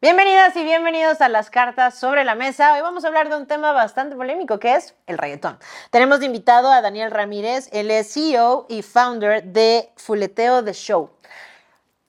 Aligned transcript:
Bienvenidas 0.00 0.54
y 0.54 0.62
bienvenidos 0.62 1.20
a 1.20 1.28
las 1.28 1.50
cartas 1.50 1.98
sobre 1.98 2.22
la 2.22 2.36
mesa. 2.36 2.72
Hoy 2.72 2.82
vamos 2.82 3.04
a 3.04 3.08
hablar 3.08 3.28
de 3.28 3.36
un 3.36 3.48
tema 3.48 3.72
bastante 3.72 4.14
polémico 4.14 4.60
que 4.60 4.76
es 4.76 4.94
el 5.08 5.18
reggaetón. 5.18 5.58
Tenemos 5.90 6.20
de 6.20 6.26
invitado 6.26 6.70
a 6.70 6.80
Daniel 6.80 7.10
Ramírez, 7.10 7.68
es 7.72 8.14
CEO 8.14 8.66
y 8.68 8.82
founder 8.82 9.42
de 9.42 9.90
Fuleteo 9.96 10.62
The 10.62 10.72
Show. 10.72 11.10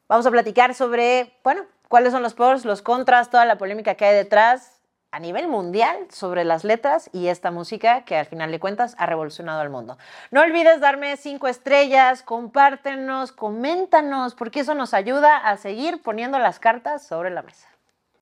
Vamos 0.08 0.24
a 0.28 0.30
platicar 0.30 0.76
sobre, 0.76 1.34
bueno, 1.44 1.66
cuáles 1.88 2.14
son 2.14 2.22
los 2.22 2.36
pros, 2.36 2.64
los 2.64 2.84
contras, 2.84 3.32
toda 3.32 3.46
la 3.46 3.58
polémica 3.58 3.96
que 3.96 4.06
hay 4.06 4.14
detrás 4.14 4.80
a 5.10 5.20
nivel 5.20 5.48
mundial 5.48 5.98
sobre 6.12 6.44
las 6.44 6.64
letras 6.64 7.10
y 7.12 7.30
esta 7.30 7.50
música 7.50 8.06
que 8.06 8.18
al 8.18 8.28
final 8.28 8.52
de 8.52 8.60
cuentas 8.60 8.94
ha 9.00 9.08
revolucionado 9.08 9.62
al 9.62 9.72
mundo. 9.72 9.98
No 10.30 10.42
olvides 10.42 10.80
darme 10.80 11.18
cinco 11.18 11.48
estrellas, 11.48 12.22
compártenos, 12.22 13.32
coméntanos, 13.32 14.36
porque 14.36 14.60
eso 14.60 14.76
nos 14.76 14.94
ayuda 14.94 15.38
a 15.38 15.58
seguir 15.58 16.04
poniendo 16.04 16.38
las 16.38 16.60
cartas 16.60 17.04
sobre 17.08 17.32
la 17.32 17.42
mesa. 17.42 17.68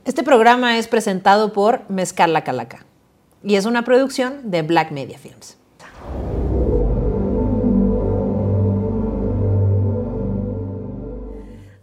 Este 0.07 0.23
programa 0.23 0.77
es 0.77 0.87
presentado 0.87 1.51
por 1.51 1.81
Mezcal 1.89 2.31
La 2.31 2.45
Calaca 2.45 2.85
y 3.43 3.55
es 3.55 3.65
una 3.65 3.84
producción 3.84 4.49
de 4.49 4.61
Black 4.61 4.91
Media 4.91 5.20
Films. 5.20 5.57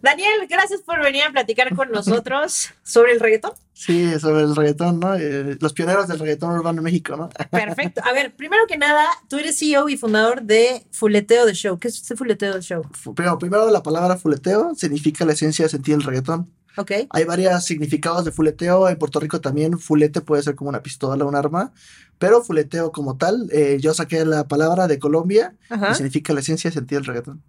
Daniel, 0.01 0.47
gracias 0.49 0.81
por 0.81 1.03
venir 1.03 1.25
a 1.25 1.33
platicar 1.33 1.77
con 1.77 1.93
nosotros 1.93 2.71
sobre 2.83 3.13
el 3.13 3.21
reggaetón. 3.21 3.53
Sí, 3.75 4.19
sobre 4.19 4.45
el 4.45 4.57
reggaetón, 4.57 5.01
¿no? 5.01 5.17
Eh, 5.17 5.59
los 5.61 5.75
pioneros 5.75 6.09
del 6.09 6.19
reggaetón 6.19 6.53
urbano 6.53 6.79
en 6.79 6.85
México, 6.85 7.17
¿no? 7.19 7.29
Perfecto. 7.51 8.01
A 8.05 8.15
ver, 8.15 8.35
primero 8.35 8.67
que 8.67 8.79
nada, 8.79 9.07
tú 9.29 9.37
eres 9.37 9.59
CEO 9.59 9.91
y 9.91 9.99
fundador 9.99 10.41
de 10.41 10.87
Fuleteo 10.93 11.45
de 11.45 11.53
Show. 11.53 11.79
¿Qué 11.79 11.89
es 11.89 11.97
este 11.97 12.17
Fuleteo 12.17 12.55
de 12.55 12.63
Show? 12.63 12.87
Primero, 13.15 13.39
primero, 13.39 13.71
la 13.71 13.83
palabra 13.83 14.17
fuleteo 14.17 14.75
significa 14.75 15.27
la 15.27 15.35
esencia 15.35 15.67
de 15.67 15.69
sentir 15.69 15.97
el 15.97 16.03
reggaetón. 16.03 16.51
Ok. 16.77 16.93
Hay 17.11 17.25
varios 17.25 17.65
significados 17.65 18.25
de 18.25 18.33
fuleteo. 18.33 18.89
En 18.89 18.97
Puerto 18.97 19.21
Rico 19.21 19.41
también 19.41 19.79
fulete 19.79 20.21
puede 20.21 20.43
ser 20.43 20.55
como 20.55 20.71
una 20.71 20.83
pistola, 20.83 21.25
un 21.25 21.37
arma. 21.37 21.73
Pero 22.19 22.43
fuleteo 22.43 22.93
como 22.93 23.17
tal, 23.17 23.49
eh, 23.53 23.79
yo 23.81 23.95
saqué 23.95 24.25
la 24.25 24.47
palabra 24.47 24.87
de 24.87 24.99
Colombia 24.99 25.55
y 25.71 25.95
significa 25.95 26.33
la 26.33 26.41
esencia 26.41 26.71
de 26.71 26.75
sentir 26.75 26.99
el 26.99 27.05
reggaetón. 27.05 27.43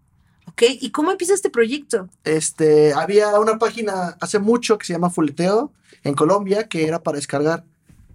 Ok, 0.48 0.64
¿y 0.80 0.92
cómo 0.92 1.12
empieza 1.12 1.34
este 1.34 1.50
proyecto? 1.50 2.08
Este, 2.24 2.94
había 2.94 3.40
una 3.40 3.58
página 3.58 4.16
hace 4.22 4.40
mucho 4.40 4.78
que 4.78 4.86
se 4.86 4.94
llama 4.94 5.10
Fuleteo 5.10 5.74
en 6.04 6.14
Colombia 6.14 6.68
que 6.68 6.88
era 6.88 7.02
para 7.02 7.18
descargar 7.18 7.66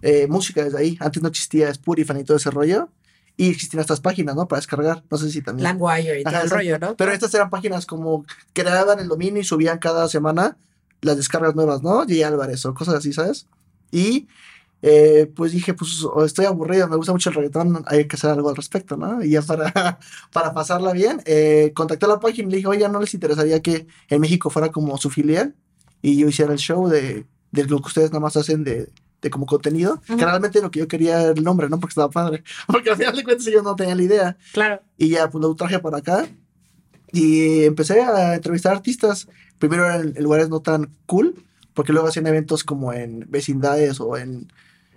eh, 0.01 0.27
música 0.27 0.63
desde 0.63 0.77
ahí. 0.77 0.97
Antes 0.99 1.21
no 1.21 1.29
existía 1.29 1.69
Spotify 1.69 2.19
y 2.19 2.23
todo 2.23 2.37
ese 2.37 2.49
rollo. 2.49 2.89
Y 3.37 3.49
existían 3.49 3.81
estas 3.81 4.01
páginas, 4.01 4.35
¿no? 4.35 4.47
Para 4.47 4.59
descargar. 4.59 5.03
No 5.09 5.17
sé 5.17 5.31
si 5.31 5.41
también. 5.41 5.63
Langwire 5.63 6.19
y 6.19 6.23
todo 6.23 6.41
el 6.41 6.49
rollo, 6.49 6.79
¿no? 6.79 6.95
Pero 6.95 7.11
estas 7.11 7.33
eran 7.33 7.49
páginas 7.49 7.85
como 7.85 8.25
creaban 8.53 8.99
el 8.99 9.07
dominio 9.07 9.41
y 9.41 9.45
subían 9.45 9.79
cada 9.79 10.07
semana 10.09 10.57
las 11.01 11.17
descargas 11.17 11.55
nuevas, 11.55 11.81
¿no? 11.81 12.05
Y 12.07 12.23
Álvarez 12.23 12.65
o 12.65 12.73
cosas 12.73 12.95
así, 12.95 13.13
¿sabes? 13.13 13.47
Y 13.91 14.27
eh, 14.81 15.31
pues 15.35 15.51
dije, 15.51 15.73
pues 15.73 16.05
estoy 16.25 16.45
aburrido, 16.45 16.87
me 16.87 16.95
gusta 16.95 17.11
mucho 17.11 17.29
el 17.29 17.35
reggaetón, 17.35 17.83
hay 17.87 18.07
que 18.07 18.15
hacer 18.15 18.31
algo 18.31 18.49
al 18.49 18.55
respecto, 18.55 18.97
¿no? 18.97 19.23
Y 19.23 19.31
ya 19.31 19.41
para, 19.41 19.99
para 20.33 20.53
pasarla 20.53 20.91
bien, 20.93 21.21
eh, 21.25 21.71
contacté 21.75 22.05
a 22.05 22.09
la 22.09 22.19
página 22.19 22.47
y 22.47 22.51
le 22.51 22.57
dije, 22.57 22.67
oye, 22.67 22.89
¿no 22.89 22.99
les 22.99 23.13
interesaría 23.13 23.61
que 23.61 23.87
en 24.09 24.21
México 24.21 24.49
fuera 24.49 24.69
como 24.69 24.97
su 24.97 25.09
filial? 25.09 25.55
Y 26.01 26.17
yo 26.17 26.27
hiciera 26.27 26.51
el 26.51 26.57
show 26.57 26.87
de, 26.87 27.25
de 27.51 27.65
lo 27.65 27.79
que 27.79 27.87
ustedes 27.87 28.09
nada 28.09 28.21
más 28.21 28.35
hacen 28.37 28.63
de, 28.63 28.89
de 29.21 29.29
como 29.29 29.45
contenido, 29.45 30.01
que 30.01 30.15
realmente 30.15 30.61
lo 30.61 30.71
que 30.71 30.79
yo 30.79 30.87
quería 30.87 31.21
era 31.21 31.31
el 31.31 31.43
nombre, 31.43 31.69
¿no? 31.69 31.79
Porque 31.79 31.91
estaba 31.91 32.09
padre, 32.09 32.43
porque 32.67 32.89
al 32.89 32.97
final 32.97 33.15
de 33.15 33.23
cuentas 33.23 33.45
yo 33.45 33.61
no 33.61 33.75
tenía 33.75 33.95
la 33.95 34.03
idea. 34.03 34.37
Claro. 34.51 34.81
Y 34.97 35.09
ya, 35.09 35.29
pues 35.29 35.43
lo 35.43 35.53
traje 35.53 35.77
para 35.79 35.97
acá 35.97 36.27
y 37.11 37.65
empecé 37.65 38.01
a 38.01 38.35
entrevistar 38.35 38.73
artistas, 38.73 39.27
primero 39.61 39.89
en 39.93 40.13
lugares 40.21 40.49
no 40.49 40.59
tan 40.59 40.89
cool, 41.05 41.35
porque 41.73 41.93
luego 41.93 42.07
hacían 42.09 42.27
eventos 42.27 42.65
como 42.65 42.91
en 42.91 43.25
vecindades 43.29 44.01
o 44.01 44.17
en 44.17 44.51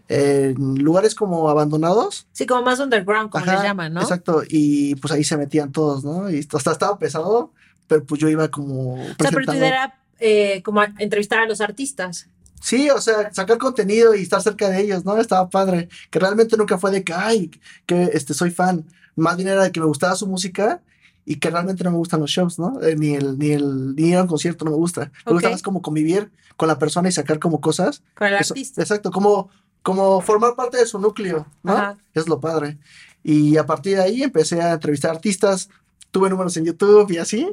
en 0.09 0.75
lugares 0.83 1.15
como 1.15 1.49
abandonados. 1.49 2.27
Sí, 2.33 2.47
como 2.47 2.63
más 2.63 2.79
underground, 2.79 3.31
como 3.31 3.45
le 3.45 3.53
llaman, 3.53 3.95
¿no? 3.95 4.03
Exacto, 4.03 4.43
y 4.49 4.97
pues 4.97 5.13
ahí 5.13 5.25
se 5.25 5.37
metían 5.37 5.73
todos, 5.73 6.05
¿no? 6.05 6.31
Y 6.31 6.47
hasta 6.53 6.73
estaba 6.73 6.99
pesado, 6.99 7.53
pero 7.87 8.05
pues 8.05 8.21
yo 8.21 8.29
iba 8.29 8.49
como... 8.49 8.95
O 8.95 9.15
sea, 9.19 9.31
pero 9.31 9.47
tú 9.47 9.53
era 9.53 9.99
eh, 10.19 10.63
como 10.63 10.83
entrevistar 10.99 11.39
a 11.39 11.47
los 11.47 11.63
artistas. 11.63 12.29
Sí, 12.61 12.91
o 12.91 13.01
sea, 13.01 13.33
sacar 13.33 13.59
contenido 13.59 14.15
y 14.15 14.23
estar 14.23 14.43
cerca 14.43 14.69
de 14.69 14.83
ellos, 14.83 15.05
¿no? 15.05 15.17
Estaba 15.19 15.49
padre. 15.49 15.89
Que 16.11 16.19
realmente 16.19 16.57
nunca 16.57 16.79
fue 16.79 16.91
de 16.91 17.05
que, 17.05 17.13
ay, 17.13 17.51
que 17.87 18.11
este, 18.13 18.35
soy 18.35 18.51
fan. 18.51 18.85
Más 19.17 19.37
bien 19.37 19.49
era 19.49 19.65
de 19.65 19.73
que 19.73 19.81
me 19.81 19.87
gustaba 19.87 20.17
su 20.17 20.27
música 20.27 20.83
y 21.25 21.37
que 21.37 21.51
realmente 21.51 21.85
no 21.85 21.91
me 21.91 21.97
gustan 21.97 22.21
los 22.21 22.31
shows, 22.31 22.59
¿no? 22.59 22.81
Eh, 22.83 22.97
ni 22.97 23.15
el, 23.15 23.39
ni 23.39 23.51
el, 23.51 23.95
ni 23.95 24.09
ir 24.09 24.17
a 24.17 24.23
un 24.23 24.29
concierto 24.29 24.65
no 24.65 24.73
me 24.73 24.77
gusta. 24.77 25.11
Me 25.27 25.33
gusta 25.33 25.51
más 25.51 25.63
como 25.63 25.83
convivir 25.83 26.31
con 26.57 26.69
la 26.69 26.79
persona 26.79 27.09
y 27.09 27.13
sacar 27.13 27.39
como 27.39 27.61
cosas. 27.61 28.03
Con 28.15 28.29
el 28.29 28.35
artista. 28.35 28.83
Exacto, 28.83 29.11
como 29.11 29.51
como 29.85 30.23
formar 30.23 30.57
parte 30.57 30.79
de 30.79 30.87
su 30.87 30.99
núcleo, 30.99 31.47
¿no? 31.63 31.97
Es 32.15 32.27
lo 32.27 32.41
padre. 32.41 32.79
Y 33.23 33.59
a 33.59 33.67
partir 33.67 33.97
de 33.97 34.03
ahí 34.03 34.23
empecé 34.23 34.61
a 34.61 34.73
entrevistar 34.73 35.11
artistas, 35.11 35.69
tuve 36.11 36.31
números 36.31 36.57
en 36.57 36.65
YouTube 36.65 37.11
y 37.11 37.19
así. 37.19 37.47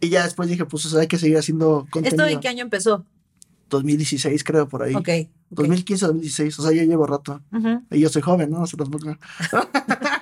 Y 0.00 0.08
ya 0.08 0.24
después 0.24 0.48
dije, 0.48 0.64
pues 0.64 0.92
hay 0.94 1.06
que 1.06 1.18
seguir 1.18 1.36
haciendo 1.36 1.86
contenido. 1.90 2.24
¿Esto 2.24 2.34
en 2.34 2.40
qué 2.40 2.48
año 2.48 2.62
empezó? 2.62 3.04
2016, 3.68 4.42
creo, 4.42 4.66
por 4.68 4.84
ahí. 4.84 4.94
Ok. 4.94 5.08
2015, 5.50 6.06
2016, 6.06 6.58
o 6.58 6.62
sea, 6.62 6.72
ya 6.72 6.82
llevo 6.84 7.06
rato. 7.06 7.42
Y 7.90 8.00
yo 8.00 8.08
soy 8.08 8.22
joven, 8.22 8.50
¿no? 8.50 8.62
O 8.62 8.66
sea, 8.66 8.78
tampoco. 8.78 9.06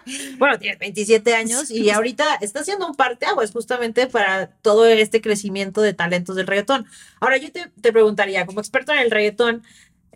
bueno, 0.38 0.58
tienes 0.58 0.78
27 0.78 1.34
años 1.34 1.70
y 1.70 1.90
ahorita 1.90 2.36
está 2.40 2.60
haciendo 2.60 2.86
un 2.86 2.94
parteaguas 2.94 3.50
justamente 3.52 4.06
para 4.06 4.48
todo 4.48 4.86
este 4.86 5.20
crecimiento 5.20 5.80
de 5.80 5.94
talentos 5.94 6.36
del 6.36 6.46
reggaetón. 6.46 6.86
Ahora, 7.20 7.36
yo 7.36 7.50
te, 7.52 7.70
te 7.80 7.92
preguntaría, 7.92 8.46
como 8.46 8.60
experto 8.60 8.92
en 8.92 8.98
el 8.98 9.10
reggaetón, 9.10 9.62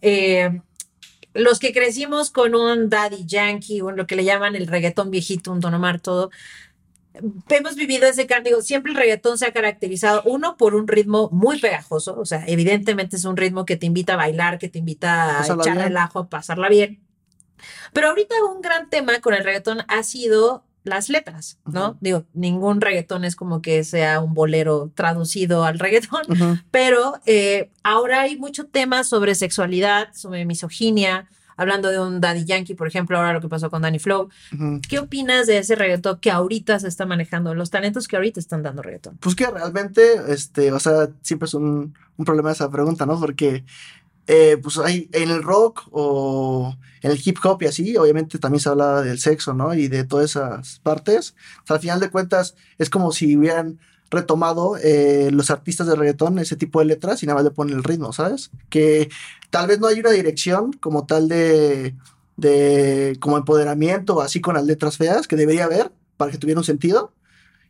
eh, 0.00 0.60
los 1.34 1.58
que 1.58 1.72
crecimos 1.72 2.30
con 2.30 2.54
un 2.54 2.88
daddy 2.88 3.24
yankee 3.26 3.80
o 3.80 3.90
lo 3.90 4.06
que 4.06 4.16
le 4.16 4.24
llaman 4.24 4.56
el 4.56 4.66
reggaetón 4.66 5.10
viejito, 5.10 5.52
un 5.52 5.60
Don 5.60 6.00
todo, 6.00 6.30
hemos 7.48 7.76
vivido 7.76 8.06
ese 8.06 8.26
cambio. 8.26 8.60
Siempre 8.62 8.92
el 8.92 8.98
reggaetón 8.98 9.38
se 9.38 9.46
ha 9.46 9.52
caracterizado, 9.52 10.22
uno, 10.24 10.56
por 10.56 10.74
un 10.74 10.88
ritmo 10.88 11.28
muy 11.30 11.60
pegajoso, 11.60 12.18
o 12.18 12.24
sea, 12.24 12.44
evidentemente 12.46 13.16
es 13.16 13.24
un 13.24 13.36
ritmo 13.36 13.64
que 13.64 13.76
te 13.76 13.86
invita 13.86 14.14
a 14.14 14.16
bailar, 14.16 14.58
que 14.58 14.68
te 14.68 14.78
invita 14.78 15.40
a 15.40 15.46
echar 15.46 15.76
relajo, 15.76 16.20
a 16.20 16.28
pasarla 16.28 16.68
bien. 16.68 17.00
Pero 17.92 18.08
ahorita 18.08 18.34
un 18.44 18.60
gran 18.60 18.88
tema 18.90 19.20
con 19.20 19.34
el 19.34 19.44
reggaetón 19.44 19.78
ha 19.88 20.02
sido 20.02 20.64
las 20.84 21.08
letras, 21.08 21.58
¿no? 21.66 21.98
Digo, 22.00 22.24
ningún 22.32 22.80
reggaetón 22.80 23.24
es 23.24 23.36
como 23.36 23.62
que 23.62 23.84
sea 23.84 24.20
un 24.20 24.34
bolero 24.34 24.90
traducido 24.94 25.64
al 25.64 25.78
reggaetón, 25.78 26.22
pero 26.70 27.20
eh, 27.26 27.70
ahora 27.82 28.22
hay 28.22 28.36
mucho 28.36 28.66
tema 28.66 29.04
sobre 29.04 29.34
sexualidad, 29.34 30.08
sobre 30.14 30.46
misoginia, 30.46 31.28
hablando 31.58 31.90
de 31.90 32.00
un 32.00 32.20
Daddy 32.20 32.44
Yankee, 32.44 32.74
por 32.74 32.86
ejemplo, 32.86 33.18
ahora 33.18 33.32
lo 33.32 33.40
que 33.40 33.48
pasó 33.48 33.68
con 33.68 33.82
Danny 33.82 33.98
Flow. 33.98 34.30
¿Qué 34.88 34.98
opinas 35.00 35.46
de 35.46 35.58
ese 35.58 35.74
reggaetón 35.74 36.20
que 36.20 36.30
ahorita 36.30 36.78
se 36.78 36.88
está 36.88 37.04
manejando, 37.04 37.54
los 37.54 37.70
talentos 37.70 38.08
que 38.08 38.16
ahorita 38.16 38.40
están 38.40 38.62
dando 38.62 38.80
reggaetón? 38.80 39.18
Pues 39.18 39.34
que 39.34 39.46
realmente, 39.50 40.02
este, 40.28 40.72
o 40.72 40.78
sea, 40.78 41.10
siempre 41.20 41.46
es 41.46 41.54
un, 41.54 41.94
un 42.16 42.24
problema 42.24 42.52
esa 42.52 42.70
pregunta, 42.70 43.06
¿no? 43.06 43.18
Porque 43.18 43.64
eh, 44.30 44.58
pues 44.62 44.76
hay 44.76 45.08
en 45.12 45.30
el 45.30 45.42
rock 45.42 45.88
o 45.90 46.76
en 47.00 47.10
el 47.10 47.20
hip 47.24 47.38
hop 47.42 47.62
y 47.62 47.66
así, 47.66 47.96
obviamente 47.96 48.38
también 48.38 48.60
se 48.60 48.68
hablaba 48.68 49.00
del 49.00 49.18
sexo, 49.18 49.54
¿no? 49.54 49.72
Y 49.72 49.88
de 49.88 50.04
todas 50.04 50.32
esas 50.32 50.80
partes. 50.80 51.34
al 51.66 51.80
final 51.80 51.98
de 51.98 52.10
cuentas, 52.10 52.54
es 52.76 52.90
como 52.90 53.10
si 53.10 53.38
hubieran 53.38 53.78
retomado 54.10 54.76
eh, 54.76 55.30
los 55.32 55.50
artistas 55.50 55.86
de 55.86 55.96
reggaetón 55.96 56.38
ese 56.38 56.56
tipo 56.56 56.78
de 56.80 56.84
letras 56.84 57.22
y 57.22 57.26
nada 57.26 57.36
más 57.36 57.44
le 57.44 57.50
ponen 57.52 57.76
el 57.76 57.84
ritmo, 57.84 58.12
¿sabes? 58.12 58.50
Que 58.68 59.08
tal 59.48 59.66
vez 59.66 59.80
no 59.80 59.86
hay 59.86 60.00
una 60.00 60.10
dirección 60.10 60.74
como 60.74 61.06
tal 61.06 61.28
de, 61.28 61.94
de 62.36 63.16
como 63.20 63.38
empoderamiento, 63.38 64.20
así 64.20 64.42
con 64.42 64.54
las 64.54 64.64
letras 64.64 64.98
feas, 64.98 65.26
que 65.26 65.36
debería 65.36 65.64
haber 65.64 65.90
para 66.18 66.30
que 66.32 66.38
tuviera 66.38 66.60
un 66.60 66.64
sentido, 66.64 67.12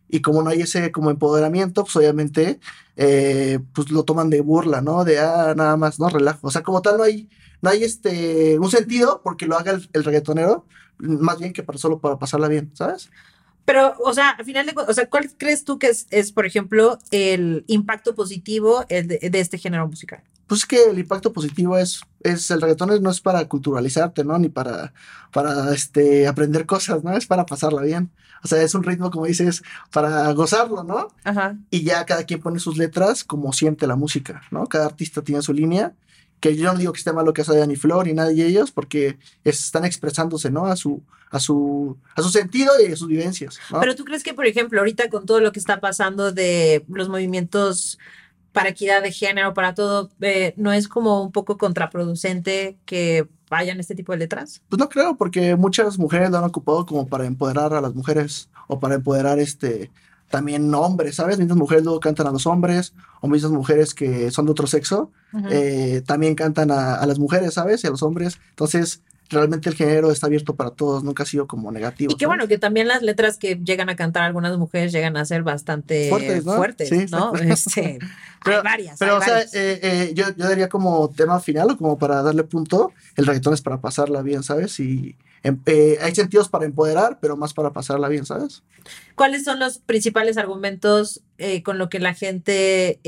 y 0.08 0.20
como 0.22 0.42
no 0.42 0.50
hay 0.50 0.62
ese 0.62 0.90
como 0.90 1.10
empoderamiento, 1.10 1.84
pues 1.84 1.96
obviamente 1.96 2.60
eh, 2.96 3.58
pues 3.74 3.90
lo 3.90 4.04
toman 4.04 4.30
de 4.30 4.40
burla, 4.40 4.80
¿no? 4.80 5.04
De 5.04 5.18
ah, 5.18 5.54
nada 5.56 5.76
más, 5.76 6.00
¿no? 6.00 6.08
Relajo. 6.08 6.46
O 6.46 6.50
sea, 6.50 6.62
como 6.62 6.82
tal 6.82 6.96
no 6.98 7.04
hay, 7.04 7.28
no 7.60 7.70
hay 7.70 7.84
este 7.84 8.58
un 8.58 8.70
sentido 8.70 9.20
porque 9.22 9.46
lo 9.46 9.56
haga 9.56 9.72
el, 9.72 10.04
reggaetonero, 10.04 10.66
más 10.98 11.38
bien 11.38 11.52
que 11.52 11.62
para 11.62 11.78
solo 11.78 12.00
para 12.00 12.18
pasarla 12.18 12.48
bien, 12.48 12.70
¿sabes? 12.74 13.10
Pero, 13.64 13.94
o 14.02 14.14
sea, 14.14 14.30
al 14.30 14.44
final 14.44 14.64
de 14.64 14.72
o 14.76 14.92
sea, 14.94 15.10
¿cuál 15.10 15.30
crees 15.36 15.64
tú 15.64 15.78
que 15.78 15.88
es, 15.88 16.06
es 16.10 16.32
por 16.32 16.46
ejemplo, 16.46 16.98
el 17.10 17.64
impacto 17.66 18.14
positivo 18.14 18.84
de, 18.88 19.30
este 19.34 19.58
género 19.58 19.86
musical? 19.86 20.22
Pues 20.48 20.66
que 20.66 20.90
el 20.90 20.98
impacto 20.98 21.32
positivo 21.32 21.78
es, 21.78 22.00
es 22.20 22.50
el 22.50 22.60
reggaetón 22.60 23.00
no 23.00 23.10
es 23.10 23.20
para 23.20 23.46
culturalizarte, 23.46 24.24
¿no? 24.24 24.38
Ni 24.38 24.48
para, 24.48 24.92
para 25.32 25.72
este, 25.72 26.26
aprender 26.26 26.66
cosas, 26.66 27.04
¿no? 27.04 27.16
Es 27.16 27.26
para 27.26 27.46
pasarla 27.46 27.82
bien. 27.82 28.10
O 28.42 28.48
sea, 28.48 28.62
es 28.62 28.74
un 28.74 28.82
ritmo, 28.82 29.10
como 29.10 29.26
dices, 29.26 29.62
para 29.92 30.32
gozarlo, 30.32 30.82
¿no? 30.84 31.08
Ajá. 31.22 31.56
Y 31.70 31.84
ya 31.84 32.04
cada 32.06 32.24
quien 32.24 32.40
pone 32.40 32.58
sus 32.58 32.76
letras 32.76 33.24
como 33.24 33.52
siente 33.52 33.86
la 33.86 33.96
música, 33.96 34.42
¿no? 34.50 34.66
Cada 34.66 34.86
artista 34.86 35.22
tiene 35.22 35.42
su 35.42 35.52
línea 35.52 35.94
que 36.40 36.56
yo 36.56 36.72
no 36.72 36.78
digo 36.78 36.92
que 36.92 36.98
esté 36.98 37.12
malo 37.12 37.32
que 37.32 37.42
hace 37.42 37.56
Dani 37.56 37.76
Flor 37.76 38.06
ni 38.06 38.12
nadie 38.12 38.44
de 38.44 38.50
ellos, 38.50 38.70
porque 38.70 39.18
están 39.44 39.84
expresándose, 39.84 40.50
¿no? 40.50 40.66
A 40.66 40.76
su, 40.76 41.02
a 41.30 41.40
su, 41.40 41.96
a 42.14 42.22
su 42.22 42.30
sentido 42.30 42.72
y 42.80 42.92
a 42.92 42.96
sus 42.96 43.08
vivencias. 43.08 43.58
Pero 43.80 43.94
tú 43.94 44.04
crees 44.04 44.22
que, 44.22 44.34
por 44.34 44.46
ejemplo, 44.46 44.78
ahorita 44.78 45.10
con 45.10 45.26
todo 45.26 45.40
lo 45.40 45.52
que 45.52 45.58
está 45.58 45.80
pasando 45.80 46.32
de 46.32 46.84
los 46.88 47.08
movimientos 47.08 47.98
para 48.52 48.70
equidad 48.70 49.02
de 49.02 49.12
género, 49.12 49.54
para 49.54 49.74
todo, 49.74 50.10
eh, 50.20 50.54
¿no 50.56 50.72
es 50.72 50.88
como 50.88 51.22
un 51.22 51.32
poco 51.32 51.58
contraproducente 51.58 52.78
que 52.84 53.28
vayan 53.50 53.80
este 53.80 53.94
tipo 53.94 54.12
de 54.12 54.18
letras? 54.18 54.62
Pues 54.68 54.78
no 54.78 54.88
creo, 54.88 55.16
porque 55.16 55.56
muchas 55.56 55.98
mujeres 55.98 56.30
lo 56.30 56.38
han 56.38 56.44
ocupado 56.44 56.86
como 56.86 57.06
para 57.06 57.26
empoderar 57.26 57.74
a 57.74 57.80
las 57.80 57.94
mujeres 57.94 58.48
o 58.66 58.80
para 58.80 58.96
empoderar 58.96 59.38
este 59.38 59.90
también 60.28 60.74
hombres, 60.74 61.16
¿sabes? 61.16 61.38
Muchas 61.38 61.56
mujeres 61.56 61.84
luego 61.84 62.00
cantan 62.00 62.26
a 62.26 62.30
los 62.30 62.46
hombres, 62.46 62.92
o 63.22 63.28
muchas 63.28 63.50
mujeres 63.50 63.94
que 63.94 64.30
son 64.30 64.44
de 64.44 64.52
otro 64.52 64.66
sexo, 64.66 65.10
eh, 65.50 66.02
también 66.06 66.34
cantan 66.34 66.70
a, 66.70 66.96
a, 66.96 67.06
las 67.06 67.18
mujeres, 67.18 67.54
¿sabes? 67.54 67.82
Y 67.82 67.86
a 67.86 67.90
los 67.90 68.02
hombres. 68.02 68.38
Entonces, 68.50 69.02
realmente 69.28 69.68
el 69.68 69.74
género 69.74 70.10
está 70.10 70.26
abierto 70.26 70.54
para 70.54 70.70
todos, 70.70 71.04
nunca 71.04 71.22
ha 71.22 71.26
sido 71.26 71.46
como 71.46 71.70
negativo. 71.70 72.12
Y 72.12 72.16
qué 72.16 72.26
bueno, 72.26 72.48
que 72.48 72.58
también 72.58 72.88
las 72.88 73.02
letras 73.02 73.36
que 73.36 73.56
llegan 73.56 73.88
a 73.88 73.96
cantar 73.96 74.22
algunas 74.22 74.56
mujeres 74.56 74.92
llegan 74.92 75.16
a 75.16 75.24
ser 75.24 75.42
bastante 75.42 76.08
fuertes, 76.08 76.44
¿no? 76.44 76.56
Fuertes, 76.56 76.88
sí, 76.88 77.06
¿no? 77.10 77.34
Este, 77.34 77.98
pero, 78.44 78.58
hay 78.58 78.62
varias. 78.62 78.98
Pero, 78.98 79.14
hay 79.14 79.18
o 79.18 79.22
sea, 79.22 79.40
eh, 79.42 79.80
eh, 79.82 80.12
yo, 80.14 80.24
yo 80.36 80.48
diría 80.48 80.68
como 80.68 81.10
tema 81.10 81.40
final 81.40 81.70
o 81.70 81.76
como 81.76 81.98
para 81.98 82.22
darle 82.22 82.44
punto, 82.44 82.92
el 83.16 83.26
reggaetón 83.26 83.54
es 83.54 83.62
para 83.62 83.80
pasarla 83.80 84.22
bien, 84.22 84.42
¿sabes? 84.42 84.80
Y 84.80 85.16
em, 85.42 85.60
eh, 85.66 85.98
hay 86.00 86.14
sentidos 86.14 86.48
para 86.48 86.64
empoderar, 86.64 87.18
pero 87.20 87.36
más 87.36 87.52
para 87.52 87.72
pasarla 87.72 88.08
bien, 88.08 88.24
¿sabes? 88.24 88.62
¿Cuáles 89.14 89.44
son 89.44 89.58
los 89.58 89.78
principales 89.78 90.38
argumentos 90.38 91.22
con 91.62 91.78
lo 91.78 91.88
que 91.88 92.00
la 92.00 92.14
gente 92.14 93.00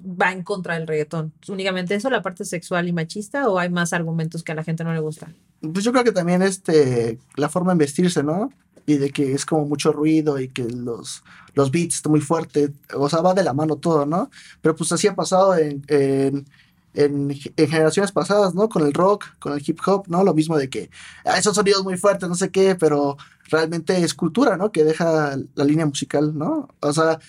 va 0.00 0.32
en 0.32 0.42
contra 0.42 0.74
del 0.74 0.86
reggaetón? 0.86 1.32
¿Únicamente 1.48 1.94
eso, 1.94 2.10
la 2.10 2.22
parte 2.22 2.44
sexual 2.44 2.88
y 2.88 2.92
machista, 2.92 3.48
o 3.48 3.58
hay 3.58 3.70
más 3.70 3.92
argumentos 3.92 4.42
que 4.42 4.52
a 4.52 4.54
la 4.54 4.64
gente 4.64 4.84
no 4.84 4.92
le 4.92 5.00
gusta? 5.00 5.28
Pues 5.60 5.84
yo 5.84 5.92
creo 5.92 6.04
que 6.04 6.12
también 6.12 6.42
este, 6.42 7.18
la 7.36 7.48
forma 7.48 7.72
de 7.72 7.78
vestirse, 7.78 8.22
¿no? 8.22 8.52
Y 8.84 8.96
de 8.96 9.10
que 9.10 9.32
es 9.32 9.46
como 9.46 9.64
mucho 9.64 9.92
ruido 9.92 10.40
y 10.40 10.48
que 10.48 10.64
los, 10.64 11.22
los 11.54 11.70
beats 11.70 11.96
están 11.96 12.12
muy 12.12 12.20
fuertes, 12.20 12.70
o 12.94 13.08
sea, 13.08 13.20
va 13.20 13.34
de 13.34 13.44
la 13.44 13.52
mano 13.52 13.76
todo, 13.76 14.06
¿no? 14.06 14.30
Pero 14.60 14.74
pues 14.74 14.90
así 14.90 15.06
ha 15.06 15.14
pasado 15.14 15.56
en, 15.56 15.84
en, 15.86 16.46
en, 16.94 17.30
en 17.56 17.68
generaciones 17.68 18.12
pasadas, 18.12 18.54
¿no? 18.54 18.68
Con 18.68 18.84
el 18.84 18.92
rock, 18.92 19.26
con 19.38 19.52
el 19.52 19.62
hip 19.64 19.78
hop, 19.86 20.06
¿no? 20.08 20.24
Lo 20.24 20.34
mismo 20.34 20.56
de 20.58 20.68
que 20.68 20.90
ah, 21.24 21.38
esos 21.38 21.54
sonidos 21.54 21.84
muy 21.84 21.96
fuertes, 21.96 22.28
no 22.28 22.34
sé 22.34 22.50
qué, 22.50 22.74
pero 22.74 23.16
realmente 23.50 23.96
es 24.02 24.14
cultura, 24.14 24.56
¿no? 24.56 24.72
Que 24.72 24.84
deja 24.84 25.36
la 25.54 25.64
línea 25.64 25.86
musical, 25.86 26.36
¿no? 26.36 26.68
O 26.80 26.92
sea, 26.92 27.20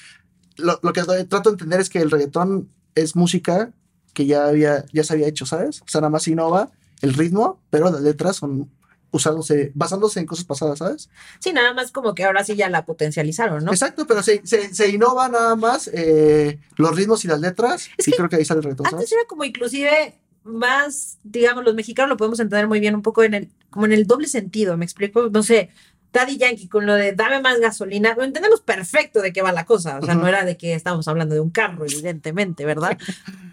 lo, 0.57 0.79
lo, 0.81 0.93
que 0.93 1.03
trato 1.03 1.49
de 1.49 1.49
entender 1.49 1.79
es 1.79 1.89
que 1.89 1.99
el 1.99 2.11
reggaetón 2.11 2.69
es 2.95 3.15
música 3.15 3.71
que 4.13 4.25
ya, 4.25 4.47
había, 4.47 4.85
ya 4.93 5.03
se 5.03 5.13
había 5.13 5.27
hecho, 5.27 5.45
¿sabes? 5.45 5.81
O 5.81 5.87
sea, 5.87 6.01
nada 6.01 6.11
más 6.11 6.27
innova 6.27 6.71
el 7.01 7.13
ritmo, 7.13 7.59
pero 7.69 7.91
las 7.91 8.01
letras 8.01 8.37
son 8.37 8.69
usándose, 9.11 9.71
basándose 9.75 10.19
en 10.19 10.25
cosas 10.25 10.45
pasadas, 10.45 10.79
¿sabes? 10.79 11.09
Sí, 11.39 11.53
nada 11.53 11.73
más 11.73 11.91
como 11.91 12.15
que 12.15 12.23
ahora 12.23 12.43
sí 12.43 12.55
ya 12.55 12.69
la 12.69 12.85
potencializaron, 12.85 13.63
¿no? 13.63 13.71
Exacto, 13.71 14.07
pero 14.07 14.23
se, 14.23 14.41
se, 14.45 14.73
se 14.73 14.89
innova 14.89 15.29
nada 15.29 15.55
más 15.55 15.89
eh, 15.93 16.59
los 16.77 16.95
ritmos 16.95 17.23
y 17.23 17.27
las 17.27 17.39
letras, 17.39 17.89
es 17.97 18.07
y 18.07 18.11
que 18.11 18.17
creo 18.17 18.29
que 18.29 18.37
ahí 18.37 18.45
sale 18.45 18.59
el 18.59 18.63
reggaetón. 18.63 18.87
Antes 18.87 19.09
¿sabes? 19.09 19.11
era 19.11 19.27
como 19.27 19.43
inclusive 19.43 20.19
más, 20.43 21.19
digamos, 21.23 21.63
los 21.63 21.75
mexicanos 21.75 22.09
lo 22.09 22.17
podemos 22.17 22.39
entender 22.39 22.67
muy 22.67 22.79
bien, 22.79 22.95
un 22.95 23.01
poco 23.01 23.23
en 23.23 23.33
el, 23.33 23.49
como 23.69 23.85
en 23.85 23.93
el 23.93 24.07
doble 24.07 24.27
sentido, 24.27 24.77
¿me 24.77 24.85
explico? 24.85 25.29
No 25.29 25.43
sé, 25.43 25.69
Daddy 26.13 26.37
Yankee 26.37 26.67
con 26.67 26.85
lo 26.85 26.93
de 26.93 27.13
dame 27.13 27.41
más 27.41 27.59
gasolina, 27.59 28.13
lo 28.15 28.23
entendemos 28.23 28.61
perfecto 28.61 29.21
de 29.21 29.33
qué 29.33 29.41
va 29.41 29.51
la 29.51 29.65
cosa, 29.65 29.97
o 29.97 30.05
sea, 30.05 30.13
uh 30.13 30.17
-huh. 30.17 30.21
no 30.21 30.27
era 30.27 30.45
de 30.45 30.55
que 30.57 30.75
estábamos 30.75 31.07
hablando 31.07 31.33
de 31.33 31.41
un 31.41 31.49
carro, 31.49 31.85
evidentemente, 31.85 32.65
¿verdad? 32.65 32.97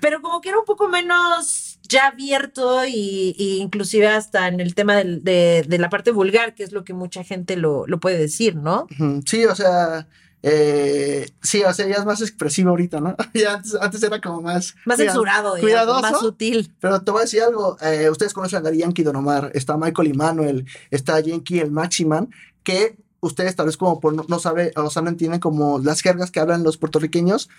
Pero 0.01 0.21
como 0.21 0.41
que 0.41 0.51
era 0.51 0.59
un 0.59 0.65
poco 0.67 0.89
menos 0.89 1.79
ya 1.89 2.09
abierto 2.09 2.85
y, 2.87 3.35
y 3.39 3.59
inclusive 3.61 4.07
hasta 4.09 4.47
en 4.49 4.61
el 4.61 4.75
tema 4.75 4.95
de, 4.97 5.21
de, 5.21 5.65
de, 5.67 5.79
la 5.79 5.89
parte 5.89 6.11
vulgar, 6.12 6.55
que 6.55 6.62
es 6.62 6.73
lo 6.73 6.85
que 6.85 6.93
mucha 6.93 7.25
gente 7.25 7.57
lo, 7.57 7.87
lo 7.87 7.99
puede 7.99 8.19
decir, 8.19 8.55
¿no? 8.57 8.83
Uh 8.83 8.95
-huh. 9.05 9.23
Sí, 9.29 9.45
o 9.47 9.55
sea, 9.55 10.07
eh, 10.42 11.31
sí, 11.42 11.62
o 11.62 11.72
sea, 11.72 11.87
ya 11.87 11.96
es 11.96 12.04
más 12.04 12.20
expresivo 12.20 12.70
ahorita, 12.70 13.00
¿no? 13.00 13.14
Ya 13.34 13.54
antes, 13.54 13.75
antes 13.75 14.02
era 14.02 14.20
como 14.20 14.40
más... 14.40 14.75
Más 14.84 14.96
censurado, 14.96 15.54
digamos, 15.54 15.60
cuidadoso, 15.60 16.00
más 16.00 16.20
sutil. 16.20 16.72
Pero 16.81 17.02
te 17.02 17.10
voy 17.10 17.20
a 17.20 17.25
decir 17.25 17.42
algo, 17.42 17.76
eh, 17.81 18.08
ustedes 18.10 18.32
conocen 18.32 18.58
a 18.58 18.62
Daddy 18.62 18.78
Yankee 18.78 19.02
Don 19.02 19.16
Omar, 19.16 19.50
está 19.54 19.76
Michael 19.76 20.12
Emanuel, 20.12 20.66
está 20.90 21.20
Yankee 21.20 21.60
el 21.60 21.70
Maximan, 21.70 22.31
que 22.62 22.96
ustedes 23.20 23.54
tal 23.54 23.66
vez 23.66 23.76
como 23.76 24.00
por 24.00 24.14
no, 24.14 24.25
no 24.28 24.38
sabe, 24.38 24.72
o 24.76 24.90
sea, 24.90 25.02
no 25.02 25.10
entienden 25.10 25.40
como 25.40 25.78
las 25.78 26.00
jergas 26.00 26.31
que 26.31 26.40
hablan 26.40 26.62
los 26.62 26.78
puertorriqueños, 26.78 27.50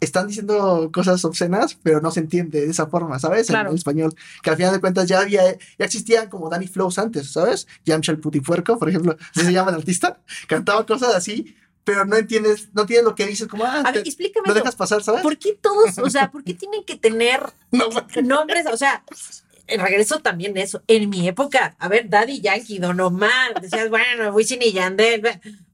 están 0.00 0.26
diciendo 0.26 0.90
cosas 0.92 1.24
obscenas, 1.24 1.78
pero 1.80 2.00
no 2.00 2.10
se 2.10 2.20
entiende 2.20 2.60
de 2.60 2.70
esa 2.70 2.88
forma, 2.88 3.20
¿sabes? 3.20 3.46
Claro. 3.46 3.68
En, 3.68 3.74
en, 3.74 3.78
español. 3.78 4.14
Que 4.42 4.50
al 4.50 4.56
final 4.56 4.72
de 4.72 4.80
cuentas 4.80 5.08
ya 5.08 5.20
había, 5.20 5.44
ya 5.52 5.84
existían 5.84 6.28
como 6.28 6.50
Danny 6.50 6.66
Flows 6.66 6.98
antes, 6.98 7.32
¿sabes? 7.32 7.68
Yamcha 7.84 8.10
el 8.10 8.18
Putipuerco, 8.18 8.78
por 8.78 8.88
ejemplo, 8.88 9.16
así 9.30 9.46
se 9.46 9.52
llama 9.52 9.70
el 9.70 9.76
artista, 9.76 10.20
cantaba 10.48 10.84
cosas 10.86 11.14
así, 11.14 11.54
pero 11.84 12.04
no 12.04 12.16
entiendes, 12.16 12.68
no 12.72 12.86
tienes 12.86 13.04
lo 13.04 13.14
que 13.14 13.26
dices, 13.26 13.48
como, 13.48 13.64
ah, 13.64 13.82
a 13.84 13.92
ver, 13.92 14.06
explícame. 14.06 14.46
No 14.46 14.54
dejas 14.54 14.76
pasar, 14.76 15.02
¿sabes? 15.02 15.22
¿Por 15.22 15.36
qué 15.38 15.58
todos, 15.60 15.98
o 15.98 16.10
sea, 16.10 16.30
por 16.30 16.44
qué 16.44 16.54
tienen 16.54 16.84
que 16.84 16.96
tener 16.96 17.40
no, 17.70 17.88
nombres, 18.22 18.66
o 18.66 18.76
sea, 18.76 19.04
el 19.66 19.80
regreso 19.80 20.20
también 20.20 20.56
eso. 20.56 20.82
En 20.86 21.10
mi 21.10 21.26
época, 21.26 21.76
a 21.78 21.88
ver, 21.88 22.08
Daddy 22.08 22.40
Yankee, 22.40 22.78
Don 22.78 23.00
Omar, 23.00 23.60
decías, 23.60 23.88
bueno, 23.90 24.32
Wisin 24.32 24.62
y 24.62 24.72
Yandel, 24.72 25.22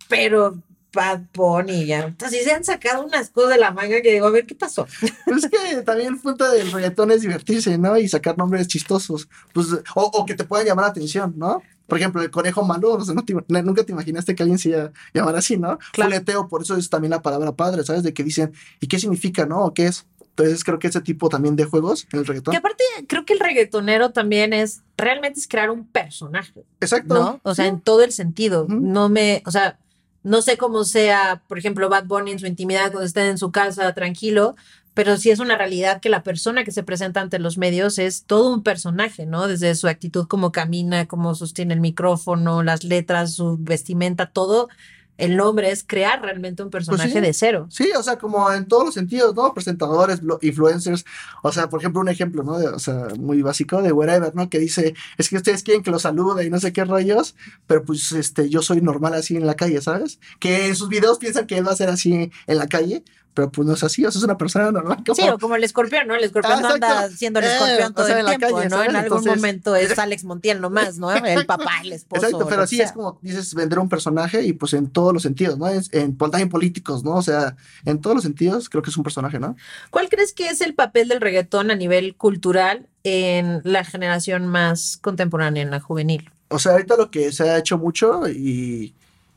pero 0.08 0.62
Bad 0.92 1.20
Bunny, 1.34 1.86
ya. 1.86 2.00
Entonces 2.00 2.44
se 2.44 2.52
han 2.52 2.64
sacado 2.64 3.04
unas 3.04 3.30
cosas 3.30 3.50
de 3.50 3.58
la 3.58 3.70
manga 3.70 4.00
que 4.00 4.12
digo, 4.12 4.26
a 4.26 4.30
ver, 4.30 4.46
¿qué 4.46 4.54
pasó? 4.54 4.86
Pues 5.24 5.44
es 5.44 5.50
que 5.50 5.82
también 5.82 6.14
el 6.14 6.20
punto 6.20 6.50
del 6.50 6.72
reggaetón 6.72 7.10
es 7.10 7.20
divertirse, 7.20 7.76
¿no? 7.76 7.98
Y 7.98 8.08
sacar 8.08 8.38
nombres 8.38 8.66
chistosos. 8.68 9.28
Pues, 9.52 9.66
o, 9.94 10.02
o 10.02 10.26
que 10.26 10.34
te 10.34 10.44
puedan 10.44 10.66
llamar 10.66 10.86
la 10.86 10.90
atención, 10.90 11.34
¿no? 11.36 11.62
Por 11.88 11.98
ejemplo, 11.98 12.22
el 12.22 12.30
conejo 12.30 12.64
malo, 12.64 12.92
o 12.92 13.04
sea, 13.04 13.14
no 13.14 13.24
te, 13.24 13.34
nunca 13.62 13.82
te 13.82 13.92
imaginaste 13.92 14.34
que 14.34 14.42
alguien 14.42 14.58
se 14.58 14.68
iba 14.68 14.84
a 14.84 14.92
llamar 15.14 15.34
así, 15.36 15.56
¿no? 15.56 15.78
Claro. 15.92 16.10
Fuleteo, 16.10 16.46
por 16.46 16.62
eso 16.62 16.76
es 16.76 16.90
también 16.90 17.10
la 17.10 17.22
palabra 17.22 17.52
padre, 17.52 17.82
¿sabes? 17.82 18.02
De 18.02 18.12
que 18.12 18.22
dicen, 18.22 18.52
¿y 18.78 18.86
qué 18.86 18.98
significa, 18.98 19.46
no? 19.46 19.64
¿O 19.64 19.74
qué 19.74 19.86
es? 19.86 20.06
Entonces 20.20 20.62
creo 20.62 20.78
que 20.78 20.86
ese 20.86 21.00
tipo 21.00 21.28
también 21.28 21.56
de 21.56 21.64
juegos 21.64 22.06
en 22.12 22.20
el 22.20 22.26
reggaetón. 22.26 22.52
Que 22.52 22.58
aparte 22.58 22.84
creo 23.08 23.24
que 23.24 23.32
el 23.32 23.40
reggaetonero 23.40 24.10
también 24.10 24.52
es, 24.52 24.82
realmente 24.96 25.40
es 25.40 25.48
crear 25.48 25.70
un 25.70 25.86
personaje. 25.86 26.64
Exacto. 26.80 27.14
¿No? 27.14 27.40
O 27.42 27.54
sea, 27.54 27.64
sí. 27.64 27.70
en 27.70 27.80
todo 27.80 28.02
el 28.02 28.12
sentido. 28.12 28.64
Uh 28.64 28.68
-huh. 28.68 28.80
No 28.80 29.08
me, 29.08 29.42
o 29.46 29.50
sea, 29.50 29.78
no 30.22 30.42
sé 30.42 30.56
cómo 30.56 30.84
sea, 30.84 31.42
por 31.48 31.58
ejemplo, 31.58 31.88
Bad 31.88 32.04
Bunny 32.04 32.32
en 32.32 32.38
su 32.38 32.46
intimidad 32.46 32.92
cuando 32.92 33.06
está 33.06 33.26
en 33.26 33.38
su 33.38 33.50
casa 33.50 33.92
tranquilo, 33.94 34.56
pero 34.98 35.16
sí 35.16 35.30
es 35.30 35.38
una 35.38 35.56
realidad 35.56 36.00
que 36.00 36.08
la 36.08 36.24
persona 36.24 36.64
que 36.64 36.72
se 36.72 36.82
presenta 36.82 37.20
ante 37.20 37.38
los 37.38 37.56
medios 37.56 38.00
es 38.00 38.24
todo 38.24 38.52
un 38.52 38.64
personaje, 38.64 39.26
¿no? 39.26 39.46
Desde 39.46 39.76
su 39.76 39.86
actitud, 39.86 40.26
cómo 40.26 40.50
camina, 40.50 41.06
cómo 41.06 41.36
sostiene 41.36 41.72
el 41.72 41.80
micrófono, 41.80 42.64
las 42.64 42.82
letras, 42.82 43.34
su 43.34 43.58
vestimenta, 43.60 44.32
todo 44.32 44.68
el 45.16 45.36
nombre 45.36 45.70
es 45.70 45.84
crear 45.84 46.20
realmente 46.20 46.64
un 46.64 46.70
personaje 46.70 47.12
pues 47.12 47.14
sí, 47.14 47.20
de 47.20 47.32
cero. 47.32 47.66
Sí, 47.70 47.90
o 47.96 48.02
sea, 48.02 48.18
como 48.18 48.50
en 48.50 48.66
todos 48.66 48.86
los 48.86 48.94
sentidos, 48.94 49.36
¿no? 49.36 49.54
Presentadores, 49.54 50.20
influencers, 50.42 51.04
o 51.44 51.52
sea, 51.52 51.68
por 51.68 51.78
ejemplo, 51.78 52.00
un 52.00 52.08
ejemplo, 52.08 52.42
¿no? 52.42 52.58
De, 52.58 52.66
o 52.66 52.80
sea, 52.80 53.06
muy 53.20 53.40
básico 53.40 53.80
de 53.80 53.92
Wherever, 53.92 54.34
¿no? 54.34 54.50
Que 54.50 54.58
dice, 54.58 54.94
es 55.16 55.28
que 55.28 55.36
ustedes 55.36 55.62
quieren 55.62 55.84
que 55.84 55.92
lo 55.92 56.00
salude 56.00 56.44
y 56.44 56.50
no 56.50 56.58
sé 56.58 56.72
qué 56.72 56.84
rollos, 56.84 57.36
pero 57.68 57.84
pues 57.84 58.10
este, 58.10 58.48
yo 58.48 58.62
soy 58.62 58.80
normal 58.80 59.14
así 59.14 59.36
en 59.36 59.46
la 59.46 59.54
calle, 59.54 59.80
¿sabes? 59.80 60.18
Que 60.40 60.66
en 60.66 60.74
sus 60.74 60.88
videos 60.88 61.18
piensan 61.18 61.46
que 61.46 61.56
él 61.56 61.68
va 61.68 61.70
a 61.70 61.76
ser 61.76 61.88
así 61.88 62.32
en 62.48 62.58
la 62.58 62.66
calle, 62.66 63.04
pero 63.34 63.52
pues 63.52 63.68
no 63.68 63.74
es 63.74 63.84
así, 63.84 64.04
o 64.04 64.10
sea, 64.10 64.18
es 64.18 64.24
una 64.24 64.36
persona 64.36 64.72
normal. 64.72 64.98
Como... 65.06 65.14
Sí, 65.14 65.28
o 65.28 65.38
como 65.38 65.54
el 65.54 65.62
escorpión, 65.62 66.08
¿no? 66.08 66.14
El 66.16 66.24
escorpión 66.24 66.58
ah, 66.58 66.60
no 66.60 66.68
anda 66.70 67.08
siendo 67.10 67.38
el 67.38 67.46
escorpión 67.46 67.90
eh, 67.90 67.94
todo 67.94 68.04
o 68.04 68.08
sea, 68.08 68.20
el 68.20 68.26
tiempo, 68.26 68.56
calle, 68.56 68.68
¿no? 68.68 68.82
En 68.82 68.96
algún 68.96 69.18
Entonces... 69.18 69.36
momento 69.36 69.76
es 69.76 69.98
Alex 69.98 70.24
Montiel 70.24 70.60
nomás, 70.60 70.98
¿no? 70.98 71.12
El 71.14 71.46
papá, 71.46 71.70
el 71.82 71.92
esposo. 71.92 72.24
Exacto, 72.24 72.46
pero 72.48 72.66
sí 72.66 72.76
sea. 72.76 72.86
es 72.86 72.92
como 72.92 73.18
dices, 73.22 73.54
vender 73.54 73.78
un 73.78 73.88
personaje 73.88 74.42
y 74.42 74.52
pues 74.52 74.72
en 74.72 74.88
todos 74.88 75.12
los 75.12 75.22
sentidos, 75.22 75.56
¿no? 75.56 75.68
En, 75.68 75.82
en, 75.92 76.16
en 76.18 76.48
políticos, 76.48 77.04
¿no? 77.04 77.14
O 77.14 77.22
sea, 77.22 77.54
en 77.84 78.00
todos 78.00 78.16
los 78.16 78.24
sentidos 78.24 78.68
creo 78.68 78.82
que 78.82 78.90
es 78.90 78.96
un 78.96 79.04
personaje, 79.04 79.38
¿no? 79.38 79.56
¿Cuál 79.90 80.08
crees 80.08 80.32
que 80.32 80.48
es 80.48 80.60
el 80.60 80.74
papel 80.74 81.08
del 81.08 81.20
reggaetón 81.20 81.70
a 81.70 81.76
nivel 81.76 82.16
cultural 82.16 82.88
en 83.04 83.60
la 83.64 83.84
generación 83.84 84.46
más 84.46 84.98
contemporánea, 85.00 85.62
en 85.62 85.70
la 85.70 85.80
juvenil? 85.80 86.30
O 86.48 86.58
sea, 86.58 86.72
ahorita 86.72 86.96
lo 86.96 87.10
que 87.10 87.30
se 87.30 87.48
ha 87.48 87.58
hecho 87.58 87.78
mucho 87.78 88.28
y, 88.28 88.94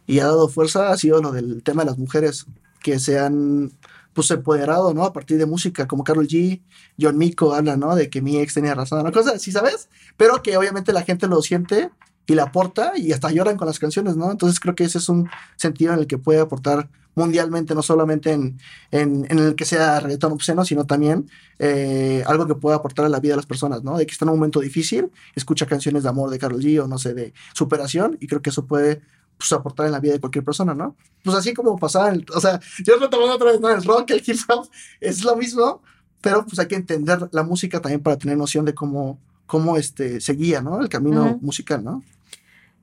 y 0.07 0.19
ha 0.19 0.25
dado 0.25 0.47
fuerza 0.47 0.91
ha 0.91 0.97
sido 0.97 1.21
lo 1.21 1.31
del 1.31 1.61
tema 1.61 1.83
de 1.83 1.91
las 1.91 1.97
mujeres 1.97 2.45
que 2.81 2.99
se 2.99 3.19
han 3.19 3.71
pues 4.13 4.29
empoderado, 4.31 4.93
¿no? 4.93 5.05
A 5.05 5.13
partir 5.13 5.37
de 5.37 5.45
música, 5.45 5.87
como 5.87 6.03
Carol 6.03 6.27
G, 6.27 6.61
John 6.99 7.17
Mico 7.17 7.53
habla, 7.53 7.77
¿no? 7.77 7.95
De 7.95 8.09
que 8.09 8.21
mi 8.21 8.37
ex 8.37 8.53
tenía 8.53 8.75
razón, 8.75 9.03
¿no? 9.03 9.11
Cosas 9.11 9.35
así, 9.35 9.51
¿sabes? 9.51 9.89
Pero 10.17 10.41
que 10.41 10.57
obviamente 10.57 10.91
la 10.93 11.03
gente 11.03 11.27
lo 11.27 11.41
siente 11.41 11.89
y 12.27 12.35
la 12.35 12.43
aporta 12.43 12.93
y 12.97 13.11
hasta 13.13 13.31
lloran 13.31 13.57
con 13.57 13.67
las 13.67 13.79
canciones, 13.79 14.15
¿no? 14.17 14.31
Entonces 14.31 14.59
creo 14.59 14.75
que 14.75 14.83
ese 14.83 14.97
es 14.97 15.09
un 15.09 15.29
sentido 15.55 15.93
en 15.93 15.99
el 15.99 16.07
que 16.07 16.17
puede 16.17 16.39
aportar 16.39 16.89
mundialmente, 17.15 17.75
no 17.75 17.81
solamente 17.81 18.31
en, 18.31 18.57
en, 18.91 19.25
en 19.29 19.39
el 19.39 19.55
que 19.55 19.65
sea 19.65 19.99
reggaetón 19.99 20.31
obsceno, 20.31 20.63
sino 20.63 20.85
también 20.85 21.29
eh, 21.59 22.23
algo 22.25 22.47
que 22.47 22.55
pueda 22.55 22.77
aportar 22.77 23.05
a 23.05 23.09
la 23.09 23.19
vida 23.19 23.33
de 23.33 23.37
las 23.37 23.45
personas, 23.45 23.83
¿no? 23.83 23.97
De 23.97 24.05
que 24.05 24.13
está 24.13 24.25
en 24.25 24.29
un 24.29 24.37
momento 24.37 24.59
difícil, 24.59 25.11
escucha 25.35 25.65
canciones 25.65 26.03
de 26.03 26.09
amor 26.09 26.29
de 26.29 26.39
Carol 26.39 26.61
G 26.61 26.81
o 26.81 26.87
no 26.87 26.97
sé, 26.97 27.13
de 27.13 27.33
superación 27.53 28.17
y 28.19 28.27
creo 28.27 28.41
que 28.41 28.49
eso 28.49 28.65
puede 28.65 29.01
pues, 29.41 29.51
aportar 29.53 29.87
en 29.87 29.91
la 29.91 29.99
vida 29.99 30.13
de 30.13 30.19
cualquier 30.19 30.45
persona, 30.45 30.75
¿no? 30.75 30.95
Pues 31.23 31.35
así 31.35 31.53
como 31.53 31.77
pasaba, 31.77 32.09
el, 32.09 32.25
o 32.33 32.39
sea, 32.39 32.59
yo 32.85 32.97
lo 32.97 33.09
tomando 33.09 33.35
otra 33.35 33.51
vez, 33.51 33.59
¿no? 33.59 33.69
El 33.69 33.83
rock, 33.83 34.11
el 34.11 34.23
hip 34.25 34.37
hop, 34.47 34.69
es 34.99 35.23
lo 35.23 35.35
mismo, 35.35 35.81
pero 36.21 36.45
pues 36.45 36.59
hay 36.59 36.67
que 36.67 36.75
entender 36.75 37.27
la 37.31 37.43
música 37.43 37.81
también 37.81 38.01
para 38.01 38.17
tener 38.17 38.37
noción 38.37 38.65
de 38.65 38.75
cómo, 38.75 39.19
cómo 39.47 39.77
este, 39.77 40.21
seguía, 40.21 40.61
¿no? 40.61 40.79
El 40.79 40.89
camino 40.89 41.23
uh 41.23 41.29
-huh. 41.29 41.41
musical, 41.41 41.83
¿no? 41.83 42.03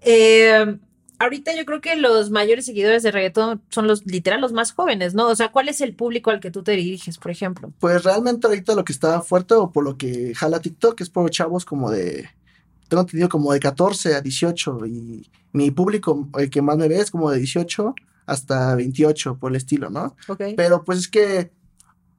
Eh, 0.01 0.79
ahorita 1.21 1.55
yo 1.55 1.65
creo 1.65 1.81
que 1.81 1.95
los 1.95 2.31
mayores 2.31 2.67
seguidores 2.67 3.05
de 3.05 3.13
reggaetón 3.13 3.63
son 3.69 3.87
los 3.87 4.05
literal 4.05 4.41
los 4.41 4.53
más 4.53 4.73
jóvenes, 4.73 5.15
¿no? 5.15 5.29
O 5.29 5.37
sea, 5.37 5.53
¿cuál 5.53 5.69
es 5.69 5.81
el 5.81 5.95
público 5.95 6.31
al 6.31 6.41
que 6.41 6.51
tú 6.51 6.65
te 6.65 6.73
diriges, 6.73 7.19
por 7.19 7.31
ejemplo? 7.31 7.73
Pues 7.79 8.03
realmente 8.03 8.49
ahorita 8.49 8.75
lo 8.75 8.85
que 8.85 8.93
está 8.93 9.21
fuerte 9.21 9.55
o 9.55 9.71
por 9.71 9.85
lo 9.85 9.97
que 9.97 10.35
jala 10.35 10.61
TikTok 10.61 11.01
es 11.01 11.09
por 11.09 11.31
chavos 11.31 11.65
como 11.65 11.91
de, 11.91 12.29
tengo 12.89 13.03
entendido 13.03 13.29
como 13.29 13.53
de 13.53 13.61
14 13.61 14.15
a 14.15 14.21
18 14.21 14.87
y 14.87 15.31
mi 15.53 15.71
público, 15.71 16.29
el 16.39 16.51
que 16.51 16.63
más 16.63 16.77
me 16.77 16.89
ve 16.89 17.01
es 17.01 17.11
como 17.11 17.31
de 17.31 17.39
18 17.39 17.95
hasta 18.27 18.75
28 18.75 19.39
por 19.39 19.53
el 19.53 19.57
estilo, 19.57 19.91
¿no? 19.91 20.17
Ok. 20.29 20.43
Pero 20.57 20.85
pues 20.85 20.99
es 20.99 21.09
que 21.09 21.51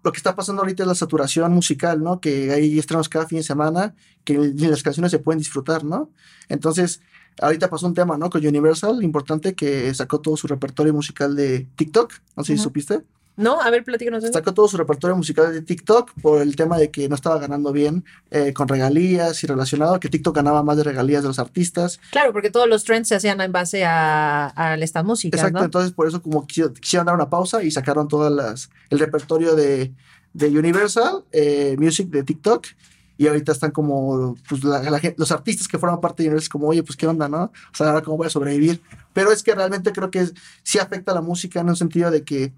lo 0.04 0.12
que 0.12 0.18
está 0.18 0.36
pasando 0.36 0.62
ahorita 0.62 0.84
es 0.84 0.88
la 0.88 0.96
saturación 0.96 1.54
musical, 1.54 2.02
¿no? 2.02 2.22
Que 2.22 2.52
hay 2.52 2.80
estrenos 2.80 3.10
cada 3.10 3.28
fin 3.28 3.40
de 3.40 3.44
semana, 3.44 3.96
que 4.24 4.38
las 4.38 4.82
canciones 4.82 5.12
se 5.12 5.20
pueden 5.20 5.40
disfrutar, 5.40 5.84
¿no? 5.84 6.10
Entonces, 6.48 7.02
ahorita 7.42 7.70
pasó 7.70 7.86
un 7.88 7.94
tema, 7.94 8.18
¿no? 8.18 8.30
Con 8.30 8.46
Universal, 8.46 9.04
importante, 9.04 9.56
que 9.56 9.94
sacó 9.94 10.22
todo 10.22 10.38
su 10.38 10.48
repertorio 10.48 10.94
musical 10.94 11.36
de 11.36 11.68
TikTok, 11.76 12.14
no 12.36 12.44
sé 12.44 12.56
si 12.56 12.64
supiste. 12.64 13.04
No, 13.40 13.62
a 13.62 13.70
ver, 13.70 13.84
platícanos 13.84 14.24
eso. 14.24 14.34
Sacó 14.34 14.54
todo 14.54 14.68
su 14.68 14.78
repertorio 14.78 15.16
musical 15.16 15.52
de 15.54 15.62
TikTok 15.62 16.12
por 16.22 16.42
el 16.42 16.56
tema 16.56 16.78
de 16.78 16.92
que 16.92 17.08
no 17.08 17.16
estaba 17.16 17.40
ganando 17.40 17.72
bien 17.72 18.04
eh, 18.32 18.54
con 18.54 18.68
regalías 18.68 19.44
y 19.44 19.48
relacionado, 19.48 20.00
que 20.00 20.10
TikTok 20.10 20.36
ganaba 20.36 20.62
más 20.62 20.78
de 20.78 20.84
regalías 20.84 21.22
de 21.24 21.30
los 21.30 21.40
artistas. 21.40 22.00
Claro, 22.12 22.34
porque 22.34 22.52
todos 22.52 22.68
los 22.68 22.84
trends 22.84 23.08
se 23.08 23.16
hacían 23.16 23.40
en 23.42 23.52
base 23.52 23.86
a, 23.86 24.52
a 24.56 24.76
estas 24.76 25.06
músicas, 25.06 25.40
Exacto, 25.40 25.60
¿no? 25.60 25.66
entonces 25.66 25.92
por 25.94 26.08
eso 26.08 26.22
como 26.22 26.46
quisieron, 26.46 26.74
quisieron 26.74 27.06
dar 27.06 27.16
una 27.16 27.30
pausa 27.30 27.64
y 27.64 27.72
sacaron 27.72 28.08
todas 28.08 28.32
las 28.32 28.70
el 28.90 29.00
repertorio 29.00 29.56
de, 29.56 29.94
de 30.34 30.48
Universal 30.60 31.24
eh, 31.32 31.76
Music 31.80 32.10
de 32.10 32.24
TikTok 32.24 32.68
y 33.18 33.28
ahorita 33.28 33.52
están 33.52 33.72
como 33.72 34.36
pues 34.48 34.64
la- 34.64 34.82
la 34.90 35.02
los 35.18 35.32
artistas 35.32 35.68
que 35.68 35.78
forman 35.78 36.00
parte 36.02 36.24
de 36.24 36.30
Universal 36.30 36.52
como 36.52 36.68
oye 36.68 36.84
pues 36.84 36.96
qué 36.96 37.06
onda 37.08 37.28
no 37.28 37.44
o 37.44 37.52
sea 37.76 37.88
ahora 37.88 38.02
cómo 38.02 38.18
voy 38.18 38.28
a 38.28 38.30
sobrevivir 38.30 38.82
pero 39.14 39.32
es 39.32 39.44
que 39.44 39.54
realmente 39.56 39.92
creo 39.92 40.10
que 40.12 40.30
sí 40.64 40.80
afecta 40.80 41.12
a 41.12 41.16
la 41.16 41.22
música 41.22 41.60
en 41.60 41.70
un 41.70 41.76
sentido 41.76 42.12
de 42.12 42.24
que 42.24 42.54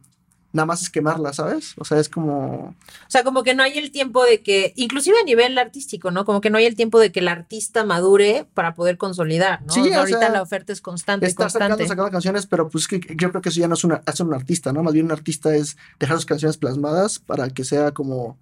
nada 0.53 0.65
más 0.65 0.81
es 0.81 0.89
quemarla 0.89 1.33
sabes 1.33 1.73
o 1.77 1.85
sea 1.85 1.99
es 1.99 2.09
como 2.09 2.31
O 2.31 2.75
sea, 3.11 3.23
como 3.23 3.43
que 3.43 3.53
no 3.53 3.63
hay 3.63 3.77
el 3.77 3.91
tiempo 3.91 4.23
de 4.23 4.41
que, 4.41 4.73
inclusive 4.75 5.17
a 5.19 5.23
nivel 5.23 5.57
artístico, 5.57 6.11
¿no? 6.11 6.25
Como 6.25 6.41
que 6.41 6.49
no 6.49 6.57
hay 6.57 6.65
el 6.65 6.75
tiempo 6.75 6.99
de 6.99 7.11
que 7.11 7.19
el 7.19 7.27
artista 7.27 7.83
madure 7.83 8.45
para 8.53 8.73
poder 8.73 8.97
consolidar, 8.97 9.61
¿no? 9.63 9.73
Sí, 9.73 9.81
O 9.81 9.83
sea, 9.85 9.97
o 9.97 9.99
ahorita 9.99 10.19
sea, 10.19 10.29
la 10.29 10.41
oferta 10.41 10.73
es 10.73 10.81
constante, 10.81 11.25
está 11.25 11.49
sacando 11.49 11.77
constante. 11.77 11.89
sacando 11.89 12.11
canciones 12.11 12.47
pero 12.47 12.69
pues 12.69 12.87
que 12.87 12.99
que 12.99 13.15
yo 13.15 13.29
creo 13.29 13.41
que 13.41 13.49
eso 13.49 13.59
ya 13.59 13.67
no 13.67 13.75
es 13.75 13.83
una 13.83 14.01
hacer 14.05 14.25
un 14.25 14.33
artista 14.33 14.71
no 14.73 14.83
más 14.83 14.93
bien 14.93 15.05
un 15.05 15.11
artista 15.11 15.55
es 15.55 15.77
dejar 15.99 16.17
sus 16.17 16.25
canciones 16.25 16.57
plasmadas 16.57 17.19
para 17.19 17.49
que 17.49 17.63
sea 17.63 17.91
como 17.91 18.37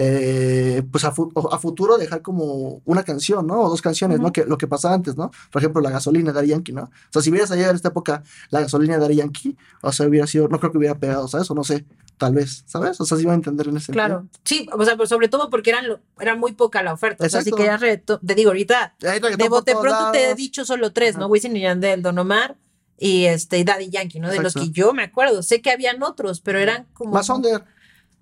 eh, 0.00 0.82
pues 0.92 1.04
a, 1.04 1.10
fu- 1.10 1.32
a 1.50 1.58
futuro 1.58 1.98
dejar 1.98 2.22
como 2.22 2.80
una 2.84 3.02
canción, 3.02 3.48
¿no? 3.48 3.60
O 3.62 3.68
dos 3.68 3.82
canciones, 3.82 4.20
¿no? 4.20 4.32
Que 4.32 4.44
lo 4.44 4.56
que 4.56 4.68
pasaba 4.68 4.94
antes, 4.94 5.16
¿no? 5.16 5.32
Por 5.50 5.60
ejemplo, 5.60 5.80
la 5.82 5.90
gasolina 5.90 6.30
de 6.30 6.34
Daddy 6.34 6.46
Yankee, 6.48 6.72
¿no? 6.72 6.82
O 6.84 6.90
sea, 7.10 7.20
si 7.20 7.30
hubieras 7.30 7.48
salido 7.48 7.68
en 7.70 7.74
esta 7.76 7.88
época 7.88 8.22
la 8.50 8.60
gasolina 8.60 8.94
de 8.94 9.00
Daddy 9.00 9.16
Yankee, 9.16 9.56
o 9.82 9.90
sea, 9.90 10.06
hubiera 10.06 10.28
sido, 10.28 10.46
no 10.46 10.60
creo 10.60 10.70
que 10.70 10.78
hubiera 10.78 10.94
pegado, 10.94 11.26
¿sabes? 11.26 11.50
O 11.50 11.54
no 11.56 11.64
sé, 11.64 11.84
tal 12.16 12.32
vez, 12.34 12.62
¿sabes? 12.66 13.00
O 13.00 13.04
sea, 13.04 13.16
sí 13.16 13.24
iba 13.24 13.32
a 13.32 13.34
entender 13.34 13.66
en 13.66 13.76
ese 13.76 13.86
sentido. 13.86 14.06
Claro, 14.06 14.26
sí, 14.44 14.68
o 14.72 14.84
sea, 14.84 14.96
pues 14.96 15.08
sobre 15.08 15.28
todo 15.28 15.50
porque 15.50 15.70
eran 15.70 15.88
lo- 15.88 15.98
era 16.20 16.36
muy 16.36 16.52
poca 16.52 16.80
la 16.84 16.92
oferta. 16.92 17.26
O 17.26 17.28
sea, 17.28 17.42
si 17.42 17.48
Exacto. 17.50 17.56
querías 17.56 17.80
reto- 17.80 18.20
te 18.24 18.34
digo, 18.36 18.50
ahorita 18.50 18.94
de 19.00 19.48
bote 19.48 19.72
pronto 19.80 20.12
te 20.12 20.30
he 20.30 20.34
dicho 20.36 20.64
solo 20.64 20.92
tres, 20.92 21.16
¿no? 21.16 21.26
Wisin 21.26 21.56
y 21.56 21.62
Yandel, 21.62 22.02
Don 22.02 22.16
Omar 22.18 22.56
y 23.00 23.24
este 23.24 23.58
y 23.58 23.64
Daddy 23.64 23.90
Yankee, 23.90 24.20
¿no? 24.20 24.28
De 24.28 24.36
los 24.36 24.54
Exacto. 24.54 24.72
que 24.72 24.72
yo 24.80 24.92
me 24.92 25.02
acuerdo. 25.04 25.42
Sé 25.42 25.60
que 25.60 25.70
habían 25.70 26.02
otros, 26.04 26.40
pero 26.40 26.58
eran 26.58 26.86
como 26.94 27.12
Más 27.12 27.28
under. 27.30 27.64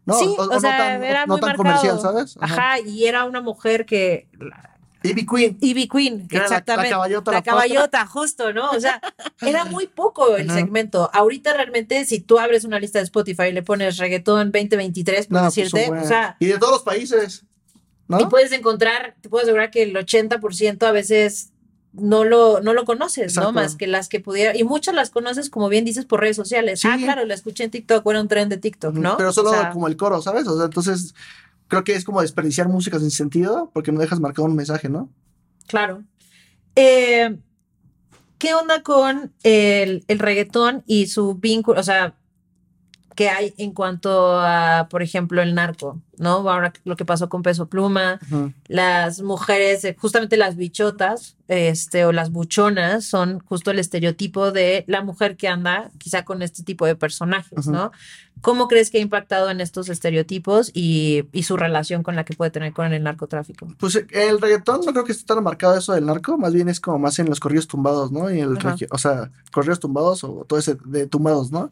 No, 0.07 0.15
Sí, 0.19 0.25
o, 0.39 0.43
o, 0.43 0.45
o 0.45 0.47
no 0.55 0.61
sea, 0.61 0.77
tan, 0.79 1.03
era 1.05 1.27
no 1.27 1.35
muy 1.35 1.41
tan 1.41 1.57
comercial, 1.57 2.01
¿sabes? 2.01 2.37
Ajá, 2.41 2.79
y 2.81 3.05
era 3.07 3.25
una 3.25 3.41
mujer 3.41 3.85
que 3.85 4.29
Ivy 5.03 5.27
Queen. 5.27 5.59
Ivy 5.61 5.89
Queen, 5.89 6.27
Que 6.29 6.37
era 6.37 6.45
la- 6.45 6.49
la 6.51 6.57
exactamente. 6.57 6.91
caballota, 6.91 7.31
La 7.31 7.37
la 7.39 7.43
caballota, 7.43 8.07
justo, 8.07 8.53
¿no? 8.53 8.71
O 8.71 8.81
sea, 8.81 9.01
era 9.41 9.65
muy 9.65 9.87
poco 9.89 10.37
el 10.37 10.51
segmento. 10.51 11.11
Ahorita 11.13 11.53
realmente, 11.55 12.05
si 12.05 12.21
tú 12.21 12.39
abres 12.39 12.65
una 12.65 12.79
lista 12.81 12.99
de 13.01 13.05
Spotify 13.05 13.45
y 13.49 13.53
le 13.53 13.63
pones 13.63 13.99
reggaetón 13.99 14.51
2023, 14.53 15.27
por 15.27 15.35
No, 15.35 15.43
pues, 15.45 15.55
decirte, 15.55 15.91
o 15.91 16.05
sea, 16.05 16.37
y 16.41 16.47
de 16.47 16.59
todos 16.59 16.73
los 16.73 16.83
países, 16.83 17.45
¿no? 18.09 18.21
y 18.21 18.27
puedes 18.27 18.53
encontrar, 18.53 19.17
te 19.21 19.29
puedo 19.29 19.43
asegurar 19.43 19.71
que 19.71 19.83
el 19.83 19.95
80% 19.95 20.83
a 20.87 20.93
veces 20.93 21.53
no 21.99 22.25
lo, 22.25 22.61
no 22.61 22.75
lo 22.75 22.85
conoces, 22.85 23.37
¿no? 23.37 23.53
Más 23.53 23.77
que 23.77 23.87
las 23.87 24.09
que 24.09 24.21
pudiera, 24.21 24.57
y 24.57 24.65
muchas 24.65 24.95
las 24.95 25.11
conoces, 25.11 25.51
como 25.51 25.69
bien 25.69 25.85
dices, 25.85 26.05
por 26.05 26.21
redes 26.21 26.37
sociales. 26.37 26.81
Sí. 26.81 26.89
Ah, 26.91 26.97
claro, 26.97 27.25
la 27.25 27.35
escuché 27.35 27.65
en 27.65 27.71
TikTok, 27.71 28.07
era 28.07 28.21
un 28.21 28.29
tren 28.29 28.49
de 28.49 28.59
TikTok, 28.59 28.95
¿no? 28.95 29.17
Pero 29.17 29.33
solo 29.33 29.51
O 29.51 29.53
sea, 29.55 29.71
como 29.71 29.89
el 29.89 29.97
coro, 29.97 30.21
¿sabes? 30.23 30.47
O 30.47 30.57
sea, 30.57 30.67
entonces 30.67 31.15
creo 31.69 31.85
que 31.85 31.95
es 31.95 32.05
como 32.05 32.21
desperdiciar 32.21 32.69
música 32.69 32.99
sin 32.99 33.11
sentido 33.11 33.71
porque 33.73 33.93
no 33.93 34.01
dejas 34.01 34.21
marcado 34.21 34.47
un 34.47 34.55
mensaje, 34.55 34.89
¿no? 34.89 35.11
Claro. 35.67 36.05
Eh, 36.75 37.37
¿qué 38.39 38.55
onda 38.55 38.83
con 38.83 39.33
el, 39.43 40.05
el 40.09 40.19
reggaetón 40.19 40.83
y 40.87 41.07
su 41.07 41.35
vínculo? 41.35 41.81
O 41.81 41.83
sea, 41.83 42.15
¿qué 43.17 43.31
hay 43.31 43.55
en 43.57 43.73
cuanto 43.73 44.39
a, 44.39 44.89
por 44.89 45.03
ejemplo, 45.03 45.43
el 45.43 45.55
narco? 45.55 46.01
¿No? 46.19 46.49
Ahora 46.49 46.73
lo 46.85 46.97
que 46.97 47.05
pasó 47.05 47.29
con 47.29 47.43
Peso 47.43 47.67
Pluma, 47.67 48.21
las 48.69 49.21
mujeres, 49.23 49.85
eh, 49.85 49.97
justamente 49.99 50.37
las 50.37 50.57
bichotas, 50.57 51.37
este, 51.49 52.05
o 52.05 52.13
las 52.13 52.31
buchonas, 52.31 53.05
son 53.05 53.41
justo 53.41 53.71
el 53.71 53.79
estereotipo 53.79 54.53
de 54.53 54.85
la 54.87 55.03
mujer 55.03 55.37
que 55.37 55.49
anda 55.49 55.91
quizá 55.99 56.25
con 56.25 56.43
este 56.43 56.63
tipo 56.63 56.87
de 56.87 56.95
personajes. 56.95 57.67
¿no? 57.67 57.91
¿Cómo 58.43 58.69
crees 58.69 58.91
que 58.91 58.99
ha 58.99 59.01
impactado 59.01 59.51
en 59.51 59.61
estos 59.61 59.89
estereotipos 59.89 60.71
y, 60.75 61.25
y 61.33 61.43
su 61.45 61.57
relación 61.57 62.03
con 62.03 62.17
la 62.17 62.25
que 62.25 62.35
puede 62.35 62.51
tener 62.51 62.73
con 62.73 62.93
el 62.93 63.03
narcotráfico? 63.03 63.67
Pues 63.79 63.97
eh, 63.97 64.07
el 64.11 64.41
reggaetón 64.41 64.83
no 64.85 64.93
creo 64.93 65.05
que 65.05 65.13
esté 65.13 65.25
tan 65.25 65.43
marcado 65.43 65.77
eso 65.77 65.95
del 65.95 66.07
narco, 66.07 66.37
más 66.37 66.53
bien 66.53 66.69
es 66.69 66.81
como 66.81 66.99
más 66.99 67.19
en 67.19 67.29
los 67.29 67.41
corridos 67.41 67.67
tumbados, 67.67 68.13
¿no? 68.13 68.31
Y 68.31 68.41
el 68.41 68.59
o 68.91 68.99
sea, 68.99 69.31
corridos 69.53 69.81
tumbados 69.81 70.23
o 70.25 70.45
todo 70.47 70.59
ese 70.59 70.77
de 70.85 71.07
tumbados, 71.07 71.51
¿no? 71.51 71.71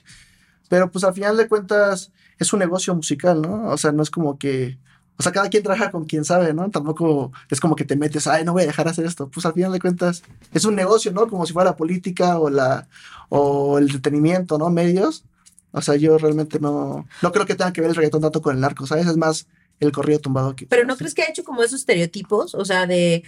Pero 0.68 0.90
pues 0.90 1.04
al 1.04 1.14
final 1.14 1.37
de 1.37 1.49
cuentas 1.49 2.12
es 2.38 2.52
un 2.52 2.61
negocio 2.61 2.94
musical, 2.94 3.42
¿no? 3.42 3.68
O 3.71 3.78
sea, 3.78 3.92
no 3.92 4.02
es 4.02 4.11
como 4.11 4.38
que, 4.38 4.78
o 5.18 5.23
sea, 5.23 5.33
cada 5.33 5.49
quien 5.49 5.62
trabaja 5.62 5.90
con 5.90 6.04
quien 6.04 6.25
sabe, 6.25 6.52
¿no? 6.54 6.71
Tampoco 6.71 7.33
es 7.50 7.61
como 7.61 7.76
que 7.76 7.85
te 7.85 7.97
metes, 7.97 8.26
ay, 8.26 8.44
no 8.44 8.52
voy 8.52 8.62
a 8.62 8.66
dejar 8.66 8.88
hacer 8.88 9.06
esto. 9.06 9.28
Pues 9.28 9.47
al 9.47 9.52
final 9.52 9.73
de 9.73 9.80
cuentas 9.80 10.23
es 10.52 10.64
un 10.64 10.75
negocio, 10.75 11.12
¿no? 11.12 11.28
Como 11.28 11.47
si 11.47 11.52
fuera 11.52 11.71
la 11.71 11.76
política 11.76 12.38
o 12.38 12.50
la 12.50 12.88
o 13.28 13.78
el 13.78 13.85
entretenimiento, 13.85 14.59
¿no? 14.59 14.71
Medios. 14.71 15.25
O 15.73 15.83
sea, 15.83 15.97
yo 15.97 16.18
realmente 16.18 16.61
no 16.61 17.06
no 17.23 17.33
creo 17.33 17.47
que 17.47 17.54
tenga 17.54 17.73
que 17.73 17.80
ver 17.80 17.90
el 17.90 17.97
reggaetón 17.97 18.23
tanto 18.23 18.42
con 18.42 18.54
el 18.54 18.61
narco, 18.61 18.87
¿sabes? 18.87 19.06
Es 19.06 19.16
más 19.16 19.47
el 19.80 19.92
corrido 19.92 20.21
tumbado 20.21 20.54
que 20.54 20.66
Pero 20.66 20.85
¿no 20.85 20.97
crees 20.97 21.14
que 21.14 21.23
ha 21.23 21.28
hecho 21.28 21.44
como 21.44 21.62
esos 21.62 21.80
estereotipos? 21.80 22.54
O 22.54 22.64
sea, 22.64 22.87
de 22.87 23.25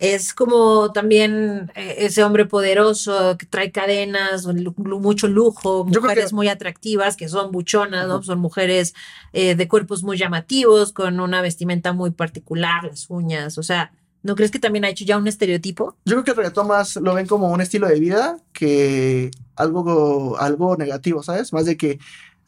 es 0.00 0.32
como 0.34 0.90
también 0.92 1.70
eh, 1.76 1.96
ese 1.98 2.24
hombre 2.24 2.46
poderoso 2.46 3.36
que 3.38 3.46
trae 3.46 3.70
cadenas, 3.70 4.46
mucho 4.76 5.28
lujo, 5.28 5.84
mujeres 5.84 6.30
que- 6.30 6.34
muy 6.34 6.48
atractivas 6.48 7.16
que 7.16 7.28
son 7.28 7.52
buchonas, 7.52 8.08
¿no? 8.08 8.22
Son 8.22 8.40
mujeres 8.40 8.94
eh, 9.34 9.54
de 9.54 9.68
cuerpos 9.68 10.02
muy 10.02 10.16
llamativos, 10.16 10.92
con 10.92 11.20
una 11.20 11.42
vestimenta 11.42 11.92
muy 11.92 12.10
particular, 12.10 12.82
las 12.84 13.10
uñas, 13.10 13.58
o 13.58 13.62
sea, 13.62 13.92
¿no 14.22 14.34
crees 14.36 14.50
que 14.50 14.58
también 14.58 14.84
ha 14.84 14.88
hecho 14.88 15.04
ya 15.04 15.18
un 15.18 15.28
estereotipo? 15.28 15.96
Yo 16.06 16.14
creo 16.14 16.24
que 16.24 16.30
el 16.32 16.36
reggaetón 16.38 16.66
más 16.66 16.96
lo 16.96 17.14
ven 17.14 17.26
como 17.26 17.50
un 17.50 17.60
estilo 17.60 17.86
de 17.86 18.00
vida 18.00 18.38
que 18.54 19.30
algo, 19.56 20.36
algo 20.38 20.76
negativo, 20.76 21.22
¿sabes? 21.22 21.52
Más 21.52 21.66
de 21.66 21.76
que, 21.76 21.98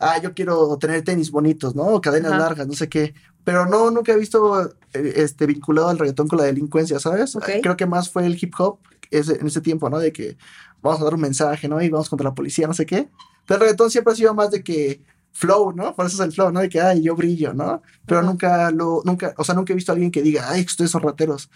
ah, 0.02 0.20
yo 0.20 0.34
quiero 0.34 0.76
tener 0.78 1.02
tenis 1.02 1.30
bonitos, 1.30 1.74
¿no? 1.74 1.84
O 1.84 2.00
cadenas 2.00 2.32
Ajá. 2.32 2.40
largas, 2.40 2.66
no 2.66 2.74
sé 2.74 2.88
qué. 2.88 3.14
Pero 3.44 3.66
no, 3.66 3.90
nunca 3.90 4.12
he 4.12 4.18
visto 4.18 4.62
eh, 4.92 5.12
este 5.16 5.46
vinculado 5.46 5.88
al 5.88 5.98
reggaetón 5.98 6.28
con 6.28 6.38
la 6.38 6.44
delincuencia, 6.44 6.98
¿sabes? 7.00 7.34
Ok. 7.36 7.48
Creo 7.62 7.76
que 7.76 7.86
más 7.86 8.10
fue 8.10 8.26
el 8.26 8.36
hip 8.40 8.52
hop 8.58 8.78
ese- 9.10 9.40
en 9.40 9.46
ese 9.46 9.60
tiempo, 9.60 9.88
¿no? 9.90 9.98
De 9.98 10.12
que 10.12 10.36
vamos 10.82 11.00
a 11.00 11.04
dar 11.04 11.14
un 11.14 11.20
mensaje, 11.20 11.68
¿no? 11.68 11.80
Y 11.82 11.88
vamos 11.88 12.08
contra 12.08 12.28
la 12.28 12.34
policía, 12.34 12.66
no 12.66 12.74
sé 12.74 12.84
qué. 12.86 13.08
Pero 13.46 13.56
el 13.56 13.60
reggaetón 13.62 13.90
siempre 13.90 14.12
ha 14.12 14.16
sido 14.16 14.34
más 14.34 14.50
de 14.50 14.62
que 14.62 15.02
flow, 15.32 15.72
¿no? 15.72 15.94
Por 15.96 16.06
eso 16.06 16.16
es 16.22 16.26
el 16.28 16.32
flow, 16.32 16.52
¿no? 16.52 16.60
De 16.60 16.68
que, 16.68 16.80
ay, 16.80 17.02
yo 17.02 17.16
brillo, 17.16 17.54
¿no? 17.54 17.82
Pero 18.06 18.20
Ajá. 18.20 18.28
nunca 18.28 18.70
lo, 18.70 19.02
nunca, 19.04 19.34
o 19.38 19.44
sea, 19.44 19.54
nunca 19.54 19.72
he 19.72 19.76
visto 19.76 19.90
a 19.92 19.94
alguien 19.94 20.10
que 20.12 20.22
diga, 20.22 20.48
ay, 20.50 20.62
ustedes 20.62 20.90
son 20.90 21.02
rateros. 21.02 21.50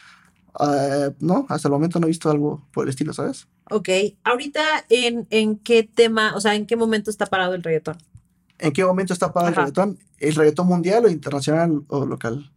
Ah, 0.59 1.11
no, 1.21 1.45
hasta 1.51 1.69
el 1.69 1.73
momento 1.73 2.01
no 2.01 2.07
he 2.07 2.09
visto 2.09 2.31
algo 2.31 2.67
por 2.73 2.85
el 2.85 2.91
estilo, 2.91 3.13
¿sabes? 3.13 3.47
Ok, 3.71 3.89
ahorita 4.25 4.63
en, 4.89 5.27
en 5.31 5.59
qué 5.59 5.83
tema, 5.83 6.35
o 6.35 6.41
sea, 6.41 6.55
en 6.55 6.67
qué 6.67 6.77
momento 6.77 7.11
está 7.11 7.27
parado 7.27 7.55
el 7.55 7.63
reggaetón? 7.63 7.99
¿En 8.59 8.73
qué 8.73 8.85
momento 8.85 9.13
está 9.13 9.33
para 9.33 9.49
el 9.49 9.55
reggaetón? 9.55 9.99
¿El 10.19 10.35
reggaetón 10.35 10.67
mundial 10.67 11.05
o 11.05 11.09
internacional 11.09 11.83
o 11.89 12.07
local? 12.07 12.51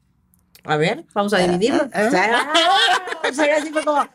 A 0.64 0.78
ver, 0.78 1.06
vamos 1.14 1.34
a 1.34 1.40
dividirlo. 1.40 1.90
Ah, 1.94 2.08
O 3.30 3.32
sea, 3.32 3.32
o 3.32 3.34
sea, 3.34 3.58
así 3.58 3.70
fue 3.72 3.84
como, 3.84 3.98
a 4.00 4.10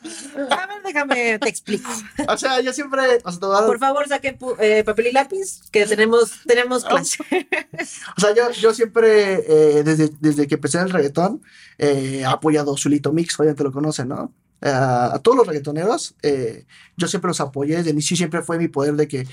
ver, 0.66 0.82
déjame, 0.84 1.38
te 1.38 1.48
explico. 1.48 1.90
O 2.28 2.36
sea, 2.36 2.60
yo 2.60 2.72
siempre, 2.72 3.00
o 3.24 3.32
sea, 3.32 3.58
a 3.58 3.66
Por 3.66 3.78
favor, 3.78 4.08
saquen 4.08 4.38
eh, 4.58 4.82
papel 4.84 5.08
y 5.08 5.12
lápiz, 5.12 5.60
que 5.70 5.86
tenemos, 5.86 6.40
tenemos 6.46 6.84
clase. 6.84 7.18
o 8.16 8.20
sea, 8.20 8.34
yo, 8.34 8.50
yo 8.50 8.74
siempre, 8.74 9.44
eh, 9.46 9.82
desde, 9.84 10.10
desde 10.20 10.46
que 10.46 10.56
empecé 10.56 10.78
en 10.78 10.84
el 10.84 10.90
reggaetón, 10.90 11.42
eh, 11.78 12.20
he 12.20 12.24
apoyado 12.24 12.76
Zulito 12.76 13.12
Mix, 13.12 13.38
obviamente 13.38 13.62
lo 13.62 13.72
conocen, 13.72 14.08
¿no? 14.08 14.32
A 14.62 15.18
todos 15.22 15.36
los 15.36 15.46
reggaetoneros, 15.46 16.14
eh, 16.22 16.64
yo 16.96 17.06
siempre 17.06 17.28
los 17.28 17.40
apoyé 17.40 17.76
desde 17.76 17.90
el 17.90 17.96
inicio, 17.96 18.16
siempre 18.16 18.42
fue 18.42 18.58
mi 18.58 18.68
poder 18.68 18.94
de 18.94 19.06
que 19.06 19.26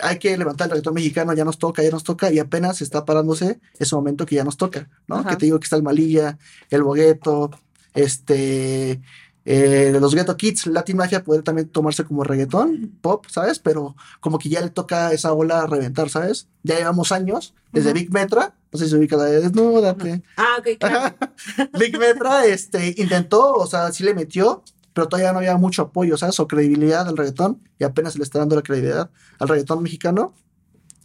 hay 0.00 0.18
que 0.18 0.36
levantar 0.36 0.66
el 0.66 0.72
reggaetón 0.72 0.94
mexicano, 0.94 1.32
ya 1.32 1.44
nos 1.44 1.58
toca, 1.58 1.82
ya 1.82 1.90
nos 1.90 2.04
toca, 2.04 2.32
y 2.32 2.38
apenas 2.38 2.82
está 2.82 3.04
parándose 3.04 3.60
ese 3.78 3.94
momento 3.94 4.26
que 4.26 4.36
ya 4.36 4.44
nos 4.44 4.56
toca, 4.56 4.88
¿no? 5.06 5.16
Ajá. 5.16 5.30
Que 5.30 5.36
te 5.36 5.46
digo 5.46 5.58
que 5.58 5.64
está 5.64 5.76
el 5.76 5.82
Malilla, 5.82 6.38
el 6.70 6.82
Bogueto, 6.82 7.50
este, 7.94 9.00
eh, 9.48 9.96
los 10.00 10.12
Ghetto 10.12 10.36
Kids, 10.36 10.66
Latin 10.66 10.96
Mafia 10.96 11.22
puede 11.22 11.42
también 11.42 11.68
tomarse 11.68 12.04
como 12.04 12.24
reggaetón, 12.24 12.98
pop, 13.00 13.26
¿sabes? 13.28 13.60
Pero 13.60 13.94
como 14.18 14.38
que 14.40 14.48
ya 14.48 14.60
le 14.60 14.70
toca 14.70 15.12
esa 15.12 15.32
ola 15.32 15.62
a 15.62 15.66
reventar, 15.68 16.10
¿sabes? 16.10 16.48
Ya 16.64 16.76
llevamos 16.76 17.12
años, 17.12 17.54
desde 17.72 17.92
Big 17.92 18.12
Metra, 18.12 18.56
no 18.72 18.78
sé 18.78 18.86
si 18.86 18.90
se 18.90 18.96
ubica 18.96 19.16
la 19.16 19.24
de 19.24 19.40
Desnúdate. 19.42 20.22
Ah, 20.36 20.56
ok, 20.58 20.78
claro. 20.80 21.14
Big 21.78 21.96
Metra 21.96 22.44
este, 22.44 22.92
intentó, 22.96 23.52
o 23.52 23.66
sea, 23.68 23.92
sí 23.92 24.02
le 24.02 24.14
metió, 24.14 24.64
pero 24.96 25.08
todavía 25.08 25.30
no 25.34 25.40
había 25.40 25.58
mucho 25.58 25.82
apoyo, 25.82 26.16
¿sabes? 26.16 26.40
O 26.40 26.48
credibilidad 26.48 27.06
al 27.06 27.18
reggaetón, 27.18 27.62
y 27.78 27.84
apenas 27.84 28.14
se 28.14 28.18
le 28.18 28.24
está 28.24 28.38
dando 28.38 28.56
la 28.56 28.62
credibilidad 28.62 29.10
al 29.38 29.46
reggaetón 29.46 29.82
mexicano. 29.82 30.32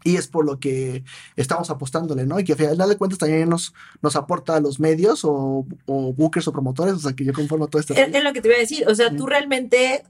Y 0.05 0.15
es 0.15 0.27
por 0.27 0.45
lo 0.45 0.61
que 0.61 1.03
estamos 1.35 1.69
apostándole, 1.69 2.25
¿no? 2.25 2.39
Y 2.39 2.45
que 2.45 2.53
al 2.53 2.57
final 2.57 2.87
de 2.87 2.95
cuentas 2.95 3.19
también 3.19 3.49
nos, 3.49 3.73
nos 4.01 4.15
aporta 4.15 4.55
a 4.55 4.61
los 4.61 4.79
medios 4.79 5.25
o, 5.25 5.67
o 5.87 6.13
bookers 6.13 6.47
o 6.47 6.53
promotores, 6.53 6.93
o 6.93 6.99
sea, 6.99 7.11
que 7.11 7.25
yo 7.25 7.33
conformo 7.33 7.67
todo 7.67 7.81
este... 7.81 8.01
Es, 8.01 8.15
es 8.15 8.23
lo 8.23 8.31
que 8.31 8.39
te 8.39 8.47
iba 8.47 8.55
a 8.55 8.61
decir, 8.61 8.87
o 8.87 8.95
sea, 8.95 9.13
tú 9.13 9.27
realmente, 9.27 10.05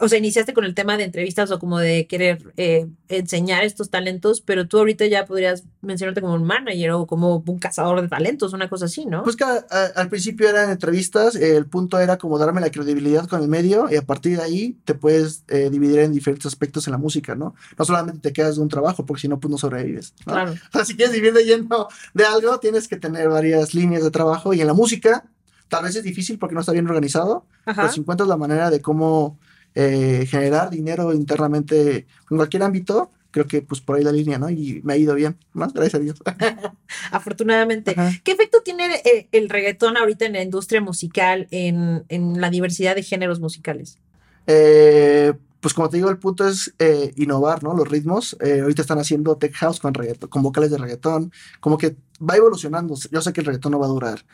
o 0.00 0.08
sea, 0.08 0.18
iniciaste 0.18 0.52
con 0.54 0.64
el 0.64 0.74
tema 0.74 0.96
de 0.96 1.04
entrevistas 1.04 1.50
o 1.50 1.58
como 1.58 1.78
de 1.78 2.06
querer 2.06 2.52
eh, 2.56 2.86
enseñar 3.08 3.64
estos 3.64 3.90
talentos, 3.90 4.40
pero 4.40 4.66
tú 4.66 4.78
ahorita 4.78 5.06
ya 5.06 5.24
podrías 5.26 5.64
mencionarte 5.80 6.20
como 6.20 6.34
un 6.34 6.44
manager 6.44 6.90
o 6.92 7.06
como 7.06 7.42
un 7.46 7.58
cazador 7.58 8.00
de 8.02 8.08
talentos, 8.08 8.52
una 8.52 8.68
cosa 8.68 8.86
así, 8.86 9.06
¿no? 9.06 9.22
Pues 9.22 9.36
que 9.36 9.44
a- 9.44 9.64
a- 9.70 9.86
al 9.96 10.08
principio 10.08 10.48
eran 10.48 10.70
entrevistas, 10.70 11.36
eh, 11.36 11.56
el 11.56 11.66
punto 11.66 11.98
era 12.00 12.18
como 12.18 12.38
darme 12.38 12.60
la 12.60 12.70
credibilidad 12.70 13.26
con 13.28 13.42
el 13.42 13.48
medio 13.48 13.88
y 13.90 13.96
a 13.96 14.02
partir 14.02 14.36
de 14.38 14.42
ahí 14.42 14.76
te 14.84 14.94
puedes 14.94 15.44
eh, 15.48 15.70
dividir 15.70 16.00
en 16.00 16.12
diferentes 16.12 16.46
aspectos 16.46 16.86
en 16.86 16.92
la 16.92 16.98
música, 16.98 17.34
¿no? 17.34 17.54
No 17.78 17.84
solamente 17.84 18.20
te 18.20 18.32
quedas 18.32 18.56
de 18.56 18.62
un 18.62 18.68
trabajo, 18.68 19.06
porque 19.06 19.22
si 19.22 19.28
no, 19.28 19.38
pues 19.40 19.50
no 19.50 19.58
sobrevives. 19.58 20.14
¿no? 20.26 20.32
Claro. 20.32 20.52
O 20.72 20.76
sea, 20.78 20.84
si 20.84 20.96
quieres 20.96 21.14
vivir 21.14 21.32
de 21.32 21.44
lleno 21.44 21.88
de 22.14 22.24
algo, 22.24 22.58
tienes 22.60 22.88
que 22.88 22.96
tener 22.96 23.28
varias 23.28 23.74
líneas 23.74 24.02
de 24.02 24.10
trabajo 24.10 24.52
y 24.54 24.60
en 24.60 24.66
la 24.66 24.74
música 24.74 25.24
tal 25.68 25.84
vez 25.84 25.96
es 25.96 26.02
difícil 26.02 26.38
porque 26.38 26.54
no 26.54 26.60
está 26.60 26.72
bien 26.72 26.86
organizado, 26.86 27.46
Ajá. 27.64 27.82
pero 27.82 27.92
si 27.94 28.00
encuentras 28.00 28.28
la 28.28 28.36
manera 28.36 28.68
de 28.70 28.82
cómo 28.82 29.38
eh, 29.74 30.26
generar 30.28 30.70
dinero 30.70 31.12
internamente 31.12 32.06
en 32.30 32.36
cualquier 32.36 32.62
ámbito, 32.62 33.10
creo 33.30 33.46
que 33.46 33.62
pues 33.62 33.80
por 33.80 33.96
ahí 33.96 34.04
la 34.04 34.12
línea, 34.12 34.38
¿no? 34.38 34.50
Y 34.50 34.80
me 34.84 34.92
ha 34.92 34.96
ido 34.96 35.14
bien, 35.14 35.36
¿no? 35.54 35.68
Gracias 35.68 35.94
a 35.94 35.98
Dios. 35.98 36.22
Afortunadamente. 37.10 37.92
Ajá. 37.96 38.12
¿Qué 38.22 38.32
efecto 38.32 38.62
tiene 38.62 38.94
eh, 39.04 39.28
el 39.32 39.48
reggaetón 39.48 39.96
ahorita 39.96 40.26
en 40.26 40.34
la 40.34 40.42
industria 40.42 40.80
musical, 40.80 41.48
en, 41.50 42.04
en 42.08 42.40
la 42.40 42.50
diversidad 42.50 42.94
de 42.94 43.02
géneros 43.02 43.40
musicales? 43.40 43.98
Eh, 44.46 45.32
pues 45.62 45.74
como 45.74 45.88
te 45.88 45.96
digo, 45.96 46.10
el 46.10 46.18
punto 46.18 46.46
es 46.48 46.74
eh, 46.80 47.12
innovar, 47.16 47.62
¿no? 47.62 47.72
Los 47.72 47.88
ritmos. 47.88 48.36
Eh, 48.40 48.60
ahorita 48.62 48.82
están 48.82 48.98
haciendo 48.98 49.36
tech 49.36 49.54
house 49.54 49.78
con 49.78 49.94
reggaetón, 49.94 50.28
con 50.28 50.42
vocales 50.42 50.72
de 50.72 50.78
reggaetón. 50.78 51.32
Como 51.60 51.78
que 51.78 51.96
va 52.20 52.36
evolucionando. 52.36 52.96
Yo 53.12 53.22
sé 53.22 53.32
que 53.32 53.42
el 53.42 53.46
reggaetón 53.46 53.70
no 53.70 53.78
va 53.78 53.86
a 53.86 53.90
durar 53.90 54.24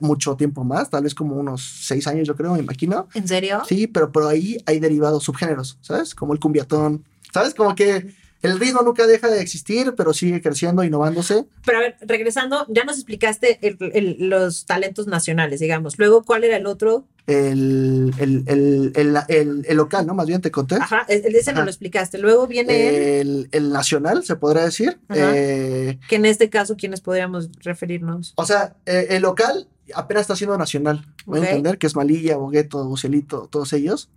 mucho 0.00 0.36
tiempo 0.36 0.64
más, 0.64 0.90
tal 0.90 1.04
vez 1.04 1.14
como 1.14 1.36
unos 1.36 1.62
seis 1.82 2.06
años, 2.06 2.26
yo 2.26 2.36
creo, 2.36 2.52
me 2.52 2.60
imagino. 2.60 3.08
¿En 3.14 3.26
serio? 3.26 3.62
Sí, 3.66 3.86
pero 3.86 4.12
por 4.12 4.24
ahí 4.24 4.58
hay 4.66 4.80
derivados, 4.80 5.24
subgéneros, 5.24 5.78
¿sabes? 5.80 6.14
Como 6.14 6.32
el 6.32 6.40
cumbiatón, 6.40 7.04
¿sabes? 7.32 7.54
Como 7.54 7.74
que 7.74 8.14
el 8.42 8.58
ritmo 8.58 8.80
nunca 8.82 9.06
deja 9.06 9.28
de 9.28 9.40
existir, 9.40 9.94
pero 9.96 10.12
sigue 10.14 10.40
creciendo, 10.40 10.82
innovándose. 10.82 11.44
Pero 11.66 11.78
a 11.78 11.80
ver, 11.82 11.96
regresando, 12.00 12.64
ya 12.68 12.84
nos 12.84 12.96
explicaste 12.96 13.58
el- 13.62 13.76
el- 13.92 14.28
los 14.30 14.64
talentos 14.66 15.06
nacionales, 15.06 15.60
digamos. 15.60 15.98
Luego, 15.98 16.22
¿cuál 16.24 16.44
era 16.44 16.56
el 16.56 16.66
otro? 16.66 17.06
El, 17.26 18.12
el, 18.18 18.44
el, 18.46 18.92
el, 18.96 19.16
el- 19.28 19.64
el 19.68 19.76
local, 19.76 20.06
¿no? 20.06 20.14
Más 20.14 20.26
bien 20.26 20.40
te 20.40 20.50
conté. 20.50 20.76
Ajá, 20.76 21.04
el- 21.08 21.24
el- 21.26 21.36
ese 21.36 21.52
no 21.52 21.58
Ajá. 21.58 21.64
lo 21.66 21.70
explicaste. 21.70 22.18
Luego 22.18 22.46
viene 22.46 23.20
el, 23.20 23.48
nacional, 23.72 24.24
se 24.24 24.36
podría 24.36 24.64
decir. 24.64 24.98
Eh, 25.14 25.98
que 26.08 26.16
en 26.16 26.24
este 26.24 26.48
caso, 26.50 26.76
¿quiénes 26.76 27.00
podríamos 27.00 27.50
referirnos? 27.62 28.32
O 28.36 28.46
sea, 28.46 28.74
eh, 28.86 29.06
el 29.10 29.22
local 29.22 29.68
apenas 29.94 30.22
está 30.22 30.36
siendo 30.36 30.56
nacional, 30.56 31.04
voy 31.26 31.40
Ok. 31.40 31.44
a 31.44 31.48
entender, 31.48 31.78
que 31.78 31.86
es 31.88 31.96
Malilla, 31.96 32.36
Bogueto, 32.36 32.84
Bucelito, 32.86 33.48
todos 33.50 33.72
ellos. 33.72 34.08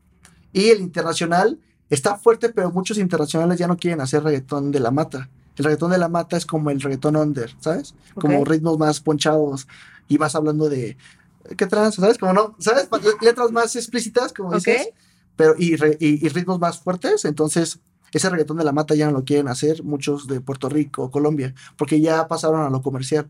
Y 0.53 0.70
el 0.70 0.82
internacional 0.82 1.60
está 1.93 2.17
fuerte, 2.17 2.50
pero 2.50 2.71
muchos 2.71 2.97
internacionales 2.97 3.57
ya 3.59 3.67
no 3.67 3.77
quieren 3.77 4.01
hacer 4.01 4.23
reggaetón 4.23 4.71
de 4.71 4.79
la 4.79 4.91
mata. 4.91 5.29
El 5.55 5.65
reggaetón 5.65 5.91
de 5.91 5.97
la 6.00 6.09
mata 6.09 6.35
es 6.38 6.45
como 6.45 6.69
el 6.71 6.81
reggaetón 6.81 7.15
under, 7.15 7.53
¿sabes? 7.59 7.93
Como 8.15 8.39
ritmos 8.45 8.77
más 8.79 9.00
ponchados 9.00 9.67
y 10.07 10.17
vas 10.17 10.35
hablando 10.35 10.67
de 10.69 10.97
qué 11.57 11.67
trans, 11.67 11.95
¿sabes? 11.95 12.17
Como 12.17 12.33
no, 12.33 12.55
¿sabes? 12.59 12.89
Letras 13.21 13.51
más 13.51 13.75
explícitas, 13.75 14.33
como 14.33 14.51
dices, 14.55 14.89
pero 15.35 15.53
y, 15.57 15.75
re- 15.75 15.98
y- 16.00 16.25
y 16.25 16.29
ritmos 16.29 16.59
más 16.59 16.79
fuertes, 16.79 17.25
entonces 17.25 17.79
ese 18.11 18.29
reggaetón 18.29 18.57
de 18.57 18.63
la 18.63 18.72
mata 18.72 18.96
ya 18.96 19.07
no 19.07 19.11
lo 19.20 19.24
quieren 19.25 19.48
hacer 19.48 19.83
muchos 19.83 20.27
de 20.27 20.39
Puerto 20.41 20.70
Rico, 20.70 21.09
Colombia, 21.11 21.53
porque 21.77 22.00
ya 22.01 22.27
pasaron 22.27 22.61
a 22.61 22.70
lo 22.70 22.81
comercial, 22.81 23.27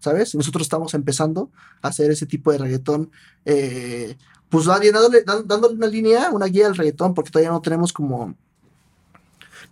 ¿sabes? 0.00 0.34
Nosotros 0.34 0.62
estamos 0.62 0.94
empezando 0.94 1.50
a 1.82 1.88
hacer 1.88 2.10
ese 2.10 2.26
tipo 2.26 2.52
de 2.52 2.58
reggaetón, 2.58 3.10
eh, 3.44 4.16
pues 4.48 4.68
va 4.68 4.78
bien 4.78 4.94
dándole, 4.94 5.22
dándole 5.24 5.74
una 5.74 5.86
línea, 5.86 6.30
una 6.30 6.46
guía 6.46 6.66
al 6.68 6.76
reggaetón, 6.76 7.14
porque 7.14 7.30
todavía 7.30 7.50
no 7.50 7.60
tenemos 7.60 7.92
como, 7.92 8.34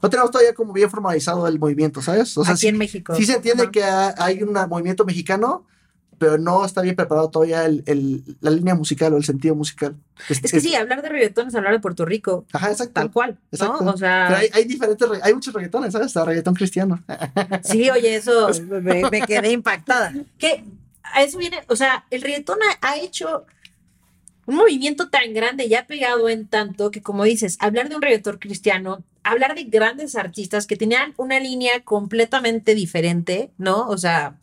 no 0.02 0.10
tenemos 0.10 0.30
todavía 0.30 0.54
como 0.54 0.72
bien 0.72 0.90
formalizado 0.90 1.46
el 1.46 1.58
movimiento, 1.58 2.02
¿sabes? 2.02 2.36
O 2.36 2.44
sea, 2.44 2.52
Aquí 2.52 2.62
sí, 2.62 2.68
en 2.68 2.78
México. 2.78 3.14
sí 3.14 3.24
se 3.24 3.34
entiende 3.34 3.70
que 3.70 3.84
ha- 3.84 4.14
hay 4.18 4.42
un 4.42 4.52
movimiento 4.68 5.04
mexicano, 5.04 5.64
pero 6.18 6.38
no 6.38 6.64
está 6.64 6.80
bien 6.82 6.94
preparado 6.94 7.28
todavía 7.30 7.64
el, 7.64 7.82
el- 7.86 8.36
la 8.40 8.50
línea 8.50 8.74
musical 8.74 9.12
o 9.14 9.16
el 9.16 9.24
sentido 9.24 9.54
musical. 9.54 9.96
Es 10.28 10.40
que 10.40 10.60
sí, 10.60 10.74
hablar 10.74 11.02
de 11.02 11.08
reggaetón 11.08 11.48
es 11.48 11.54
hablar 11.54 11.72
de 11.72 11.80
Puerto 11.80 12.04
Rico, 12.04 12.44
Ajá, 12.52 12.70
exacto. 12.70 12.92
tal 12.94 13.10
cual, 13.10 13.38
Exacto. 13.50 13.84
¿no? 13.84 13.92
O 13.92 13.96
sea, 13.96 14.26
Pero 14.28 14.40
hay, 14.40 14.48
hay 14.52 14.64
diferentes, 14.64 15.08
re- 15.08 15.20
hay 15.22 15.34
muchos 15.34 15.52
reggaetones, 15.54 15.92
¿sabes? 15.92 16.08
Está 16.08 16.24
reggaetón 16.24 16.54
cristiano. 16.54 17.02
sí, 17.64 17.88
oye, 17.90 18.16
eso 18.16 18.48
me, 18.82 19.08
me 19.10 19.22
quedé 19.22 19.50
impactada. 19.52 20.12
Que 20.38 20.64
a 21.02 21.22
eso 21.22 21.38
viene, 21.38 21.60
o 21.68 21.76
sea, 21.76 22.04
el 22.10 22.22
reggaetón 22.22 22.58
ha, 22.62 22.88
ha 22.88 22.96
hecho 22.98 23.44
un 24.46 24.56
movimiento 24.56 25.08
tan 25.08 25.32
grande 25.32 25.66
y 25.66 25.74
ha 25.74 25.86
pegado 25.86 26.28
en 26.28 26.46
tanto 26.46 26.90
que, 26.90 27.02
como 27.02 27.24
dices, 27.24 27.56
hablar 27.60 27.88
de 27.88 27.96
un 27.96 28.02
reggaetón 28.02 28.38
cristiano, 28.38 29.02
hablar 29.22 29.54
de 29.54 29.64
grandes 29.64 30.16
artistas 30.16 30.66
que 30.66 30.76
tenían 30.76 31.14
una 31.16 31.40
línea 31.40 31.82
completamente 31.82 32.74
diferente, 32.74 33.50
¿no? 33.58 33.88
O 33.88 33.96
sea, 33.96 34.38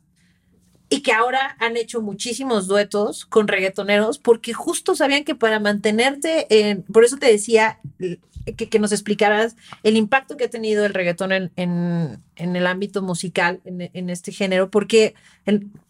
y 0.90 1.02
que 1.04 1.14
ahora 1.14 1.56
han 1.60 1.78
hecho 1.78 2.02
muchísimos 2.02 2.68
duetos 2.68 3.26
con 3.26 3.48
reggaetoneros 3.48 4.20
porque 4.20 4.54
justo 4.54 4.94
sabían 4.94 5.24
que 5.24 5.36
para 5.36 5.60
mantenerte 5.60 6.48
en, 6.50 6.84
por 6.84 7.06
eso 7.06 7.16
te 7.16 7.28
decía 7.28 7.80
que, 7.98 8.68
que 8.68 8.80
nos 8.80 8.92
explicaras 8.92 9.56
el 9.84 9.96
impacto 9.96 10.36
que 10.36 10.46
ha 10.46 10.50
tenido 10.50 10.86
el 10.86 10.94
reggaetón 10.94 11.32
en, 11.32 11.52
en, 11.56 12.56
el 12.56 12.68
ámbito 12.68 13.02
musical, 13.02 13.62
en, 13.64 13.90
en 13.94 14.10
este 14.10 14.34
género, 14.34 14.70
porque, 14.70 15.14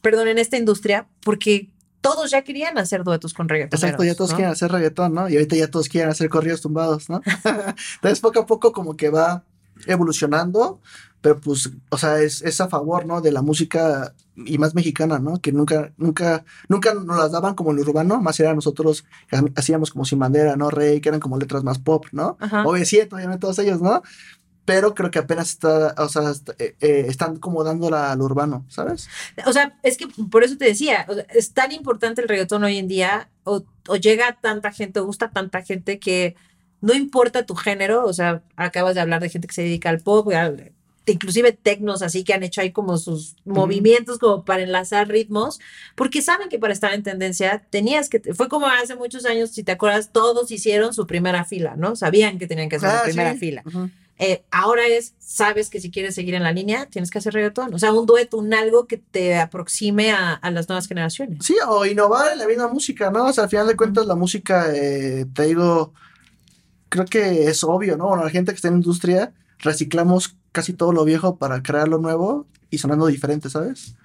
perdón, 0.01 0.27
en 0.27 0.37
esta 0.37 0.57
industria, 0.57 1.07
porque 1.23 1.69
todos 2.01 2.31
ya 2.31 2.41
querían 2.43 2.77
hacer 2.77 3.03
duetos 3.03 3.33
con 3.33 3.47
reggaetoneros. 3.47 3.83
Exacto, 3.83 4.03
ya 4.03 4.15
todos 4.15 4.31
¿no? 4.31 4.35
quieren 4.37 4.51
hacer 4.51 4.71
reggaetón, 4.71 5.13
¿no? 5.13 5.29
Y 5.29 5.35
ahorita 5.35 5.55
ya 5.55 5.69
todos 5.69 5.87
quieren 5.87 6.09
hacer 6.09 6.29
corridos 6.29 6.61
tumbados, 6.61 7.09
¿no? 7.09 7.21
Entonces 7.95 8.19
poco 8.19 8.39
a 8.39 8.45
poco 8.45 8.71
como 8.71 8.97
que 8.97 9.09
va 9.09 9.43
evolucionando, 9.87 10.79
pero 11.21 11.39
pues, 11.39 11.71
o 11.89 11.97
sea, 11.97 12.19
es, 12.19 12.41
es 12.41 12.59
a 12.61 12.67
favor, 12.67 13.05
¿no? 13.05 13.21
De 13.21 13.31
la 13.31 13.41
música 13.41 14.13
y 14.35 14.57
más 14.57 14.73
mexicana, 14.73 15.19
¿no? 15.19 15.39
Que 15.39 15.51
nunca, 15.51 15.93
nunca, 15.97 16.43
nunca 16.67 16.93
nos 16.93 17.17
las 17.17 17.31
daban 17.31 17.53
como 17.53 17.71
en 17.71 17.77
lo 17.77 17.83
urbano, 17.83 18.21
más 18.21 18.39
era 18.39 18.53
nosotros 18.53 19.05
que 19.29 19.39
hacíamos 19.55 19.91
como 19.91 20.05
sin 20.05 20.19
bandera, 20.19 20.55
¿no? 20.55 20.71
Rey, 20.71 21.01
que 21.01 21.09
eran 21.09 21.21
como 21.21 21.37
letras 21.37 21.63
más 21.63 21.79
pop, 21.79 22.05
¿no? 22.11 22.37
OV7, 22.39 23.13
obviamente 23.13 23.41
todos 23.41 23.59
ellos, 23.59 23.81
¿no? 23.81 24.01
Pero 24.63 24.93
creo 24.93 25.09
que 25.09 25.19
apenas 25.19 25.49
está, 25.49 25.95
o 25.97 26.07
sea, 26.07 26.31
eh, 26.59 26.75
eh, 26.81 27.05
están 27.07 27.37
como 27.37 27.63
dándola 27.63 28.11
al 28.11 28.21
urbano, 28.21 28.63
¿sabes? 28.69 29.07
O 29.45 29.53
sea, 29.53 29.77
es 29.81 29.97
que 29.97 30.07
por 30.07 30.43
eso 30.43 30.55
te 30.57 30.65
decía, 30.65 31.05
o 31.09 31.15
sea, 31.15 31.25
es 31.29 31.51
tan 31.53 31.71
importante 31.71 32.21
el 32.21 32.27
reggaetón 32.29 32.63
hoy 32.63 32.77
en 32.77 32.87
día, 32.87 33.29
o, 33.43 33.63
o 33.87 33.95
llega 33.95 34.27
a 34.27 34.39
tanta 34.39 34.71
gente, 34.71 34.99
o 34.99 35.05
gusta 35.05 35.25
a 35.25 35.31
tanta 35.31 35.63
gente 35.63 35.97
que 35.99 36.35
no 36.79 36.93
importa 36.93 37.45
tu 37.45 37.55
género, 37.55 38.05
o 38.05 38.13
sea, 38.13 38.43
acabas 38.55 38.93
de 38.95 39.01
hablar 39.01 39.21
de 39.21 39.29
gente 39.29 39.47
que 39.47 39.53
se 39.55 39.63
dedica 39.63 39.89
al 39.89 39.99
pop, 39.99 40.29
al- 40.33 40.71
inclusive 41.07 41.51
tecnos 41.51 42.03
así 42.03 42.23
que 42.23 42.33
han 42.35 42.43
hecho 42.43 42.61
ahí 42.61 42.71
como 42.71 42.95
sus 42.99 43.35
movimientos 43.43 44.19
como 44.19 44.45
para 44.45 44.61
enlazar 44.61 45.07
ritmos, 45.07 45.59
porque 45.95 46.21
saben 46.21 46.47
que 46.49 46.59
para 46.59 46.71
estar 46.73 46.93
en 46.93 47.01
tendencia 47.01 47.63
tenías 47.71 48.07
que, 48.09 48.21
fue 48.35 48.47
como 48.47 48.67
hace 48.67 48.95
muchos 48.95 49.25
años, 49.25 49.49
si 49.49 49.63
te 49.63 49.71
acuerdas, 49.71 50.11
todos 50.13 50.51
hicieron 50.51 50.93
su 50.93 51.07
primera 51.07 51.43
fila, 51.45 51.75
¿no? 51.75 51.95
Sabían 51.95 52.37
que 52.37 52.45
tenían 52.47 52.69
que 52.69 52.75
hacer 52.75 52.89
Ah, 52.89 52.99
su 52.99 53.05
primera 53.05 53.33
sí. 53.33 53.39
fila. 53.39 53.63
Ujú. 53.65 53.89
Eh, 54.23 54.43
ahora 54.51 54.85
es, 54.85 55.15
sabes 55.17 55.71
que 55.71 55.81
si 55.81 55.89
quieres 55.89 56.13
seguir 56.13 56.35
en 56.35 56.43
la 56.43 56.51
línea, 56.51 56.85
tienes 56.85 57.09
que 57.09 57.17
hacer 57.17 57.33
reggaetón. 57.33 57.73
O 57.73 57.79
sea, 57.79 57.91
un 57.91 58.05
dueto, 58.05 58.37
un 58.37 58.53
algo 58.53 58.85
que 58.85 58.97
te 58.97 59.39
aproxime 59.39 60.11
a, 60.11 60.33
a 60.33 60.51
las 60.51 60.69
nuevas 60.69 60.87
generaciones. 60.87 61.43
Sí, 61.43 61.55
o 61.67 61.87
innovar 61.87 62.33
en 62.33 62.37
la 62.37 62.45
misma 62.45 62.67
música, 62.67 63.09
¿no? 63.09 63.25
O 63.25 63.33
sea, 63.33 63.45
al 63.45 63.49
final 63.49 63.65
de 63.65 63.75
cuentas 63.75 64.05
la 64.05 64.13
música, 64.13 64.67
eh, 64.75 65.25
te 65.33 65.45
digo, 65.47 65.91
creo 66.89 67.05
que 67.05 67.45
es 67.47 67.63
obvio, 67.63 67.97
¿no? 67.97 68.09
Bueno, 68.09 68.23
la 68.23 68.29
gente 68.29 68.51
que 68.51 68.57
está 68.57 68.67
en 68.67 68.75
la 68.75 68.81
industria, 68.81 69.33
reciclamos 69.57 70.35
casi 70.51 70.73
todo 70.73 70.91
lo 70.91 71.03
viejo 71.03 71.37
para 71.37 71.63
crear 71.63 71.87
lo 71.87 71.97
nuevo 71.97 72.45
y 72.69 72.77
sonando 72.77 73.07
diferente, 73.07 73.49
¿sabes? 73.49 73.95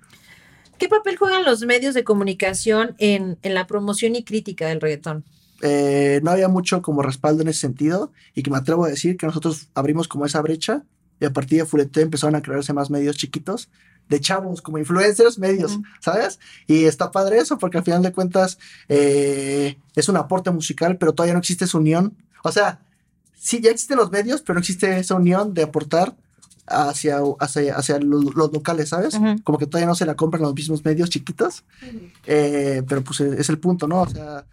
¿Qué 0.78 0.88
papel 0.88 1.18
juegan 1.18 1.44
los 1.44 1.60
medios 1.66 1.92
de 1.92 2.04
comunicación 2.04 2.94
en, 2.96 3.36
en 3.42 3.52
la 3.52 3.66
promoción 3.66 4.16
y 4.16 4.24
crítica 4.24 4.66
del 4.66 4.80
reggaetón? 4.80 5.24
Eh, 5.62 6.20
no 6.22 6.30
había 6.30 6.48
mucho 6.48 6.82
como 6.82 7.02
respaldo 7.02 7.42
en 7.42 7.48
ese 7.48 7.60
sentido 7.60 8.12
y 8.34 8.42
que 8.42 8.50
me 8.50 8.58
atrevo 8.58 8.84
a 8.84 8.88
decir 8.88 9.16
que 9.16 9.26
nosotros 9.26 9.68
abrimos 9.74 10.06
como 10.06 10.26
esa 10.26 10.42
brecha 10.42 10.84
y 11.18 11.24
a 11.24 11.32
partir 11.32 11.58
de 11.58 11.66
Fulete 11.66 12.02
empezaron 12.02 12.34
a 12.34 12.42
crearse 12.42 12.72
más 12.72 12.90
medios 12.90 13.16
chiquitos 13.16 13.70
de 14.08 14.20
chavos, 14.20 14.62
como 14.62 14.78
influencers 14.78 15.38
medios, 15.38 15.78
¿sabes? 16.00 16.38
Y 16.66 16.84
está 16.84 17.10
padre 17.10 17.38
eso, 17.38 17.58
porque 17.58 17.78
al 17.78 17.84
final 17.84 18.02
de 18.02 18.12
cuentas 18.12 18.58
eh, 18.88 19.78
es 19.94 20.08
un 20.08 20.16
aporte 20.16 20.50
musical, 20.50 20.96
pero 20.96 21.12
todavía 21.12 21.32
no 21.32 21.40
existe 21.40 21.64
esa 21.64 21.78
unión. 21.78 22.16
O 22.44 22.52
sea, 22.52 22.80
sí, 23.36 23.60
ya 23.60 23.70
existen 23.70 23.96
los 23.96 24.12
medios, 24.12 24.42
pero 24.42 24.54
no 24.54 24.60
existe 24.60 24.98
esa 24.98 25.16
unión 25.16 25.54
de 25.54 25.62
aportar 25.64 26.14
hacia, 26.66 27.20
hacia, 27.38 27.98
los, 27.98 28.34
locales, 28.34 28.88
¿sabes? 28.88 29.18
Como 29.44 29.58
que 29.58 29.66
todavía 29.66 29.86
no 29.86 29.94
se 29.94 30.06
la 30.06 30.16
compran 30.16 30.42
los 30.42 30.54
mismos 30.54 30.84
medios 30.84 31.10
chiquitos, 31.10 31.64
eh, 32.26 32.82
pero 32.88 33.02
pues 33.02 33.20
es 33.20 33.48
el 33.48 33.58
punto, 33.58 33.86
¿no? 33.86 34.02
O 34.02 34.08
sea, 34.08 34.44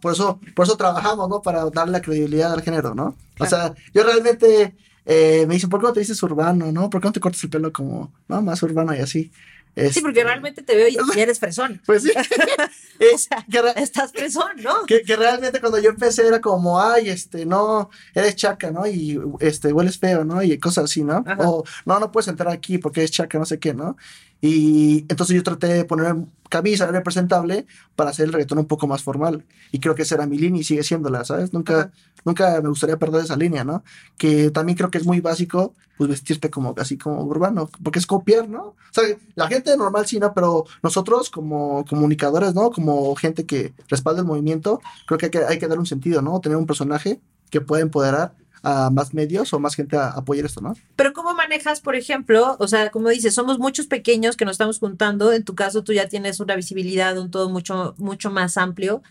por, 0.00 0.12
eso, 0.12 0.40
por 0.54 0.66
eso 0.66 0.76
trabajamos, 0.76 1.28
¿no? 1.28 1.42
Para 1.42 1.68
darle 1.70 1.92
la 1.92 2.02
credibilidad 2.02 2.52
al 2.52 2.62
género, 2.62 2.94
¿no? 2.94 3.14
O 3.38 3.46
sea, 3.46 3.74
yo 3.92 4.04
realmente 4.04 4.76
eh, 5.04 5.44
me 5.46 5.54
dicen, 5.54 5.70
¿por 5.70 5.80
qué 5.80 5.86
no 5.86 5.92
te 5.92 6.00
dices 6.00 6.22
urbano, 6.22 6.70
no? 6.72 6.90
¿Por 6.90 7.00
qué 7.00 7.08
no 7.08 7.12
te 7.12 7.20
cortas 7.20 7.42
el 7.44 7.50
pelo 7.50 7.72
como, 7.72 8.12
no, 8.28 8.42
más 8.42 8.62
urbano 8.62 8.94
y 8.94 8.98
así? 8.98 9.30
Sí, 9.76 10.00
porque 10.00 10.20
este, 10.20 10.24
realmente 10.24 10.62
te 10.62 10.74
veo 10.74 10.88
y 10.88 10.96
eres 11.20 11.38
fresón. 11.38 11.82
Pues 11.84 12.02
sí. 12.02 12.10
o 13.14 13.18
sea, 13.18 13.44
estás 13.76 14.12
fresón, 14.12 14.52
¿no? 14.62 14.86
Que, 14.86 15.02
que, 15.02 15.16
realmente 15.16 15.60
cuando 15.60 15.78
yo 15.78 15.90
empecé 15.90 16.26
era 16.26 16.40
como, 16.40 16.80
ay, 16.80 17.10
este, 17.10 17.44
no, 17.44 17.90
eres 18.14 18.36
chaca, 18.36 18.70
¿no? 18.70 18.86
Y 18.86 19.20
este, 19.40 19.72
hueles 19.72 19.98
feo, 19.98 20.24
¿no? 20.24 20.42
Y 20.42 20.58
cosas 20.58 20.84
así, 20.84 21.04
¿no? 21.04 21.24
O 21.38 21.64
no, 21.84 22.00
no 22.00 22.10
puedes 22.10 22.28
entrar 22.28 22.52
aquí 22.52 22.78
porque 22.78 23.04
es 23.04 23.10
chaca, 23.10 23.38
no 23.38 23.44
sé 23.44 23.58
qué, 23.58 23.74
¿no? 23.74 23.96
Y 24.40 25.00
entonces 25.08 25.34
yo 25.34 25.42
traté 25.42 25.68
de 25.68 25.84
poner 25.84 26.14
camisa 26.48 26.86
representable 26.86 27.66
para 27.96 28.10
hacer 28.10 28.26
el 28.26 28.32
reggaetón 28.32 28.58
un 28.58 28.66
poco 28.66 28.86
más 28.86 29.02
formal. 29.02 29.44
Y 29.72 29.80
creo 29.80 29.94
que 29.94 30.02
esa 30.02 30.16
era 30.16 30.26
mi 30.26 30.38
línea 30.38 30.60
y 30.60 30.64
sigue 30.64 30.82
siéndola, 30.82 31.24
¿sabes? 31.24 31.52
Nunca, 31.52 31.90
nunca 32.24 32.60
me 32.60 32.68
gustaría 32.68 32.98
perder 32.98 33.24
esa 33.24 33.36
línea, 33.36 33.64
¿no? 33.64 33.82
Que 34.16 34.50
también 34.50 34.76
creo 34.76 34.90
que 34.90 34.98
es 34.98 35.06
muy 35.06 35.20
básico, 35.20 35.74
pues 35.96 36.10
vestirte 36.10 36.50
como 36.50 36.74
así 36.78 36.98
como 36.98 37.22
urbano, 37.24 37.70
porque 37.82 37.98
es 37.98 38.06
copiar, 38.06 38.48
¿no? 38.48 38.62
O 38.62 38.76
sea, 38.92 39.04
la 39.34 39.48
gente 39.48 39.76
normal 39.76 40.06
sí, 40.06 40.18
¿no? 40.18 40.32
Pero 40.34 40.64
nosotros 40.82 41.30
como 41.30 41.84
comunicadores, 41.86 42.54
¿no? 42.54 42.70
Como 42.70 43.14
gente 43.16 43.46
que 43.46 43.74
respalda 43.88 44.20
el 44.20 44.26
movimiento, 44.26 44.80
creo 45.06 45.18
que 45.18 45.26
hay 45.26 45.30
que, 45.30 45.44
hay 45.44 45.58
que 45.58 45.68
dar 45.68 45.78
un 45.78 45.86
sentido, 45.86 46.22
¿no? 46.22 46.40
Tener 46.40 46.58
un 46.58 46.66
personaje 46.66 47.20
que 47.50 47.60
pueda 47.60 47.82
empoderar 47.82 48.34
a 48.66 48.90
más 48.90 49.14
medios 49.14 49.52
o 49.52 49.60
más 49.60 49.76
gente 49.76 49.96
a, 49.96 50.08
apoyar 50.08 50.44
esto, 50.44 50.60
¿no? 50.60 50.74
Pero 50.96 51.12
¿cómo 51.12 51.34
manejas, 51.34 51.80
por 51.80 51.94
ejemplo, 51.94 52.56
o 52.58 52.66
sea, 52.66 52.90
como 52.90 53.10
dices, 53.10 53.32
somos 53.32 53.60
muchos 53.60 53.86
pequeños 53.86 54.36
que 54.36 54.44
nos 54.44 54.54
estamos 54.54 54.80
juntando, 54.80 55.32
en 55.32 55.44
tu 55.44 55.54
caso 55.54 55.84
tú 55.84 55.92
ya 55.92 56.08
tienes 56.08 56.40
una 56.40 56.56
visibilidad, 56.56 57.16
un 57.16 57.30
todo 57.30 57.48
mucho, 57.48 57.94
mucho 57.96 58.28
más 58.28 58.56
amplio, 58.56 59.04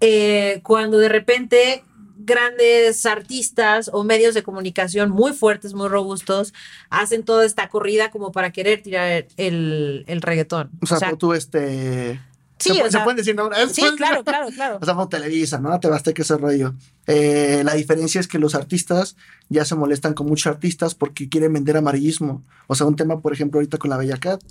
eh, 0.00 0.60
cuando 0.62 0.98
de 0.98 1.08
repente 1.08 1.84
grandes 2.18 3.06
artistas 3.06 3.88
o 3.90 4.04
medios 4.04 4.34
de 4.34 4.42
comunicación 4.42 5.10
muy 5.10 5.32
fuertes, 5.32 5.72
muy 5.72 5.88
robustos, 5.88 6.52
hacen 6.90 7.22
toda 7.24 7.46
esta 7.46 7.70
corrida 7.70 8.10
como 8.10 8.30
para 8.30 8.52
querer 8.52 8.82
tirar 8.82 9.26
el, 9.38 10.04
el 10.06 10.20
reggaetón. 10.20 10.70
O 10.82 10.86
sea, 10.86 11.16
tú 11.16 11.32
este 11.32 12.20
Sí, 12.58 12.70
se, 12.74 12.90
se 12.90 13.00
pueden 13.00 13.16
decir 13.16 13.34
nombres. 13.34 13.72
Sí, 13.72 13.82
claro, 13.96 14.24
claro, 14.24 14.48
claro. 14.48 14.78
O 14.80 14.84
sea, 14.84 14.94
como 14.94 15.08
Televisa, 15.08 15.58
¿no? 15.58 15.78
Te 15.78 16.14
que 16.14 16.22
ese 16.22 16.36
rollo. 16.36 16.74
Eh, 17.06 17.62
la 17.64 17.74
diferencia 17.74 18.20
es 18.20 18.28
que 18.28 18.38
los 18.38 18.54
artistas 18.54 19.16
ya 19.48 19.64
se 19.64 19.74
molestan 19.74 20.14
con 20.14 20.26
muchos 20.26 20.46
artistas 20.46 20.94
porque 20.94 21.28
quieren 21.28 21.52
vender 21.52 21.76
amarillismo. 21.76 22.44
O 22.66 22.74
sea, 22.74 22.86
un 22.86 22.96
tema, 22.96 23.20
por 23.20 23.32
ejemplo, 23.32 23.58
ahorita 23.58 23.78
con 23.78 23.90
la 23.90 23.98
Bella 23.98 24.16
Cat, 24.16 24.42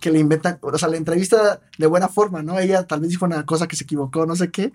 que 0.00 0.10
le 0.10 0.18
inventan, 0.18 0.58
o 0.60 0.76
sea, 0.78 0.88
la 0.88 0.96
entrevista 0.96 1.60
de 1.78 1.86
buena 1.86 2.08
forma, 2.08 2.42
¿no? 2.42 2.58
Ella 2.58 2.86
tal 2.86 3.00
vez 3.00 3.10
dijo 3.10 3.24
una 3.24 3.46
cosa 3.46 3.68
que 3.68 3.76
se 3.76 3.84
equivocó, 3.84 4.26
no 4.26 4.36
sé 4.36 4.50
qué, 4.50 4.72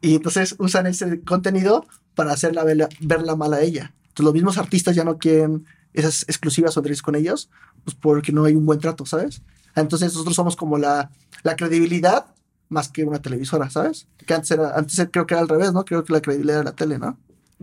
y 0.00 0.14
entonces 0.14 0.54
usan 0.58 0.86
ese 0.86 1.22
contenido 1.22 1.86
para 2.14 2.32
hacerla 2.32 2.64
verla, 2.64 3.36
mal 3.36 3.52
a 3.52 3.60
ella. 3.60 3.92
Entonces, 4.08 4.24
los 4.24 4.34
mismos 4.34 4.58
artistas 4.58 4.94
ya 4.94 5.04
no 5.04 5.18
quieren 5.18 5.66
esas 5.92 6.22
exclusivas 6.22 6.76
o 6.76 6.82
con 7.02 7.14
ellos, 7.14 7.50
pues 7.84 7.96
porque 7.96 8.32
no 8.32 8.44
hay 8.44 8.54
un 8.54 8.66
buen 8.66 8.78
trato, 8.78 9.06
¿sabes? 9.06 9.42
Entonces 9.74 10.12
nosotros 10.12 10.34
somos 10.34 10.56
como 10.56 10.78
la, 10.78 11.10
la 11.42 11.56
credibilidad 11.56 12.26
más 12.68 12.88
que 12.88 13.04
una 13.04 13.20
televisora, 13.20 13.70
¿sabes? 13.70 14.06
Que 14.26 14.34
antes 14.34 14.50
era, 14.50 14.74
antes 14.76 15.08
creo 15.10 15.26
que 15.26 15.34
era 15.34 15.40
al 15.40 15.48
revés, 15.48 15.72
¿no? 15.72 15.84
Creo 15.84 16.04
que 16.04 16.12
la 16.12 16.20
credibilidad 16.20 16.60
era 16.60 16.70
la 16.70 16.76
tele, 16.76 16.98
¿no? 16.98 17.18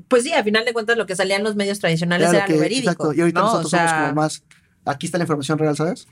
Pues 0.08 0.24
sí, 0.24 0.34
a 0.34 0.44
final 0.44 0.66
de 0.66 0.74
cuentas 0.74 0.98
lo 0.98 1.06
que 1.06 1.16
salía 1.16 1.38
en 1.38 1.44
los 1.44 1.56
medios 1.56 1.80
tradicionales 1.80 2.34
era, 2.34 2.48
lo, 2.48 2.60
verídico. 2.60 2.92
Exacto, 2.92 3.14
y 3.14 3.22
ahorita 3.22 3.40
nosotros 3.40 3.72
somos 3.72 3.94
como 3.94 4.14
más, 4.14 4.44
aquí 4.84 5.06
está 5.06 5.18
la 5.18 5.24
información 5.24 5.58
real, 5.58 5.76
¿sabes? 5.76 6.08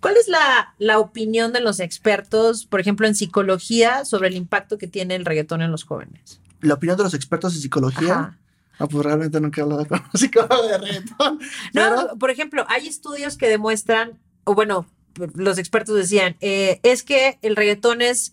¿Cuál 0.00 0.16
es 0.16 0.28
la, 0.28 0.74
la, 0.78 0.98
opinión 0.98 1.52
de 1.52 1.60
los 1.60 1.80
expertos, 1.80 2.66
por 2.66 2.80
ejemplo, 2.80 3.06
en 3.06 3.14
psicología, 3.14 4.04
sobre 4.04 4.28
el 4.28 4.36
impacto 4.36 4.78
que 4.78 4.86
tiene 4.86 5.16
el 5.16 5.24
reggaetón 5.24 5.62
en 5.62 5.70
los 5.70 5.84
jóvenes? 5.84 6.40
La 6.60 6.74
opinión 6.74 6.96
de 6.96 7.04
los 7.04 7.14
expertos 7.14 7.54
en 7.54 7.60
psicología. 7.60 8.38
Ah, 8.78 8.86
pues 8.86 9.04
realmente 9.04 9.40
nunca 9.40 9.60
he 9.60 9.64
hablado 9.64 9.86
con 9.86 10.00
un 10.00 10.10
psicólogo 10.18 10.66
de 10.66 10.78
reggaetón. 10.78 11.40
No, 11.72 12.18
por 12.18 12.30
ejemplo, 12.30 12.64
hay 12.68 12.86
estudios 12.86 13.36
que 13.36 13.48
demuestran, 13.48 14.18
o 14.44 14.54
bueno, 14.54 14.86
los 15.34 15.58
expertos 15.58 15.96
decían, 15.96 16.36
eh, 16.40 16.80
es 16.82 17.02
que 17.02 17.38
el 17.42 17.56
reggaetón 17.56 18.02
es, 18.02 18.32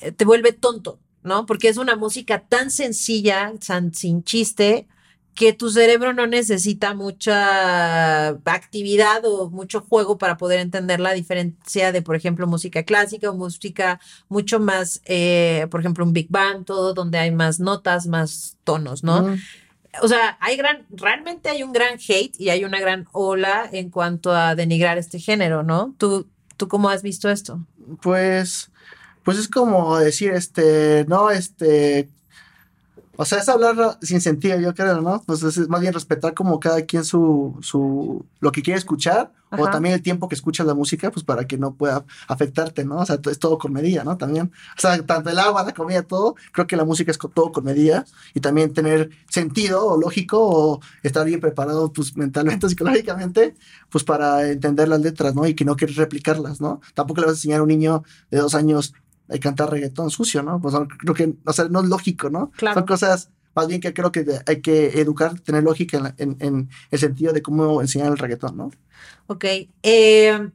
eh, 0.00 0.12
te 0.12 0.24
vuelve 0.24 0.52
tonto, 0.52 0.98
¿no? 1.22 1.46
Porque 1.46 1.68
es 1.68 1.76
una 1.76 1.96
música 1.96 2.40
tan 2.40 2.70
sencilla, 2.70 3.52
tan 3.66 3.94
sin 3.94 4.22
chiste, 4.22 4.86
que 5.38 5.52
tu 5.52 5.70
cerebro 5.70 6.12
no 6.12 6.26
necesita 6.26 6.94
mucha 6.94 8.30
actividad 8.30 9.24
o 9.24 9.48
mucho 9.50 9.80
juego 9.80 10.18
para 10.18 10.36
poder 10.36 10.58
entender 10.58 10.98
la 10.98 11.12
diferencia 11.12 11.92
de, 11.92 12.02
por 12.02 12.16
ejemplo, 12.16 12.48
música 12.48 12.82
clásica 12.82 13.30
o 13.30 13.36
música 13.36 14.00
mucho 14.28 14.58
más, 14.58 15.00
eh, 15.04 15.68
por 15.70 15.78
ejemplo, 15.78 16.04
un 16.04 16.12
big 16.12 16.28
band, 16.28 16.64
todo 16.64 16.92
donde 16.92 17.18
hay 17.18 17.30
más 17.30 17.60
notas, 17.60 18.08
más 18.08 18.56
tonos, 18.64 19.04
¿no? 19.04 19.36
O 20.02 20.08
sea, 20.08 20.36
hay 20.40 20.56
gran, 20.56 20.86
realmente 20.90 21.48
hay 21.48 21.62
un 21.62 21.72
gran 21.72 21.98
hate 21.98 22.34
y 22.38 22.50
hay 22.50 22.64
una 22.64 22.80
gran 22.80 23.06
ola 23.12 23.68
en 23.70 23.90
cuanto 23.90 24.32
a 24.32 24.54
denigrar 24.54 24.98
este 24.98 25.18
género, 25.18 25.62
¿no? 25.62 25.94
¿Tú, 25.98 26.26
tú 26.56 26.68
cómo 26.68 26.88
has 26.88 27.02
visto 27.02 27.28
esto? 27.30 27.64
Pues, 28.02 28.70
pues 29.22 29.38
es 29.38 29.48
como 29.48 29.98
decir, 29.98 30.32
este, 30.32 31.04
no, 31.08 31.30
este, 31.30 32.08
o 33.20 33.24
sea, 33.24 33.38
es 33.38 33.48
hablar 33.48 33.98
sin 34.00 34.20
sentido, 34.20 34.60
yo 34.60 34.72
creo, 34.74 35.00
¿no? 35.00 35.20
Pues 35.26 35.42
es 35.42 35.68
más 35.68 35.80
bien 35.80 35.92
respetar 35.92 36.34
como 36.34 36.60
cada 36.60 36.82
quien 36.82 37.04
su, 37.04 37.58
su, 37.62 38.24
lo 38.38 38.52
que 38.52 38.62
quiere 38.62 38.78
escuchar 38.78 39.32
o 39.50 39.68
también 39.68 39.96
el 39.96 40.02
tiempo 40.02 40.28
que 40.28 40.36
escuchas 40.36 40.64
la 40.68 40.74
música, 40.74 41.10
pues 41.10 41.24
para 41.24 41.44
que 41.44 41.58
no 41.58 41.74
pueda 41.74 42.04
afectarte, 42.28 42.84
¿no? 42.84 42.98
O 42.98 43.06
sea, 43.06 43.18
es 43.28 43.40
todo 43.40 43.58
con 43.58 43.72
medida, 43.72 44.04
¿no? 44.04 44.16
También, 44.16 44.52
o 44.76 44.80
sea, 44.80 45.04
tanto 45.04 45.30
el 45.30 45.38
agua, 45.40 45.64
la 45.64 45.74
comida, 45.74 46.02
todo, 46.02 46.36
creo 46.52 46.68
que 46.68 46.76
la 46.76 46.84
música 46.84 47.10
es 47.10 47.18
todo 47.18 47.50
con 47.50 47.64
medida 47.64 48.04
y 48.34 48.40
también 48.40 48.72
tener 48.72 49.10
sentido 49.28 49.84
o 49.84 50.00
lógico 50.00 50.38
o 50.40 50.80
estar 51.02 51.26
bien 51.26 51.40
preparado, 51.40 51.92
pues 51.92 52.16
mentalmente, 52.16 52.68
psicológicamente, 52.68 53.56
pues 53.90 54.04
para 54.04 54.48
entender 54.48 54.86
las 54.86 55.00
letras, 55.00 55.34
¿no? 55.34 55.44
Y 55.44 55.54
que 55.54 55.64
no 55.64 55.74
quieres 55.74 55.96
replicarlas, 55.96 56.60
¿no? 56.60 56.80
Tampoco 56.94 57.22
le 57.22 57.26
vas 57.26 57.34
a 57.34 57.38
enseñar 57.38 57.58
a 57.58 57.62
un 57.62 57.68
niño 57.68 58.04
de 58.30 58.38
dos 58.38 58.54
años 58.54 58.94
hay 59.28 59.38
cantar 59.38 59.70
reggaetón 59.70 60.10
sucio, 60.10 60.42
¿no? 60.42 60.60
Pues 60.60 60.74
creo 60.98 61.14
que, 61.14 61.34
o 61.44 61.52
sea, 61.52 61.66
no 61.68 61.80
es 61.80 61.88
lógico, 61.88 62.30
¿no? 62.30 62.50
Son 62.58 62.86
cosas, 62.86 63.30
más 63.54 63.68
bien 63.68 63.80
que 63.80 63.92
creo 63.92 64.12
que 64.12 64.24
hay 64.46 64.60
que 64.60 65.00
educar, 65.00 65.38
tener 65.40 65.62
lógica 65.62 66.14
en, 66.16 66.36
en, 66.40 66.68
el 66.90 66.98
sentido 66.98 67.32
de 67.32 67.42
cómo 67.42 67.80
enseñar 67.80 68.08
el 68.08 68.18
reggaetón, 68.18 68.56
¿no? 68.56 68.70
Ok. 69.26 69.44
Eh, 69.82 70.50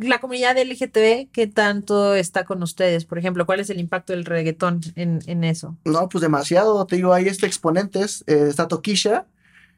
la 0.00 0.18
comunidad 0.20 0.56
LGTB, 0.58 1.30
¿qué 1.30 1.46
tanto 1.46 2.14
está 2.14 2.44
con 2.44 2.62
ustedes? 2.62 3.04
Por 3.04 3.18
ejemplo, 3.18 3.46
¿cuál 3.46 3.60
es 3.60 3.70
el 3.70 3.78
impacto 3.78 4.12
del 4.12 4.24
reggaetón 4.24 4.80
en, 4.96 5.20
en 5.26 5.44
eso? 5.44 5.76
No, 5.84 6.08
pues 6.08 6.22
demasiado. 6.22 6.84
Te 6.86 6.96
digo, 6.96 7.12
hay 7.12 7.28
este 7.28 7.46
exponentes, 7.46 8.24
eh, 8.26 8.46
está 8.48 8.66
Tokisha, 8.66 9.26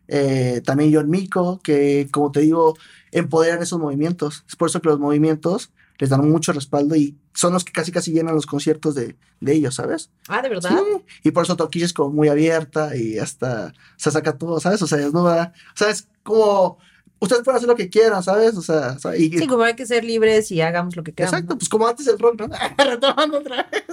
eh, 0.09 0.63
también 0.65 0.95
John 0.95 1.11
Miko, 1.11 1.61
que 1.63 2.09
como 2.11 2.33
te 2.33 2.41
digo, 2.41 2.77
empoderan 3.13 3.63
esos 3.63 3.79
movimientos. 3.79 4.45
Es 4.49 4.57
por 4.57 4.69
eso 4.69 4.81
que 4.81 4.89
los 4.89 4.99
movimientos 4.99 5.73
les 5.99 6.11
dan 6.11 6.29
mucho 6.29 6.53
respaldo 6.53 6.97
y 6.97 7.17
son 7.39 7.53
los 7.53 7.65
que 7.65 7.71
casi 7.71 7.93
casi 7.93 8.11
llenan 8.11 8.35
los 8.35 8.47
conciertos 8.47 8.97
de, 8.97 9.15
de 9.41 9.53
ellos, 9.53 9.77
¿sabes? 9.77 10.11
Ah, 10.27 10.43
¿de 10.43 10.49
verdad? 10.49 10.71
Sí, 10.71 11.05
y 11.23 11.31
por 11.31 11.45
eso 11.45 11.55
Toquilla 11.55 11.87
es 11.87 11.93
como 11.93 12.11
muy 12.11 12.27
abierta 12.27 12.97
y 12.97 13.17
hasta 13.17 13.73
se 13.97 14.11
saca 14.11 14.37
todo, 14.37 14.59
¿sabes? 14.59 14.83
O 14.83 14.89
sea, 14.89 14.99
desnuda. 14.99 15.53
O 15.73 15.77
sea, 15.77 15.91
es 15.91 16.09
como 16.25 16.79
ustedes 17.21 17.45
pueden 17.45 17.59
hacer 17.59 17.69
lo 17.69 17.77
que 17.77 17.89
quieran, 17.89 18.25
¿sabes? 18.25 18.57
O 18.57 18.61
sea, 18.63 18.97
y, 19.17 19.31
sí, 19.31 19.47
como 19.47 19.63
hay 19.63 19.77
que 19.77 19.87
ser 19.87 20.03
libres 20.03 20.51
y 20.51 20.61
hagamos 20.61 20.97
lo 20.97 21.05
que 21.05 21.13
quieran. 21.13 21.33
Exacto, 21.33 21.57
pues 21.57 21.69
como 21.69 21.87
antes 21.87 22.09
el 22.09 22.19
rock, 22.19 22.41
¿no? 22.41 22.49
Retomando 22.77 23.39
otra 23.39 23.69
vez, 23.71 23.85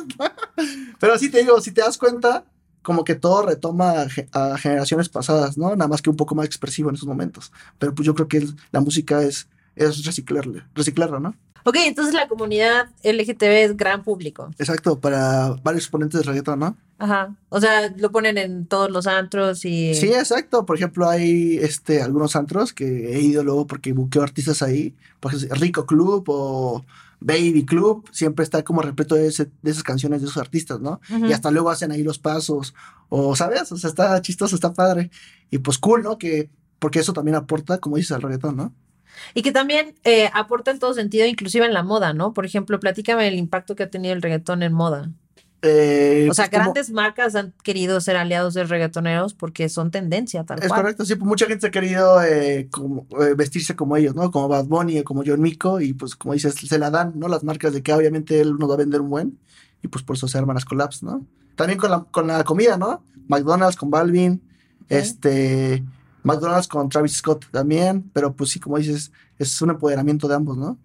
Pero 1.00 1.20
sí 1.20 1.30
te 1.30 1.44
digo, 1.44 1.62
si 1.62 1.72
te 1.72 1.82
das 1.82 2.00
cuenta, 2.00 2.46
como 2.82 3.04
que 3.04 3.14
todo 3.14 3.46
retoma 3.46 4.08
a, 4.32 4.58
generaciones 4.58 5.08
pasadas, 5.08 5.56
¿no? 5.56 5.76
Nada 5.76 5.88
más 5.88 6.02
que 6.02 6.10
un 6.10 6.18
poco 6.18 6.34
más 6.34 6.48
expresivo 6.48 6.90
en 6.90 6.96
esos 6.96 7.08
momentos. 7.08 7.52
Pero 7.78 7.94
pues 7.94 8.08
yo 8.08 8.16
creo 8.16 8.28
que 8.28 8.48
la 8.72 8.80
música 8.80 9.22
es, 9.22 9.48
es 9.76 10.04
reciclarle, 10.04 10.64
reciclarla, 10.74 11.20
¿no? 11.20 11.36
Ok, 11.68 11.78
entonces 11.88 12.14
la 12.14 12.28
comunidad 12.28 12.90
LGTB 13.04 13.64
es 13.64 13.76
gran 13.76 14.04
público. 14.04 14.52
Exacto, 14.60 15.00
para 15.00 15.50
varios 15.64 15.86
exponentes 15.86 16.22
de 16.22 16.28
reggaetón, 16.28 16.60
¿no? 16.60 16.78
Ajá. 17.00 17.36
O 17.50 17.60
sea, 17.60 17.92
lo 17.98 18.12
ponen 18.12 18.38
en 18.38 18.68
todos 18.68 18.92
los 18.92 19.08
antros 19.08 19.66
y. 19.66 19.96
Sí, 19.96 20.14
exacto. 20.14 20.68
Por 20.68 20.78
ejemplo, 20.78 21.10
hay 21.10 21.58
este 21.58 22.04
algunos 22.04 22.36
antros 22.36 22.72
que 22.72 23.16
he 23.16 23.20
ido 23.20 23.44
luego 23.44 23.66
porque 23.66 23.94
buqueo 23.94 24.22
artistas 24.22 24.62
ahí. 24.62 24.96
Por 25.20 25.34
ejemplo, 25.34 25.56
Rico 25.56 25.86
Club 25.88 26.24
o 26.28 26.86
Baby 27.20 27.66
Club. 27.66 28.08
Siempre 28.12 28.44
está 28.44 28.64
como 28.64 28.84
repleto 28.84 29.16
de, 29.16 29.24
de 29.24 29.72
esas 29.72 29.84
canciones 29.84 30.22
de 30.22 30.28
esos 30.28 30.38
artistas, 30.38 30.80
¿no? 30.80 31.02
Y 31.10 31.34
hasta 31.34 31.50
luego 31.50 31.72
hacen 31.72 31.92
ahí 31.92 32.04
los 32.04 32.20
pasos. 32.20 32.76
O, 33.10 33.36
¿sabes? 33.36 33.72
O 33.72 33.78
sea, 33.78 33.90
está 33.90 34.22
chistoso, 34.22 34.54
está 34.54 34.72
padre. 34.72 35.10
Y 35.50 35.58
pues 35.58 35.80
cool, 35.80 36.04
¿no? 36.04 36.20
Que. 36.20 36.52
Porque 36.78 37.00
eso 37.00 37.14
también 37.14 37.36
aporta, 37.36 37.80
como 37.80 37.96
dices, 37.96 38.12
al 38.12 38.22
reggaetón, 38.22 38.56
¿no? 38.56 38.74
Y 39.34 39.42
que 39.42 39.52
también 39.52 39.96
eh, 40.04 40.30
aporta 40.34 40.72
en 40.72 40.80
todo 40.80 40.94
sentido, 40.94 41.26
inclusive 41.26 41.66
en 41.66 41.74
la 41.74 41.84
moda, 41.84 42.14
¿no? 42.14 42.34
Por 42.34 42.46
ejemplo, 42.46 42.80
platícame 42.80 43.28
el 43.28 43.36
impacto 43.36 43.76
que 43.76 43.84
ha 43.84 43.90
tenido 43.90 44.14
el 44.14 44.22
reggaetón 44.22 44.64
en 44.64 44.74
moda. 44.74 45.12
Eh, 45.62 46.28
O 46.30 46.34
sea, 46.36 46.46
pues, 46.46 46.52
como- 46.60 46.64
grandes 46.74 46.92
marcas 46.92 47.34
han 47.36 47.54
querido 47.64 48.00
ser 48.00 48.18
aliados 48.18 48.54
de 48.54 48.66
reggaetoneros 48.66 49.34
porque 49.34 49.68
son 49.68 49.90
tendencia, 49.90 50.44
tal 50.44 50.60
Es 50.62 50.68
cual. 50.68 50.82
correcto, 50.82 51.06
sí, 51.06 51.16
pues 51.16 51.28
mucha 51.28 51.48
gente 51.48 51.66
ha 51.68 51.72
querido 51.72 52.22
eh, 52.24 52.68
como, 52.70 53.08
eh, 53.20 53.34
vestirse 53.36 53.76
como 53.76 53.98
ellos, 53.98 54.14
¿no? 54.14 54.30
Como 54.30 54.48
Bad 54.48 54.66
Bunny 54.66 55.00
o 55.00 55.04
como 55.04 55.24
John 55.26 55.42
Mico, 55.42 55.82
y 55.82 55.94
pues 55.94 56.16
como 56.16 56.34
dices, 56.36 56.54
se 56.54 56.78
la 56.78 56.92
dan, 56.92 57.14
¿no? 57.16 57.28
Las 57.28 57.44
marcas 57.44 57.74
de 57.74 57.82
que 57.82 57.94
obviamente 57.94 58.40
él 58.42 58.58
nos 58.60 58.70
va 58.70 58.76
a 58.76 58.78
vender 58.78 59.02
un 59.02 59.10
buen, 59.10 59.40
y 59.82 59.88
pues 59.88 60.04
por 60.04 60.18
eso 60.18 60.28
se 60.28 60.38
arman 60.38 60.54
las 60.56 60.66
collabs, 60.66 61.02
¿no? 61.02 61.26
También 61.56 61.80
con 61.80 61.90
la, 61.90 62.04
con 62.12 62.28
la 62.28 62.44
comida, 62.44 62.78
¿no? 62.78 63.04
McDonald's 63.28 63.76
con 63.78 63.90
Balvin, 63.90 64.42
este, 64.90 65.84
McDonald's 66.26 66.68
con 66.68 66.90
Travis 66.90 67.18
Scott 67.18 67.46
también, 67.52 68.10
pero 68.14 68.34
pues 68.34 68.50
sí, 68.50 68.60
como 68.60 68.78
dices, 68.78 69.12
es 69.38 69.62
un 69.62 69.70
empoderamiento 69.70 70.28
de 70.28 70.36
ambos, 70.36 70.58
¿no? 70.58 70.78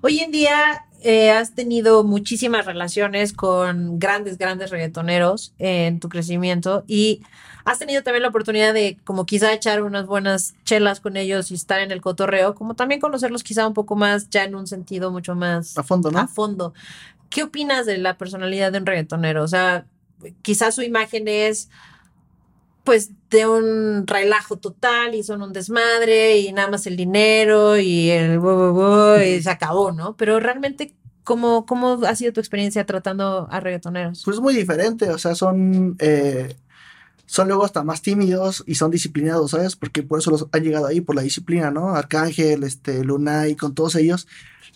Hoy 0.00 0.20
en 0.20 0.30
día 0.30 0.86
eh, 1.02 1.30
has 1.30 1.54
tenido 1.54 2.02
muchísimas 2.02 2.64
relaciones 2.64 3.32
con 3.32 3.98
grandes, 3.98 4.38
grandes 4.38 4.70
reggaetoneros 4.70 5.54
en 5.58 6.00
tu 6.00 6.08
crecimiento 6.08 6.84
y 6.86 7.22
has 7.64 7.78
tenido 7.78 8.02
también 8.02 8.22
la 8.22 8.28
oportunidad 8.28 8.72
de 8.72 8.98
como 9.04 9.26
quizá 9.26 9.52
echar 9.52 9.82
unas 9.82 10.06
buenas 10.06 10.54
chelas 10.64 11.00
con 11.00 11.16
ellos 11.16 11.50
y 11.50 11.54
estar 11.54 11.80
en 11.80 11.90
el 11.90 12.00
cotorreo, 12.00 12.54
como 12.54 12.74
también 12.74 13.00
conocerlos 13.00 13.42
quizá 13.42 13.66
un 13.66 13.74
poco 13.74 13.96
más 13.96 14.30
ya 14.30 14.44
en 14.44 14.54
un 14.54 14.66
sentido 14.66 15.10
mucho 15.10 15.34
más 15.34 15.76
A 15.76 15.82
fondo, 15.82 16.10
¿no? 16.10 16.20
a 16.20 16.26
fondo. 16.26 16.72
¿Qué 17.28 17.42
opinas 17.42 17.84
de 17.84 17.98
la 17.98 18.16
personalidad 18.16 18.72
de 18.72 18.78
un 18.78 18.86
reggaetonero? 18.86 19.42
O 19.42 19.48
sea, 19.48 19.84
quizás 20.42 20.74
su 20.74 20.82
imagen 20.82 21.28
es 21.28 21.68
pues 22.86 23.10
de 23.28 23.46
un 23.46 24.06
relajo 24.06 24.56
total 24.56 25.14
y 25.14 25.22
son 25.22 25.42
un 25.42 25.52
desmadre 25.52 26.38
y 26.38 26.52
nada 26.52 26.70
más 26.70 26.86
el 26.86 26.96
dinero 26.96 27.76
y 27.76 28.08
el 28.08 28.38
bu, 28.38 28.54
bu, 28.54 28.72
bu, 28.72 29.20
y 29.20 29.42
se 29.42 29.50
acabó, 29.50 29.92
¿no? 29.92 30.16
Pero 30.16 30.40
realmente, 30.40 30.94
¿cómo, 31.24 31.66
cómo 31.66 32.00
ha 32.06 32.14
sido 32.14 32.32
tu 32.32 32.40
experiencia 32.40 32.86
tratando 32.86 33.48
a 33.50 33.60
reggaetoneros? 33.60 34.22
Pues 34.24 34.36
es 34.36 34.40
muy 34.40 34.54
diferente, 34.54 35.10
o 35.10 35.18
sea, 35.18 35.34
son, 35.34 35.96
eh, 35.98 36.56
son 37.26 37.48
luego 37.48 37.64
hasta 37.64 37.82
más 37.82 38.00
tímidos 38.00 38.62
y 38.66 38.76
son 38.76 38.92
disciplinados, 38.92 39.50
¿sabes? 39.50 39.74
Porque 39.74 40.04
por 40.04 40.20
eso 40.20 40.30
los 40.30 40.46
han 40.52 40.62
llegado 40.62 40.86
ahí, 40.86 41.00
por 41.00 41.16
la 41.16 41.22
disciplina, 41.22 41.72
¿no? 41.72 41.90
Arcángel, 41.90 42.62
este, 42.62 43.04
Lunay, 43.04 43.56
con 43.56 43.74
todos 43.74 43.96
ellos. 43.96 44.28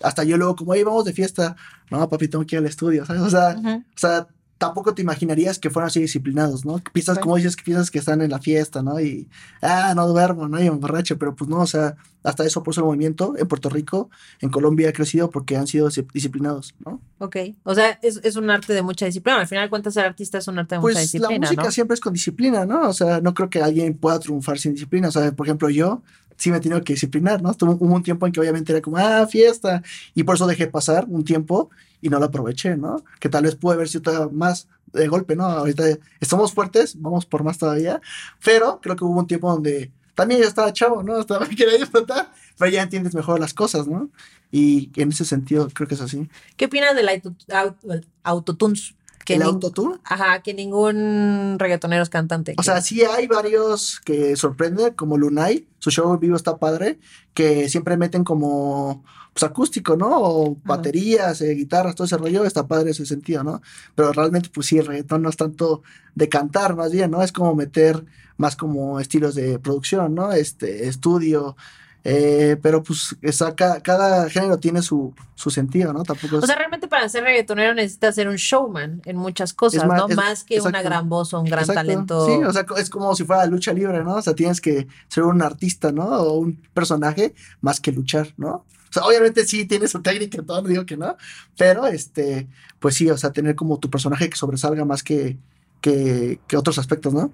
Hasta 0.02 0.24
yo 0.24 0.36
luego, 0.36 0.56
como 0.56 0.72
ahí 0.72 0.82
vamos 0.82 1.04
de 1.04 1.12
fiesta, 1.12 1.54
no, 1.90 2.08
papi, 2.08 2.26
tengo 2.26 2.44
que 2.44 2.56
ir 2.56 2.58
al 2.58 2.66
estudio, 2.66 3.06
¿sabes? 3.06 3.22
O 3.22 3.30
sea, 3.30 3.56
o 3.56 3.98
sea, 3.98 4.26
tampoco 4.60 4.92
te 4.94 5.00
imaginarías 5.00 5.58
que 5.58 5.70
fueran 5.70 5.86
así 5.86 6.00
disciplinados, 6.00 6.66
¿no? 6.66 6.82
Piensas, 6.92 7.18
como 7.18 7.36
dices, 7.36 7.56
que 7.56 7.64
piensas 7.64 7.90
que 7.90 7.98
están 7.98 8.20
en 8.20 8.30
la 8.30 8.38
fiesta, 8.40 8.82
¿no? 8.82 9.00
Y, 9.00 9.26
ah, 9.62 9.94
no 9.96 10.06
duermo, 10.06 10.48
¿no? 10.48 10.58
Y 10.60 10.64
me 10.64 10.68
emborracho, 10.68 11.16
pero 11.16 11.34
pues 11.34 11.48
no, 11.48 11.60
o 11.60 11.66
sea, 11.66 11.96
hasta 12.22 12.44
eso 12.44 12.62
por 12.62 12.72
eso 12.74 12.82
el 12.82 12.86
movimiento 12.86 13.34
en 13.38 13.48
Puerto 13.48 13.70
Rico, 13.70 14.10
en 14.40 14.50
Colombia 14.50 14.90
ha 14.90 14.92
crecido 14.92 15.30
porque 15.30 15.56
han 15.56 15.66
sido 15.66 15.88
dis- 15.88 16.06
disciplinados, 16.12 16.74
¿no? 16.84 17.00
Ok, 17.18 17.36
o 17.64 17.74
sea, 17.74 17.98
es, 18.02 18.20
es 18.22 18.36
un 18.36 18.50
arte 18.50 18.74
de 18.74 18.82
mucha 18.82 19.06
disciplina. 19.06 19.40
Al 19.40 19.48
final, 19.48 19.70
cuentas 19.70 19.94
ser 19.94 20.04
artista 20.04 20.36
es 20.36 20.46
un 20.46 20.58
arte 20.58 20.74
de 20.74 20.78
mucha 20.80 20.82
Pues 20.82 20.94
la 20.94 21.00
disciplina, 21.00 21.38
música 21.46 21.62
¿no? 21.64 21.70
siempre 21.70 21.94
es 21.94 22.00
con 22.00 22.12
disciplina, 22.12 22.66
¿no? 22.66 22.88
O 22.88 22.92
sea, 22.92 23.20
no 23.22 23.32
creo 23.32 23.48
que 23.48 23.62
alguien 23.62 23.94
pueda 23.96 24.20
triunfar 24.20 24.58
sin 24.58 24.74
disciplina. 24.74 25.08
O 25.08 25.10
sea, 25.10 25.32
por 25.32 25.46
ejemplo, 25.46 25.70
yo 25.70 26.02
sí 26.40 26.50
me 26.50 26.56
he 26.56 26.60
tenido 26.60 26.82
que 26.82 26.94
disciplinar, 26.94 27.42
¿no? 27.42 27.52
Tuvo, 27.54 27.72
hubo 27.78 27.94
un 27.94 28.02
tiempo 28.02 28.26
en 28.26 28.32
que 28.32 28.40
obviamente 28.40 28.72
era 28.72 28.80
como, 28.80 28.96
ah, 28.96 29.26
fiesta, 29.28 29.82
y 30.14 30.24
por 30.24 30.34
eso 30.36 30.46
dejé 30.46 30.66
pasar 30.66 31.04
un 31.08 31.24
tiempo 31.24 31.70
y 32.00 32.08
no 32.08 32.18
lo 32.18 32.26
aproveché, 32.26 32.76
¿no? 32.76 33.04
Que 33.20 33.28
tal 33.28 33.44
vez 33.44 33.54
pude 33.56 33.74
haber 33.74 33.88
sido 33.88 34.30
más 34.30 34.66
de 34.92 35.06
golpe, 35.06 35.36
¿no? 35.36 35.44
Ahorita 35.44 35.84
estamos 36.18 36.52
fuertes, 36.52 37.00
vamos 37.00 37.26
por 37.26 37.44
más 37.44 37.58
todavía, 37.58 38.00
pero 38.44 38.80
creo 38.82 38.96
que 38.96 39.04
hubo 39.04 39.20
un 39.20 39.26
tiempo 39.26 39.50
donde 39.52 39.92
también 40.14 40.40
ya 40.40 40.48
estaba 40.48 40.72
chavo, 40.72 41.02
¿no? 41.02 41.18
Estaba 41.20 41.46
quería 41.48 41.78
disfrutar, 41.78 42.32
pero 42.58 42.70
ya 42.70 42.82
entiendes 42.82 43.14
mejor 43.14 43.38
las 43.40 43.54
cosas, 43.54 43.86
¿no? 43.86 44.10
Y 44.50 44.90
en 44.96 45.10
ese 45.10 45.24
sentido 45.24 45.68
creo 45.72 45.86
que 45.88 45.94
es 45.94 46.00
así. 46.00 46.28
¿Qué 46.56 46.64
opinas 46.66 46.94
del 46.96 47.08
auto- 47.08 47.34
au- 47.48 48.04
autotunes? 48.24 48.94
Que 49.24 49.34
¿El 49.34 49.42
autotune? 49.42 49.96
Ajá, 50.04 50.42
que 50.42 50.54
ningún 50.54 51.56
reggaetonero 51.58 52.02
es 52.02 52.08
cantante. 52.08 52.52
O 52.52 52.56
que- 52.56 52.62
sea, 52.64 52.80
sí 52.80 53.02
hay 53.04 53.26
varios 53.26 54.00
que 54.04 54.34
sorprenden, 54.36 54.94
como 54.94 55.18
Lunay, 55.18 55.68
su 55.78 55.90
show 55.90 56.12
en 56.12 56.20
vivo 56.20 56.36
está 56.36 56.56
padre, 56.58 56.98
que 57.34 57.68
siempre 57.68 57.96
meten 57.96 58.24
como 58.24 59.04
pues, 59.32 59.44
acústico, 59.44 59.96
¿no? 59.96 60.08
O 60.10 60.56
baterías, 60.64 61.40
eh, 61.42 61.54
guitarras, 61.54 61.94
todo 61.94 62.04
ese 62.06 62.16
rollo, 62.16 62.44
está 62.44 62.66
padre 62.66 62.90
ese 62.90 63.06
sentido, 63.06 63.44
¿no? 63.44 63.60
Pero 63.94 64.12
realmente, 64.12 64.48
pues 64.52 64.66
sí, 64.66 64.78
el 64.78 64.86
reggaetón 64.86 65.22
no 65.22 65.28
es 65.28 65.36
tanto 65.36 65.82
de 66.14 66.28
cantar, 66.28 66.74
más 66.74 66.90
bien, 66.90 67.10
¿no? 67.12 67.22
Es 67.22 67.30
como 67.30 67.54
meter 67.54 68.04
más 68.38 68.56
como 68.56 68.98
estilos 69.00 69.34
de 69.34 69.58
producción, 69.58 70.14
¿no? 70.14 70.32
Este, 70.32 70.88
estudio, 70.88 71.56
eh, 72.04 72.56
pero 72.62 72.82
pues 72.82 73.16
cada, 73.56 74.28
género 74.30 74.58
tiene 74.58 74.82
su, 74.82 75.14
su 75.34 75.50
sentido, 75.50 75.92
¿no? 75.92 76.02
Tampoco 76.02 76.38
es... 76.38 76.44
O 76.44 76.46
sea, 76.46 76.56
realmente 76.56 76.88
para 76.88 77.08
ser 77.08 77.24
reggaetonero 77.24 77.74
necesitas 77.74 78.14
ser 78.14 78.28
un 78.28 78.36
showman 78.36 79.02
en 79.04 79.16
muchas 79.16 79.52
cosas, 79.52 79.84
más- 79.86 79.98
¿no? 79.98 80.08
es- 80.08 80.16
más 80.16 80.44
que 80.44 80.60
una 80.60 80.82
gran 80.82 81.08
voz 81.08 81.34
o 81.34 81.40
un 81.40 81.46
gran 81.46 81.60
Exacto. 81.60 81.80
talento. 81.80 82.26
Sí, 82.26 82.32
o 82.44 82.52
sea, 82.52 82.64
es 82.78 82.88
como 82.90 83.14
si 83.14 83.24
fuera 83.24 83.44
lucha 83.46 83.72
libre, 83.72 84.02
¿no? 84.02 84.14
O 84.16 84.22
sea, 84.22 84.34
tienes 84.34 84.60
que 84.60 84.86
ser 85.08 85.24
un 85.24 85.42
artista, 85.42 85.92
¿no? 85.92 86.04
O 86.06 86.38
un 86.38 86.56
personaje 86.74 87.34
más 87.60 87.80
que 87.80 87.92
luchar, 87.92 88.32
¿no? 88.36 88.64
O 88.88 88.92
sea, 88.92 89.04
obviamente 89.04 89.46
sí 89.46 89.66
tiene 89.66 89.86
su 89.86 90.02
técnica, 90.02 90.42
todo 90.42 90.62
no 90.62 90.68
digo 90.68 90.84
que 90.84 90.96
no, 90.96 91.16
pero 91.56 91.86
este, 91.86 92.48
pues 92.80 92.96
sí, 92.96 93.08
o 93.08 93.16
sea, 93.16 93.30
tener 93.30 93.54
como 93.54 93.78
tu 93.78 93.88
personaje 93.88 94.28
que 94.28 94.36
sobresalga 94.36 94.84
más 94.84 95.04
que, 95.04 95.38
que, 95.80 96.40
que 96.46 96.56
otros 96.56 96.78
aspectos, 96.78 97.12
¿no? 97.12 97.32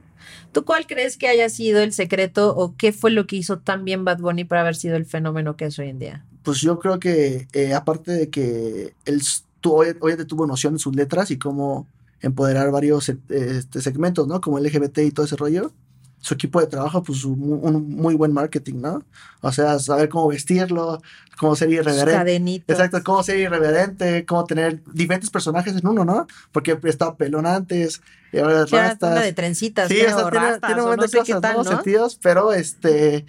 ¿Tú 0.52 0.64
cuál 0.64 0.86
crees 0.86 1.16
que 1.16 1.28
haya 1.28 1.48
sido 1.48 1.80
el 1.80 1.92
secreto 1.92 2.56
o 2.56 2.76
qué 2.76 2.92
fue 2.92 3.10
lo 3.10 3.26
que 3.26 3.36
hizo 3.36 3.58
tan 3.58 3.84
bien 3.84 4.04
Bad 4.04 4.18
Bunny 4.18 4.44
para 4.44 4.62
haber 4.62 4.76
sido 4.76 4.96
el 4.96 5.04
fenómeno 5.04 5.56
que 5.56 5.66
es 5.66 5.78
hoy 5.78 5.88
en 5.88 5.98
día? 5.98 6.24
Pues 6.42 6.60
yo 6.60 6.78
creo 6.78 6.98
que 6.98 7.48
eh, 7.52 7.74
aparte 7.74 8.12
de 8.12 8.30
que 8.30 8.94
él 9.04 9.20
obviamente 9.62 10.24
tuvo 10.24 10.46
noción 10.46 10.74
de 10.74 10.78
sus 10.78 10.94
letras 10.94 11.30
y 11.30 11.38
cómo 11.38 11.88
empoderar 12.20 12.70
varios 12.70 13.08
eh, 13.08 13.18
este, 13.28 13.80
segmentos, 13.80 14.26
¿no? 14.26 14.40
Como 14.40 14.58
LGBT 14.58 14.98
y 14.98 15.10
todo 15.10 15.26
ese 15.26 15.36
rollo. 15.36 15.72
Su 16.20 16.34
equipo 16.34 16.60
de 16.60 16.66
trabajo, 16.66 17.02
pues 17.02 17.24
un 17.24 17.88
muy 17.88 18.14
buen 18.16 18.32
marketing, 18.32 18.80
¿no? 18.80 19.02
O 19.42 19.52
sea, 19.52 19.78
saber 19.78 20.08
cómo 20.08 20.28
vestirlo, 20.28 21.00
cómo 21.38 21.54
ser 21.54 21.70
irreverente. 21.70 22.12
cadenitas. 22.12 22.76
Exacto, 22.76 23.02
cómo 23.04 23.22
ser 23.22 23.38
irreverente, 23.38 24.24
cómo 24.26 24.44
tener 24.44 24.82
diferentes 24.92 25.30
personajes 25.30 25.76
en 25.76 25.86
uno, 25.86 26.04
¿no? 26.04 26.26
Porque 26.50 26.76
estaba 26.84 27.16
pelón 27.16 27.46
antes, 27.46 28.00
y 28.32 28.38
ahora 28.38 28.66
Sí, 28.66 28.74
era 28.74 28.88
rastas. 28.88 29.22
de 29.22 29.32
trencitas, 29.34 29.88
Sí, 29.88 29.94
creo, 30.02 30.16
tiene, 30.30 30.46
rastas, 30.46 30.60
tiene 30.68 30.82
un 30.82 30.88
montón 30.88 30.96
no 30.96 31.02
de 31.02 31.08
sé 31.08 31.18
cosas, 31.18 31.40
tal. 31.40 31.56
¿no? 31.58 31.64
Sentidos, 31.64 32.18
pero 32.20 32.52
este, 32.52 33.24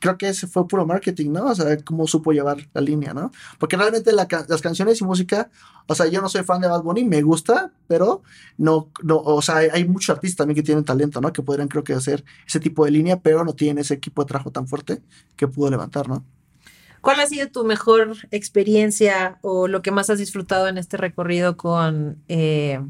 creo 0.00 0.18
que 0.18 0.28
ese 0.28 0.46
fue 0.46 0.66
puro 0.66 0.86
marketing, 0.86 1.30
¿no? 1.30 1.44
O 1.46 1.54
sea, 1.54 1.76
cómo 1.84 2.06
supo 2.06 2.32
llevar 2.32 2.68
la 2.72 2.80
línea, 2.80 3.14
¿no? 3.14 3.30
Porque 3.58 3.76
realmente 3.76 4.12
la 4.12 4.26
las 4.48 4.60
canciones 4.60 5.00
y 5.00 5.04
música, 5.04 5.50
o 5.86 5.94
sea, 5.94 6.06
yo 6.06 6.20
no 6.20 6.28
soy 6.28 6.42
fan 6.42 6.60
de 6.60 6.68
Bad 6.68 6.82
Bunny, 6.82 7.04
me 7.04 7.22
gusta, 7.22 7.72
pero 7.86 8.22
no, 8.58 8.88
no, 9.02 9.18
o 9.18 9.42
sea, 9.42 9.58
hay, 9.58 9.68
hay 9.72 9.86
muchos 9.86 10.10
artistas 10.10 10.38
también 10.38 10.56
que 10.56 10.62
tienen 10.62 10.84
talento, 10.84 11.20
¿no? 11.20 11.32
Que 11.32 11.42
podrían, 11.42 11.68
creo 11.68 11.84
que, 11.84 11.92
hacer 11.92 12.24
ese 12.46 12.58
tipo 12.58 12.84
de 12.84 12.90
línea, 12.90 13.20
pero 13.20 13.44
no 13.44 13.52
tienen 13.52 13.78
ese 13.78 13.94
equipo 13.94 14.22
de 14.22 14.28
trabajo 14.28 14.50
tan 14.50 14.66
fuerte 14.66 15.02
que 15.36 15.46
pudo 15.46 15.70
levantar, 15.70 16.08
¿no? 16.08 16.24
¿Cuál 17.02 17.20
ha 17.20 17.26
sido 17.26 17.48
tu 17.48 17.64
mejor 17.64 18.16
experiencia 18.30 19.38
o 19.42 19.68
lo 19.68 19.82
que 19.82 19.90
más 19.90 20.10
has 20.10 20.18
disfrutado 20.18 20.68
en 20.68 20.78
este 20.78 20.96
recorrido 20.96 21.56
con, 21.56 22.22
eh, 22.28 22.80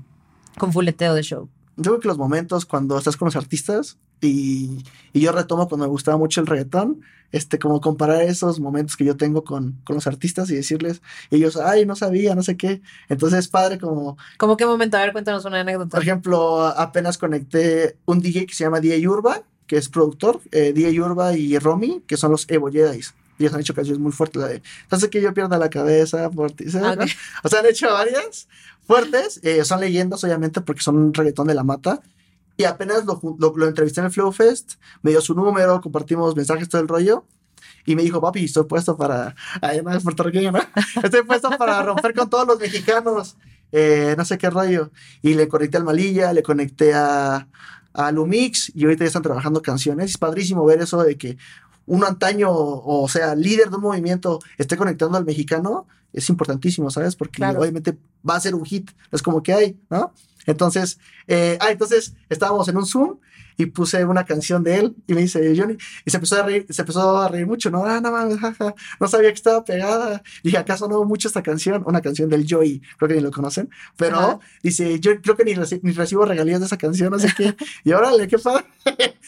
con 0.59 0.73
Fuleteo 0.73 1.15
de 1.15 1.23
Show? 1.23 1.49
Yo 1.77 1.93
creo 1.93 2.01
que 2.01 2.09
los 2.09 2.19
momentos 2.19 2.67
cuando 2.67 2.99
estás 2.99 3.17
con 3.17 3.27
los 3.27 3.37
artistas 3.37 3.99
y, 4.21 4.85
y 5.13 5.21
yo 5.21 5.33
retomo 5.33 5.69
cuando 5.69 5.87
me 5.87 5.91
gustaba 5.91 6.17
mucho 6.19 6.41
el 6.41 6.47
reggaetón, 6.47 7.01
este, 7.33 7.59
como 7.61 7.81
comparar 7.81 8.23
esos 8.23 8.59
momentos 8.59 8.97
que 8.97 9.05
yo 9.05 9.17
tengo 9.17 9.45
con, 9.45 9.79
con 9.85 9.95
los 9.95 10.07
artistas 10.09 10.51
y 10.51 10.57
decirles, 10.57 11.01
ellos, 11.31 11.57
ay, 11.57 11.87
no 11.87 11.95
sabía, 11.95 12.35
no 12.35 12.43
sé 12.43 12.57
qué. 12.57 12.83
Entonces 13.09 13.39
es 13.41 13.49
padre 13.49 13.79
como, 13.79 14.17
¿Cómo 14.37 14.57
qué 14.57 14.67
momento? 14.67 14.97
A 14.97 15.01
ver, 15.01 15.13
cuéntanos 15.13 15.45
una 15.45 15.61
anécdota. 15.61 15.91
por 15.91 16.03
ejemplo, 16.03 16.67
apenas 16.67 17.19
conecté 17.19 17.97
un 18.05 18.21
DJ 18.21 18.47
que 18.47 18.55
se 18.55 18.65
llama 18.65 18.81
DJ 18.81 19.07
Urba, 19.09 19.43
que 19.69 19.77
es 19.77 19.89
productor, 19.89 20.41
eh, 20.51 20.73
DJ 20.73 21.01
Urba 21.01 21.37
y 21.37 21.57
Romy, 21.59 22.03
que 22.09 22.17
son 22.17 22.33
los 22.33 22.47
Evo 22.51 22.69
Jedis. 22.71 23.15
Ellos 23.39 23.55
han 23.55 23.61
hecho 23.61 23.75
canciones 23.75 24.01
muy 24.01 24.11
fuertes, 24.13 24.43
la 24.43 24.49
de, 24.49 24.63
entonces 24.83 25.09
que 25.09 25.23
yo 25.23 25.33
pierda 25.33 25.57
la 25.57 25.71
cabeza 25.71 26.29
por 26.31 26.51
ti, 26.51 26.69
¿sabes, 26.69 26.89
Ah, 26.89 26.97
no? 26.97 27.05
ok. 27.05 27.11
O 27.45 27.49
sea, 27.49 27.61
han 27.61 27.67
hecho 27.67 27.91
varias 27.93 28.49
fuertes, 28.87 29.39
eh, 29.45 29.65
son 29.65 29.81
leyendas 29.81 30.23
obviamente 30.25 30.61
porque 30.61 30.83
son 30.83 30.97
un 30.97 31.15
reggaetón 31.15 31.47
de 31.47 31.55
la 31.55 31.63
mata. 31.63 32.03
Y 32.61 32.65
apenas 32.65 33.07
lo, 33.07 33.19
lo, 33.39 33.57
lo 33.57 33.67
entrevisté 33.67 34.01
en 34.01 34.07
el 34.07 34.13
Flow 34.13 34.33
Fest, 34.33 34.75
me 35.03 35.13
dio 35.13 35.21
su 35.23 35.35
número, 35.35 35.81
compartimos 35.81 36.37
mensajes, 36.37 36.69
todo 36.69 36.83
el 36.83 36.89
rollo. 36.89 37.25
Y 37.87 37.97
me 37.97 38.03
dijo, 38.03 38.21
papi, 38.21 38.45
estoy 38.45 38.65
puesto 38.65 38.97
para. 38.99 39.35
Es 39.63 40.03
puertorriqueño, 40.03 40.53
¿no? 40.53 40.59
Estoy 41.03 41.23
puesto 41.23 41.49
para 41.57 41.83
romper 41.83 42.15
con 42.15 42.29
todos 42.29 42.47
los 42.47 42.59
mexicanos. 42.61 43.37
eh, 43.73 44.15
no 44.19 44.25
sé 44.27 44.37
qué 44.37 44.51
rollo. 44.51 44.91
Y 45.23 45.33
le 45.35 45.49
conecté 45.49 45.79
al 45.79 45.85
Malilla, 45.85 46.33
le 46.35 46.43
conecté 46.43 46.93
a, 46.93 47.49
a 47.95 48.13
Lumix 48.13 48.71
y 48.75 48.85
ahorita 48.85 49.05
ya 49.05 49.09
están 49.09 49.23
trabajando 49.23 49.63
canciones. 49.63 50.11
Es 50.11 50.19
padrísimo 50.19 50.63
ver 50.67 50.83
eso 50.83 51.03
de 51.03 51.17
que 51.17 51.39
un 51.87 52.05
antaño, 52.05 52.51
o 52.53 53.09
sea, 53.09 53.35
líder 53.35 53.71
de 53.71 53.77
un 53.77 53.83
movimiento, 53.83 54.39
esté 54.59 54.77
conectando 54.77 55.17
al 55.17 55.25
mexicano 55.25 55.87
es 56.13 56.29
importantísimo, 56.29 56.91
¿sabes? 56.91 57.17
Porque 57.17 57.37
Claro. 57.37 57.61
obviamente 57.61 57.97
va 58.29 58.35
a 58.37 58.41
ser 58.41 58.55
un 58.55 58.65
hit, 58.65 58.91
es 59.13 59.23
como 59.23 59.43
que 59.43 59.53
hay, 59.55 59.79
¿no? 59.89 60.13
Entonces, 60.47 60.99
eh, 61.27 61.57
ah, 61.61 61.71
entonces 61.71 62.15
estábamos 62.29 62.69
en 62.69 62.77
un 62.77 62.87
Zoom 62.87 63.19
y 63.57 63.67
puse 63.67 64.03
una 64.07 64.25
canción 64.25 64.63
de 64.65 64.77
él 64.79 64.97
y 65.07 65.13
me 65.13 65.21
dice 65.21 65.53
Johnny, 65.55 65.77
y 66.07 66.11
se 66.11 66.17
empezó 66.17 66.37
a 66.37 66.43
reír, 66.45 66.65
se 66.71 66.81
empezó 66.81 67.19
a 67.19 67.29
reír 67.29 67.47
mucho, 67.47 67.71
no, 67.71 67.85
ah, 67.85 68.01
no 68.01 68.11
mames, 68.11 68.39
jaja, 68.39 68.75
no 68.99 69.07
sabía 69.07 69.29
que 69.29 69.35
estaba 69.35 69.63
pegada. 69.65 70.23
Dije, 70.43 70.57
¿acaso 70.57 70.89
no 70.89 71.05
mucho 71.05 71.29
esta 71.29 71.43
canción? 71.43 71.83
Una 71.87 72.01
canción 72.01 72.31
del 72.31 72.47
Joey, 72.49 72.81
creo 72.97 73.09
que 73.09 73.15
ni 73.17 73.21
lo 73.21 73.31
conocen, 73.31 73.69
pero 73.99 74.17
Ajá. 74.19 74.39
dice, 74.63 74.99
yo 75.01 75.21
creo 75.21 75.37
que 75.37 75.45
ni, 75.45 75.53
reci- 75.55 75.81
ni 75.83 75.93
recibo 75.93 76.25
regalías 76.25 76.61
de 76.61 76.67
esa 76.67 76.79
canción, 76.79 77.19
sé 77.21 77.29
qué. 77.37 77.55
Y 77.85 77.93
órale, 77.93 78.27
qué 78.29 78.39
padre. 78.39 78.65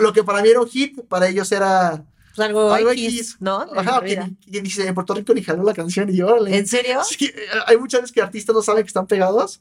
Lo 0.00 0.12
que 0.12 0.22
para 0.24 0.40
mí 0.42 0.48
era 0.50 0.60
un 0.60 0.68
hit, 0.68 1.00
para 1.08 1.28
ellos 1.28 1.50
era 1.52 2.04
Pues 2.34 2.46
algo, 2.46 2.72
Algo 2.72 2.90
X, 2.90 3.04
X. 3.14 3.36
¿no? 3.40 3.66
Ajá, 3.76 4.00
que, 4.02 4.30
que 4.50 4.60
dice 4.60 4.86
en 4.86 4.94
Puerto 4.94 5.14
Rico 5.14 5.34
ni 5.34 5.42
jaló 5.42 5.62
la 5.64 5.74
canción 5.74 6.08
y 6.10 6.16
yo, 6.16 6.28
órale. 6.28 6.56
¿En 6.56 6.66
serio? 6.66 7.00
Sí, 7.04 7.26
eh, 7.26 7.32
hay 7.66 7.76
muchas 7.76 8.02
veces 8.02 8.12
que 8.14 8.22
artistas 8.22 8.54
no 8.54 8.62
saben 8.62 8.82
que 8.84 8.88
están 8.88 9.06
pegados, 9.06 9.60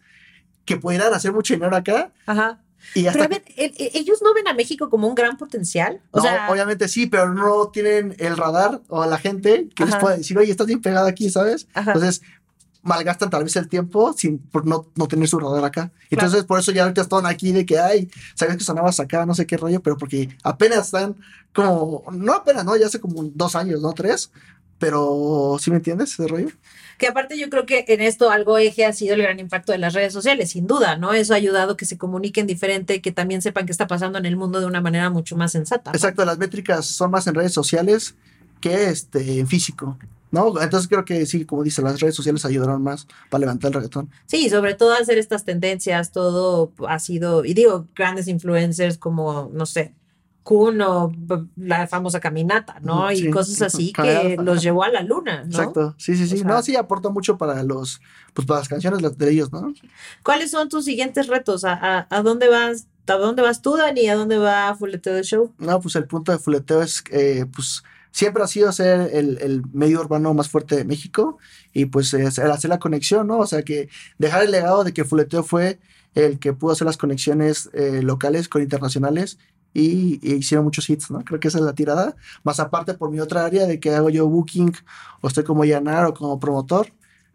que 0.66 0.78
pudieran 0.78 1.14
hacer 1.14 1.32
mucho 1.34 1.54
dinero 1.54 1.76
acá 1.76 2.12
Ajá. 2.26 2.60
y 2.96 3.08
hasta 3.08 3.20
Pero 3.20 3.26
a 3.26 3.40
ver, 3.40 3.44
el- 3.58 3.74
el- 3.78 3.92
ellos 3.94 4.20
no 4.22 4.34
ven 4.34 4.48
a 4.48 4.54
México 4.54 4.90
como 4.90 5.08
un 5.08 5.16
gran 5.16 5.38
potencial. 5.38 6.02
O 6.12 6.18
No, 6.18 6.24
sea, 6.24 6.50
obviamente 6.50 6.88
sí, 6.88 7.08
pero 7.08 7.34
no 7.34 7.70
tienen 7.70 8.16
el 8.20 8.38
radar 8.38 8.82
o 8.88 9.06
la 9.06 9.18
gente 9.18 9.70
que 9.76 9.86
les 9.86 9.94
Ajá. 9.94 10.02
pueda 10.02 10.18
decir, 10.18 10.38
oye, 10.38 10.52
estás 10.52 10.68
bien 10.68 10.82
pegado 10.82 11.08
aquí, 11.08 11.30
¿sabes? 11.30 11.68
Ajá. 11.74 11.92
Entonces, 11.92 12.22
malgastan 12.82 13.30
tal 13.30 13.46
vez 13.46 13.56
el 13.56 13.70
tiempo 13.70 14.12
sin 14.14 14.40
por 14.40 14.66
no, 14.66 14.88
no 14.96 15.08
tener 15.08 15.28
su 15.30 15.40
radar 15.40 15.64
acá. 15.64 15.92
Entonces, 16.10 16.44
por 16.44 16.60
eso 16.60 16.72
ya 16.74 16.84
ahorita 16.84 17.02
están 17.02 17.26
aquí 17.26 17.54
de 17.54 17.66
que, 17.66 17.80
ay, 17.80 18.10
sabes 18.36 18.58
que 18.58 18.64
sonabas 18.66 19.00
acá, 19.00 19.26
no 19.26 19.34
sé 19.34 19.46
qué 19.48 19.56
rollo, 19.56 19.82
pero 19.82 19.98
porque 19.98 20.36
apenas 20.44 20.88
están 20.88 21.16
como, 21.54 22.04
no 22.12 22.34
apenas, 22.34 22.66
¿no? 22.66 22.76
Ya 22.76 22.88
hace 22.88 23.00
como 23.00 23.24
dos 23.24 23.56
años, 23.56 23.82
¿no? 23.82 23.94
Tres. 23.94 24.32
Pero, 24.84 25.58
¿sí 25.62 25.72
me 25.72 25.78
entiendes 25.78 26.12
ese 26.12 26.28
rollo? 26.28 26.50
Que 26.98 27.08
aparte 27.08 27.40
yo 27.40 27.50
creo 27.50 27.66
que 27.66 27.86
en 27.88 28.02
esto 28.02 28.30
algo 28.30 28.58
eje 28.58 28.86
ha 28.86 28.92
sido 28.92 29.16
el 29.16 29.22
gran 29.22 29.40
impacto 29.40 29.72
de 29.72 29.78
las 29.78 29.94
redes 29.94 30.12
sociales, 30.12 30.52
sin 30.52 30.68
duda, 30.68 30.98
¿no? 30.98 31.14
Eso 31.14 31.34
ha 31.34 31.38
ayudado 31.38 31.78
que 31.78 31.86
se 31.86 31.98
comuniquen 31.98 32.48
diferente, 32.48 33.02
que 33.02 33.14
también 33.14 33.42
sepan 33.42 33.66
qué 33.66 33.72
está 33.72 33.88
pasando 33.88 34.18
en 34.18 34.26
el 34.26 34.36
mundo 34.36 34.60
de 34.60 34.66
una 34.66 34.82
manera 34.82 35.10
mucho 35.10 35.38
más 35.38 35.54
sensata. 35.54 35.92
¿no? 35.92 35.96
Exacto, 35.96 36.26
las 36.26 36.38
métricas 36.38 36.86
son 36.86 37.12
más 37.12 37.26
en 37.28 37.36
redes 37.36 37.54
sociales 37.54 38.16
que 38.60 38.90
este, 38.90 39.40
en 39.40 39.48
físico, 39.48 39.98
¿no? 40.32 40.62
Entonces 40.62 40.90
creo 40.90 41.06
que 41.06 41.26
sí, 41.26 41.46
como 41.46 41.64
dice, 41.64 41.82
las 41.82 42.02
redes 42.02 42.16
sociales 42.16 42.44
ayudaron 42.44 42.84
más 42.84 43.08
para 43.30 43.40
levantar 43.40 43.70
el 43.70 43.76
reggaetón. 43.76 44.10
Sí, 44.26 44.50
sobre 44.50 44.74
todo 44.74 44.94
hacer 44.94 45.18
estas 45.18 45.46
tendencias, 45.46 46.12
todo 46.12 46.74
ha 46.90 47.00
sido, 47.00 47.46
y 47.46 47.54
digo, 47.54 47.88
grandes 47.96 48.28
influencers 48.28 48.98
como, 48.98 49.50
no 49.54 49.66
sé, 49.66 49.94
Kun 50.44 50.82
o 50.82 51.10
b- 51.16 51.46
la 51.56 51.88
famosa 51.88 52.20
caminata, 52.20 52.78
¿no? 52.82 53.06
Ujú, 53.06 53.12
Y 53.14 53.30
cosas 53.30 53.62
así 53.62 53.94
que 53.94 54.38
los 54.42 54.62
llevó 54.62 54.84
a 54.84 54.90
la 54.90 55.02
luna, 55.02 55.44
¿no? 55.44 55.50
Exacto, 55.50 55.96
sí, 55.98 56.16
sí, 56.18 56.28
sí. 56.28 56.36
O 56.36 56.38
sea- 56.40 56.48
no, 56.48 56.62
sí, 56.62 56.76
aporta 56.76 57.10
mucho 57.10 57.38
para 57.38 57.64
los, 57.64 58.02
pues 58.34 58.46
para 58.46 58.60
las 58.60 58.68
canciones 58.68 59.18
de- 59.18 59.30
ellos, 59.32 59.52
¿no? 59.54 59.74
¿Cuáles 60.22 60.52
son 60.52 60.68
tus 60.68 60.84
siguientes 60.86 61.28
retos? 61.28 61.64
¿A, 61.64 61.74
a, 61.74 62.08
a 62.10 62.22
dónde 62.22 62.50
vas? 62.50 62.88
¿A 63.08 63.14
dónde 63.14 63.42
vas 63.42 63.62
tú, 63.62 63.78
Dani? 63.78 64.08
¿A 64.10 64.16
dónde 64.16 64.38
va 64.38 64.76
Fuleteo 64.76 65.14
de 65.14 65.24
Show? 65.24 65.54
No, 65.58 65.80
pues 65.80 65.96
el 65.96 66.06
punto 66.08 66.32
de 66.32 66.40
fuleteo 66.40 66.82
es, 66.82 67.04
eh, 67.12 67.46
pues, 67.54 67.84
siempre 68.12 68.44
ha 68.44 68.48
sido 68.48 68.72
ser 68.72 69.10
el, 69.14 69.38
el 69.42 69.64
medio 69.74 70.00
urbano 70.02 70.34
más 70.34 70.50
fuerte 70.50 70.76
de 70.76 70.86
México 70.86 71.38
y 71.74 71.86
pues 71.86 72.14
el 72.14 72.28
hacer 72.28 72.70
la 72.70 72.80
conexión, 72.80 73.28
¿no? 73.28 73.40
O 73.40 73.48
sea, 73.48 73.64
que 73.64 73.90
dejar 74.20 74.44
el 74.44 74.52
legado 74.52 74.84
de 74.84 74.94
que 74.94 75.04
fuleteo 75.04 75.44
fue 75.44 75.80
el 76.16 76.38
que 76.40 76.54
pudo 76.54 76.74
hacer 76.74 76.86
las 76.86 76.98
conexiones 76.98 77.70
eh, 77.74 78.02
locales 78.04 78.48
con 78.48 78.62
internacionales 78.62 79.40
y, 79.74 80.20
y 80.22 80.36
hicieron 80.36 80.66
muchos 80.66 80.90
hits, 80.90 81.12
¿no? 81.12 81.24
Creo 81.24 81.40
que 81.40 81.48
esa 81.48 81.58
es 81.60 81.64
la 81.64 81.74
tirada. 81.74 82.16
Más 82.44 82.60
aparte 82.60 82.94
por 82.94 83.12
mi 83.12 83.20
otra 83.20 83.46
área 83.46 83.66
de 83.66 83.80
que 83.80 83.92
hago 83.92 84.10
yo 84.10 84.28
booking 84.28 84.74
o 85.22 85.28
estoy 85.28 85.44
como 85.44 85.66
llanar 85.66 86.06
o 86.06 86.14
como 86.14 86.40
promotor, 86.40 86.88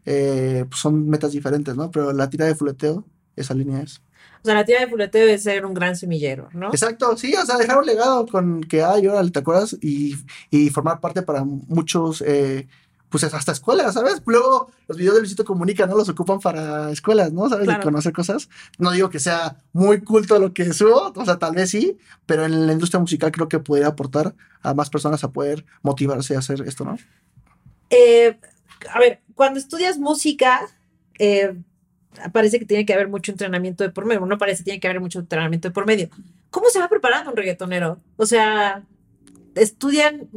eh, 0.04 0.64
pues 0.68 0.80
son 0.80 1.08
metas 1.08 1.32
diferentes, 1.32 1.74
¿no? 1.76 1.90
Pero 1.90 2.12
la 2.12 2.30
tirada 2.30 2.50
de 2.50 2.56
fuleteo, 2.56 3.04
esa 3.36 3.54
línea 3.54 3.82
es. 3.82 4.00
O 4.42 4.44
sea, 4.44 4.54
la 4.54 4.64
tía 4.64 4.80
de 4.80 4.88
Fuleteo 4.88 5.26
es 5.28 5.42
ser 5.42 5.66
un 5.66 5.74
gran 5.74 5.96
semillero, 5.96 6.48
¿no? 6.52 6.68
Exacto, 6.68 7.16
sí, 7.16 7.34
o 7.34 7.44
sea, 7.44 7.56
dejar 7.56 7.78
un 7.78 7.86
legado 7.86 8.26
con 8.26 8.60
que, 8.62 8.82
ay, 8.82 9.06
órale, 9.06 9.30
¿te 9.30 9.40
acuerdas? 9.40 9.76
Y, 9.80 10.14
y 10.50 10.70
formar 10.70 11.00
parte 11.00 11.22
para 11.22 11.44
muchos, 11.44 12.22
eh, 12.24 12.68
pues 13.08 13.24
hasta 13.24 13.52
escuelas, 13.52 13.94
¿sabes? 13.94 14.22
Luego 14.26 14.70
los 14.86 14.96
videos 14.96 15.14
de 15.14 15.20
Luisito 15.20 15.44
Comunica, 15.44 15.86
¿no? 15.86 15.96
Los 15.96 16.08
ocupan 16.08 16.40
para 16.40 16.90
escuelas, 16.90 17.32
¿no? 17.32 17.48
¿Sabes? 17.48 17.64
Claro. 17.64 17.78
De 17.78 17.84
conocer 17.84 18.12
cosas. 18.12 18.48
No 18.78 18.90
digo 18.90 19.08
que 19.08 19.18
sea 19.18 19.56
muy 19.72 20.00
culto 20.00 20.38
lo 20.38 20.52
que 20.52 20.72
subo, 20.72 21.12
o 21.14 21.24
sea, 21.24 21.38
tal 21.38 21.54
vez 21.54 21.70
sí, 21.70 21.96
pero 22.26 22.44
en 22.44 22.66
la 22.66 22.72
industria 22.72 23.00
musical 23.00 23.32
creo 23.32 23.48
que 23.48 23.58
podría 23.58 23.88
aportar 23.88 24.34
a 24.62 24.74
más 24.74 24.90
personas 24.90 25.24
a 25.24 25.32
poder 25.32 25.64
motivarse 25.82 26.36
a 26.36 26.40
hacer 26.40 26.62
esto, 26.62 26.84
¿no? 26.84 26.98
Eh, 27.90 28.38
a 28.92 28.98
ver, 28.98 29.20
cuando 29.34 29.58
estudias 29.58 29.98
música, 29.98 30.68
eh, 31.18 31.54
parece 32.32 32.58
que 32.58 32.66
tiene 32.66 32.84
que 32.84 32.92
haber 32.92 33.08
mucho 33.08 33.32
entrenamiento 33.32 33.84
de 33.84 33.90
por 33.90 34.04
medio. 34.04 34.24
No 34.26 34.38
parece, 34.38 34.64
tiene 34.64 34.80
que 34.80 34.88
haber 34.88 35.00
mucho 35.00 35.20
entrenamiento 35.20 35.68
de 35.68 35.72
por 35.72 35.86
medio. 35.86 36.08
¿Cómo 36.50 36.68
se 36.70 36.78
va 36.78 36.88
preparando 36.88 37.30
un 37.30 37.36
reggaetonero? 37.36 38.00
O 38.16 38.26
sea, 38.26 38.82
estudian, 39.54 40.28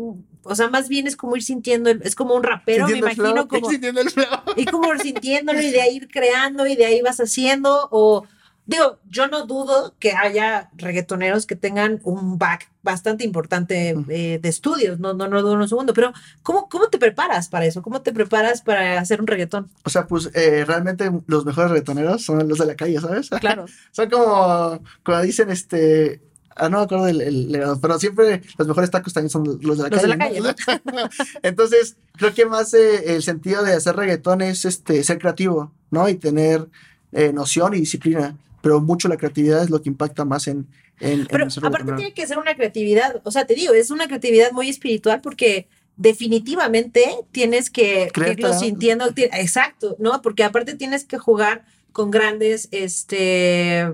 o 0.43 0.55
sea, 0.55 0.69
más 0.69 0.89
bien 0.89 1.07
es 1.07 1.15
como 1.15 1.35
ir 1.35 1.43
sintiendo, 1.43 1.89
el- 1.89 2.01
es 2.03 2.15
como 2.15 2.35
un 2.35 2.43
rapero, 2.43 2.85
me 2.87 2.93
Sintiendo 2.93 3.07
imagino, 3.21 3.33
flow, 3.33 3.47
como, 3.47 3.69
sintiendo 3.69 4.01
el 4.01 4.09
flow. 4.09 4.25
y 4.57 4.65
como 4.65 4.97
sintiéndolo 4.97 5.61
y 5.61 5.71
de 5.71 5.81
ahí 5.81 5.95
ir 5.97 6.07
creando 6.09 6.67
y 6.67 6.75
de 6.75 6.85
ahí 6.85 7.01
vas 7.01 7.19
haciendo 7.19 7.87
o 7.91 8.25
digo, 8.65 8.99
yo 9.09 9.27
no 9.27 9.45
dudo 9.47 9.95
que 9.99 10.13
haya 10.13 10.69
reggaetoneros 10.75 11.45
que 11.45 11.55
tengan 11.55 11.99
un 12.03 12.37
back 12.37 12.71
bastante 12.83 13.23
importante 13.25 13.95
eh, 14.07 14.39
de 14.41 14.49
estudios, 14.49 14.99
no, 14.99 15.13
no, 15.13 15.27
no 15.27 15.41
dudo 15.41 15.53
un 15.53 15.67
segundo, 15.67 15.93
pero 15.93 16.13
¿cómo, 16.41 16.69
¿cómo 16.69 16.87
te 16.87 16.97
preparas 16.97 17.49
para 17.49 17.65
eso? 17.65 17.81
¿Cómo 17.81 18.01
te 18.01 18.13
preparas 18.13 18.61
para 18.61 18.99
hacer 18.99 19.19
un 19.19 19.27
reggaetón? 19.27 19.69
O 19.83 19.89
sea, 19.89 20.07
pues 20.07 20.29
eh, 20.35 20.63
realmente 20.65 21.11
los 21.27 21.43
mejores 21.43 21.71
reggaetoneros 21.71 22.23
son 22.23 22.47
los 22.47 22.59
de 22.59 22.65
la 22.67 22.75
calle, 22.75 22.99
¿sabes? 23.01 23.29
Claro. 23.41 23.65
Son 23.91 24.09
como, 24.09 24.79
como 25.03 25.21
dicen, 25.21 25.49
este. 25.49 26.21
Ah, 26.55 26.69
no 26.69 26.77
me 26.79 26.83
acuerdo 26.83 27.05
del 27.05 27.21
el 27.21 27.51
legado, 27.51 27.79
pero 27.81 27.97
siempre 27.99 28.41
los 28.57 28.67
mejores 28.67 28.91
tacos 28.91 29.13
también 29.13 29.29
son 29.29 29.43
los 29.61 29.77
de 29.77 29.83
la 29.83 29.89
Los 29.89 30.01
de 30.01 30.17
calle. 30.17 30.39
Entonces, 31.43 31.95
creo 32.17 32.33
que 32.33 32.45
más 32.45 32.73
eh, 32.73 33.15
el 33.15 33.23
sentido 33.23 33.63
de 33.63 33.73
hacer 33.73 33.95
reggaetón 33.95 34.41
es 34.41 34.65
este, 34.65 35.03
ser 35.03 35.17
creativo, 35.19 35.71
¿no? 35.89 36.07
Y 36.09 36.15
tener 36.15 36.67
eh, 37.13 37.31
noción 37.33 37.73
y 37.73 37.79
disciplina. 37.79 38.37
Pero 38.61 38.79
mucho 38.79 39.07
la 39.07 39.17
creatividad 39.17 39.63
es 39.63 39.69
lo 39.69 39.81
que 39.81 39.89
impacta 39.89 40.23
más 40.25 40.47
en. 40.47 40.67
en, 40.99 41.25
Pero 41.27 41.47
aparte 41.63 41.93
tiene 41.93 42.13
que 42.13 42.27
ser 42.27 42.37
una 42.37 42.55
creatividad, 42.55 43.21
o 43.23 43.31
sea, 43.31 43.45
te 43.45 43.55
digo, 43.55 43.73
es 43.73 43.89
una 43.89 44.07
creatividad 44.07 44.51
muy 44.51 44.69
espiritual 44.69 45.19
porque 45.21 45.67
definitivamente 45.97 47.03
tienes 47.31 47.69
que 47.69 48.03
irlo 48.03 48.11
Creértela. 48.13 48.57
sintiendo, 48.59 49.11
ti- 49.13 49.23
exacto, 49.31 49.95
¿no? 49.99 50.21
Porque 50.21 50.43
aparte 50.43 50.75
tienes 50.75 51.05
que 51.05 51.17
jugar 51.17 51.65
con 51.91 52.11
grandes, 52.11 52.67
este, 52.71 53.93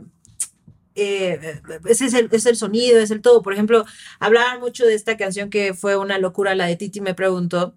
eh, 0.97 1.61
ese 1.85 2.05
es 2.05 2.13
el, 2.15 2.27
es 2.31 2.45
el 2.47 2.55
sonido, 2.55 2.99
es 2.99 3.11
el 3.11 3.21
todo. 3.21 3.43
Por 3.43 3.53
ejemplo, 3.53 3.85
hablaban 4.19 4.59
mucho 4.59 4.85
de 4.85 4.95
esta 4.95 5.15
canción 5.15 5.49
que 5.49 5.73
fue 5.73 5.95
una 5.95 6.17
locura, 6.17 6.55
la 6.55 6.65
de 6.65 6.75
Titi 6.75 7.01
me 7.01 7.13
preguntó, 7.13 7.75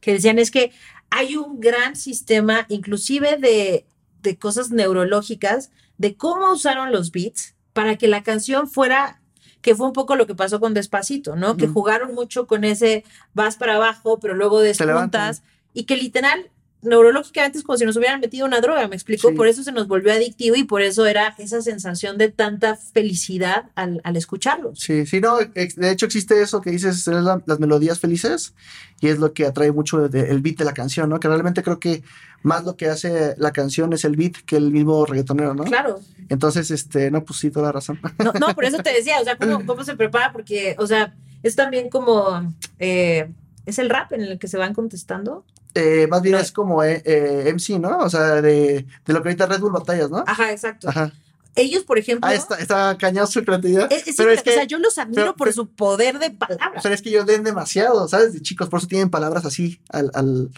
que 0.00 0.12
decían 0.12 0.38
es 0.38 0.50
que 0.50 0.72
hay 1.08 1.36
un 1.36 1.58
gran 1.58 1.96
sistema, 1.96 2.66
inclusive 2.68 3.38
de, 3.38 3.86
de 4.22 4.38
cosas 4.38 4.70
neurológicas, 4.70 5.70
de 5.96 6.16
cómo 6.16 6.52
usaron 6.52 6.92
los 6.92 7.10
beats 7.12 7.54
para 7.72 7.96
que 7.96 8.08
la 8.08 8.22
canción 8.22 8.68
fuera, 8.68 9.20
que 9.62 9.74
fue 9.74 9.86
un 9.86 9.92
poco 9.94 10.14
lo 10.14 10.26
que 10.26 10.34
pasó 10.34 10.60
con 10.60 10.74
Despacito, 10.74 11.36
¿no? 11.36 11.56
Que 11.56 11.66
jugaron 11.66 12.14
mucho 12.14 12.46
con 12.46 12.64
ese 12.64 13.04
vas 13.32 13.56
para 13.56 13.76
abajo, 13.76 14.20
pero 14.20 14.34
luego 14.34 14.60
despuntas, 14.60 15.42
y 15.72 15.84
que 15.84 15.96
literal, 15.96 16.50
neurológicamente 16.82 17.58
es 17.58 17.64
como 17.64 17.76
si 17.76 17.84
nos 17.84 17.96
hubieran 17.96 18.20
metido 18.20 18.46
una 18.46 18.60
droga, 18.60 18.88
¿me 18.88 18.94
explico? 18.96 19.28
Sí. 19.28 19.34
Por 19.34 19.46
eso 19.48 19.62
se 19.62 19.72
nos 19.72 19.86
volvió 19.88 20.12
adictivo 20.12 20.56
y 20.56 20.64
por 20.64 20.82
eso 20.82 21.06
era 21.06 21.34
esa 21.38 21.60
sensación 21.62 22.16
de 22.18 22.30
tanta 22.30 22.76
felicidad 22.76 23.64
al, 23.74 24.00
al 24.04 24.16
escucharlos. 24.16 24.78
Sí, 24.80 25.06
sí, 25.06 25.20
no, 25.20 25.36
de 25.38 25.90
hecho 25.90 26.06
existe 26.06 26.40
eso 26.40 26.60
que 26.60 26.70
dices, 26.70 26.96
es 26.98 27.06
la- 27.08 27.42
las 27.46 27.60
melodías 27.60 27.98
felices 28.00 28.54
y 29.00 29.08
es 29.08 29.18
lo 29.18 29.32
que 29.32 29.46
atrae 29.46 29.72
mucho 29.72 30.08
de- 30.08 30.30
el 30.30 30.40
beat 30.40 30.56
de 30.58 30.64
la 30.64 30.72
canción, 30.74 31.08
¿no? 31.10 31.20
Que 31.20 31.28
realmente 31.28 31.62
creo 31.62 31.78
que 31.78 32.02
más 32.42 32.64
lo 32.64 32.76
que 32.76 32.88
hace 32.88 33.34
la 33.36 33.52
canción 33.52 33.92
es 33.92 34.04
el 34.04 34.16
beat 34.16 34.36
que 34.46 34.56
el 34.56 34.70
mismo 34.70 35.04
reggaetonero, 35.04 35.54
¿no? 35.54 35.64
Claro. 35.64 36.00
Entonces, 36.30 36.70
este, 36.70 37.10
no, 37.10 37.24
pues 37.24 37.38
sí, 37.40 37.50
toda 37.50 37.66
la 37.66 37.72
razón. 37.72 38.00
No, 38.18 38.32
no, 38.32 38.54
por 38.54 38.64
eso 38.64 38.78
te 38.78 38.92
decía, 38.92 39.20
o 39.20 39.24
sea, 39.24 39.36
¿cómo, 39.36 39.66
cómo 39.66 39.84
se 39.84 39.96
prepara? 39.96 40.32
Porque, 40.32 40.74
o 40.78 40.86
sea, 40.86 41.14
es 41.42 41.56
también 41.56 41.90
como, 41.90 42.54
eh, 42.78 43.30
es 43.66 43.78
el 43.78 43.90
rap 43.90 44.12
en 44.12 44.22
el 44.22 44.38
que 44.38 44.48
se 44.48 44.56
van 44.56 44.72
contestando. 44.74 45.44
Eh, 45.74 46.06
más 46.10 46.20
bien 46.22 46.34
No. 46.34 46.40
es 46.40 46.50
como 46.52 46.82
eh, 46.82 47.02
eh, 47.04 47.44
MC, 47.54 47.78
¿no? 47.78 47.98
O 47.98 48.10
sea, 48.10 48.40
de, 48.42 48.86
de 49.06 49.12
lo 49.12 49.22
que 49.22 49.28
ahorita 49.28 49.46
Red 49.46 49.60
Bull 49.60 49.72
batallas, 49.72 50.10
¿no? 50.10 50.24
Ajá, 50.26 50.50
exacto. 50.52 50.88
Ajá. 50.88 51.12
Ellos, 51.56 51.82
por 51.84 51.98
ejemplo, 51.98 52.28
Ah, 52.28 52.34
está, 52.34 52.56
está 52.56 52.96
cañón 52.98 53.26
su 53.26 53.44
creatividad. 53.44 53.92
es- 53.92 54.06
es 54.08 54.16
pero 54.16 54.30
es 54.30 54.40
incre- 54.40 54.44
que, 54.44 54.50
o 54.50 54.54
sea, 54.54 54.64
yo 54.64 54.78
los 54.78 54.98
admiro 54.98 55.22
pero- 55.22 55.36
por 55.36 55.52
su 55.52 55.68
poder 55.68 56.18
de 56.18 56.30
palabras. 56.30 56.80
pero 56.82 56.94
es 56.94 57.02
que 57.02 57.10
ellos 57.10 57.26
leen 57.26 57.42
demasiado, 57.44 58.06
¿sabes? 58.08 58.32
De 58.32 58.40
chicos, 58.40 58.68
por 58.68 58.78
eso 58.78 58.86
tienen 58.88 59.10
palabras 59.10 59.44
así 59.44 59.80
al, 59.90 60.10
al 60.14 60.50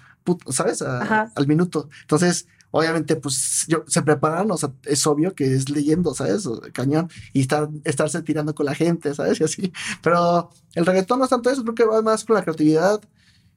¿sabes? 0.50 0.82
A- 0.82 1.30
al 1.34 1.46
minuto. 1.46 1.88
Entonces, 2.02 2.46
obviamente, 2.70 3.16
pues 3.16 3.64
yo, 3.68 3.84
se 3.88 4.02
preparan, 4.02 4.50
o 4.50 4.56
sea, 4.56 4.70
es 4.84 5.06
obvio 5.06 5.34
que 5.34 5.54
es 5.54 5.68
leyendo, 5.70 6.14
¿sabes? 6.14 6.46
O- 6.46 6.60
Cañón. 6.72 7.10
Y 7.32 7.40
estar, 7.42 7.68
estarse 7.84 8.22
tirando 8.22 8.54
con 8.54 8.66
la 8.66 8.74
gente, 8.74 9.14
¿sabes? 9.14 9.40
Y 9.40 9.44
así. 9.44 9.72
Pero 10.02 10.50
el 10.74 10.86
reggaetón 10.86 11.18
no 11.18 11.24
es 11.24 11.30
tanto 11.30 11.50
eso, 11.50 11.62
creo 11.64 11.74
que 11.74 11.84
va 11.84 12.00
más 12.02 12.24
con 12.24 12.36
la 12.36 12.42
creatividad 12.44 13.00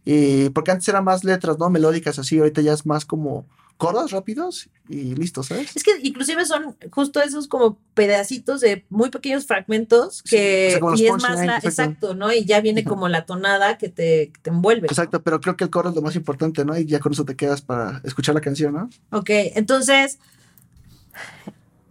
Y 0.05 0.49
porque 0.49 0.71
antes 0.71 0.87
eran 0.87 1.03
más 1.03 1.23
letras, 1.23 1.57
¿no? 1.57 1.69
Melódicas 1.69 2.19
así, 2.19 2.37
ahorita 2.37 2.61
ya 2.61 2.73
es 2.73 2.85
más 2.85 3.05
como 3.05 3.47
coros 3.77 4.11
rápidos 4.11 4.69
y 4.87 5.15
listo, 5.15 5.43
¿sabes? 5.43 5.75
Es 5.75 5.83
que 5.83 5.91
inclusive 6.03 6.45
son 6.45 6.77
justo 6.91 7.21
esos 7.21 7.47
como 7.47 7.77
pedacitos 7.93 8.61
de 8.61 8.85
muy 8.89 9.09
pequeños 9.09 9.45
fragmentos 9.45 10.23
que 10.23 10.71
Sí, 10.71 10.81
o 10.81 10.95
sea, 10.95 11.05
y 11.05 11.07
es 11.07 11.21
más 11.21 11.45
la, 11.45 11.55
exacto. 11.57 11.67
exacto, 11.67 12.15
¿no? 12.15 12.31
Y 12.31 12.45
ya 12.45 12.61
viene 12.61 12.83
como 12.83 13.09
la 13.09 13.25
tonada 13.25 13.77
que 13.77 13.89
te, 13.89 14.31
que 14.31 14.39
te 14.41 14.49
envuelve. 14.49 14.87
Exacto, 14.87 15.21
pero 15.23 15.41
creo 15.41 15.57
que 15.57 15.65
el 15.65 15.69
coro 15.69 15.89
es 15.89 15.95
lo 15.95 16.01
más 16.01 16.15
importante, 16.15 16.63
¿no? 16.63 16.77
Y 16.77 16.85
ya 16.85 16.99
con 16.99 17.11
eso 17.11 17.25
te 17.25 17.35
quedas 17.35 17.61
para 17.61 18.01
escuchar 18.05 18.35
la 18.35 18.41
canción, 18.41 18.73
¿no? 18.73 18.89
Ok, 19.11 19.29
entonces, 19.29 20.19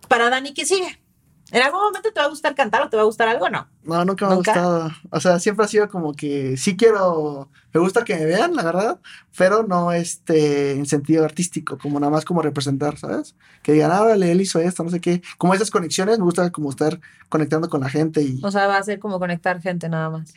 para 0.08 0.30
Dani, 0.30 0.54
¿qué 0.54 0.64
sigue? 0.64 1.03
¿En 1.52 1.62
algún 1.62 1.80
momento 1.82 2.10
te 2.12 2.18
va 2.20 2.26
a 2.26 2.30
gustar 2.30 2.54
cantar 2.54 2.82
o 2.82 2.88
te 2.88 2.96
va 2.96 3.02
a 3.02 3.06
gustar 3.06 3.28
algo 3.28 3.48
no? 3.48 3.68
No, 3.84 4.04
nunca 4.04 4.26
me 4.26 4.32
ha 4.32 4.34
¿Nunca? 4.36 4.52
gustado. 4.52 4.90
O 5.10 5.20
sea, 5.20 5.38
siempre 5.38 5.64
ha 5.64 5.68
sido 5.68 5.88
como 5.88 6.12
que 6.14 6.56
sí 6.56 6.76
quiero, 6.76 7.50
me 7.72 7.80
gusta 7.80 8.02
que 8.02 8.14
me 8.16 8.24
vean, 8.24 8.54
la 8.56 8.62
verdad, 8.64 8.98
pero 9.36 9.62
no 9.62 9.92
este 9.92 10.72
en 10.72 10.86
sentido 10.86 11.24
artístico, 11.24 11.78
como 11.78 12.00
nada 12.00 12.10
más 12.10 12.24
como 12.24 12.42
representar, 12.42 12.96
¿sabes? 12.98 13.36
Que 13.62 13.72
digan, 13.72 13.92
ah, 13.92 14.00
vale, 14.00 14.32
él 14.32 14.40
hizo 14.40 14.58
esto, 14.58 14.82
no 14.82 14.90
sé 14.90 15.00
qué. 15.00 15.22
Como 15.38 15.54
esas 15.54 15.70
conexiones, 15.70 16.18
me 16.18 16.24
gusta 16.24 16.50
como 16.50 16.70
estar 16.70 16.98
conectando 17.28 17.68
con 17.68 17.82
la 17.82 17.88
gente 17.90 18.22
y, 18.22 18.40
O 18.42 18.50
sea, 18.50 18.66
va 18.66 18.78
a 18.78 18.82
ser 18.82 18.98
como 18.98 19.18
conectar 19.18 19.60
gente 19.60 19.88
nada 19.88 20.10
más. 20.10 20.32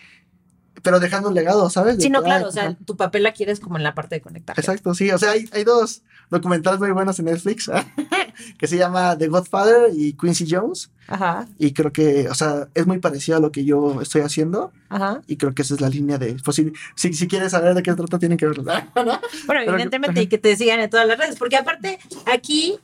Pero 0.83 0.99
dejando 0.99 1.29
un 1.29 1.35
legado, 1.35 1.69
¿sabes? 1.69 1.97
De 1.97 2.03
Sí, 2.03 2.09
no, 2.09 2.21
claro, 2.23 2.47
o 2.47 2.51
sea, 2.51 2.75
tu 2.85 2.95
papel 2.95 3.23
la 3.23 3.31
quieres 3.33 3.59
como 3.59 3.77
en 3.77 3.83
la 3.83 3.93
parte 3.95 4.15
de 4.15 4.21
conectar. 4.21 4.57
Exacto, 4.59 4.93
sí. 4.93 5.09
O 5.11 5.17
sea, 5.17 5.31
hay, 5.31 5.49
hay 5.51 5.63
dos 5.63 6.01
documentales 6.29 6.79
muy 6.79 6.91
buenos 6.91 7.17
en 7.19 7.25
Netflix 7.25 7.69
que 8.57 8.67
se 8.67 8.77
llama 8.77 9.17
The 9.17 9.27
Godfather 9.27 9.89
y 9.93 10.13
Quincy 10.13 10.45
Jones. 10.49 10.91
Ajá, 11.09 11.47
Y 11.57 11.71
creo 11.71 11.93
que, 11.93 12.27
o 12.29 12.35
sea, 12.35 12.67
es 12.73 12.85
muy 12.85 12.99
parecido 12.99 13.37
a 13.37 13.39
lo 13.39 13.49
que 13.51 13.63
yo 13.63 14.01
estoy 14.01 14.21
haciendo. 14.21 14.73
ajá. 14.89 15.21
Y 15.25 15.37
creo 15.37 15.53
que 15.55 15.61
esa 15.61 15.73
es 15.73 15.79
la 15.81 15.87
línea 15.89 16.17
de. 16.17 16.35
Pues 16.43 16.55
si, 16.57 16.73
si, 16.95 17.13
si 17.13 17.27
quieres 17.29 17.51
saber 17.53 17.73
de 17.75 17.81
qué 17.81 17.93
trata, 17.93 18.19
tienen 18.19 18.37
que 18.37 18.45
verlo. 18.45 18.65
Bueno, 18.93 19.19
Pero- 19.47 19.61
evidentemente, 19.71 20.21
y 20.21 20.27
que 20.27 20.37
te 20.37 20.55
sigan 20.57 20.81
en 20.81 20.89
todas 20.89 21.07
las 21.07 21.17
redes, 21.17 21.37
porque 21.37 21.55
aparte 21.55 21.97
aquí 22.25 22.77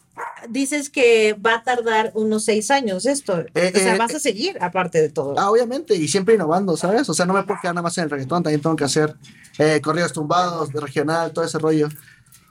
dices 0.49 0.89
que 0.89 1.33
va 1.33 1.55
a 1.55 1.63
tardar 1.63 2.11
unos 2.15 2.45
seis 2.45 2.71
años 2.71 3.05
esto. 3.05 3.39
Eh, 3.53 3.71
o 3.73 3.79
sea, 3.79 3.95
eh, 3.95 3.97
vas 3.97 4.13
a 4.13 4.19
seguir 4.19 4.57
aparte 4.61 5.01
de 5.01 5.09
todo. 5.09 5.35
Ah, 5.37 5.49
obviamente, 5.49 5.95
y 5.95 6.07
siempre 6.07 6.35
innovando, 6.35 6.77
¿sabes? 6.77 7.09
O 7.09 7.13
sea, 7.13 7.25
no 7.25 7.33
me 7.33 7.43
puedo 7.43 7.59
quedar 7.61 7.75
nada 7.75 7.83
más 7.83 7.97
en 7.97 8.05
el 8.05 8.09
reggaetón, 8.09 8.43
también 8.43 8.61
tengo 8.61 8.75
que 8.75 8.83
hacer 8.83 9.15
eh, 9.57 9.81
corridos 9.81 10.13
tumbados, 10.13 10.69
de 10.71 10.79
regional, 10.79 11.31
todo 11.31 11.45
ese 11.45 11.59
rollo. 11.59 11.89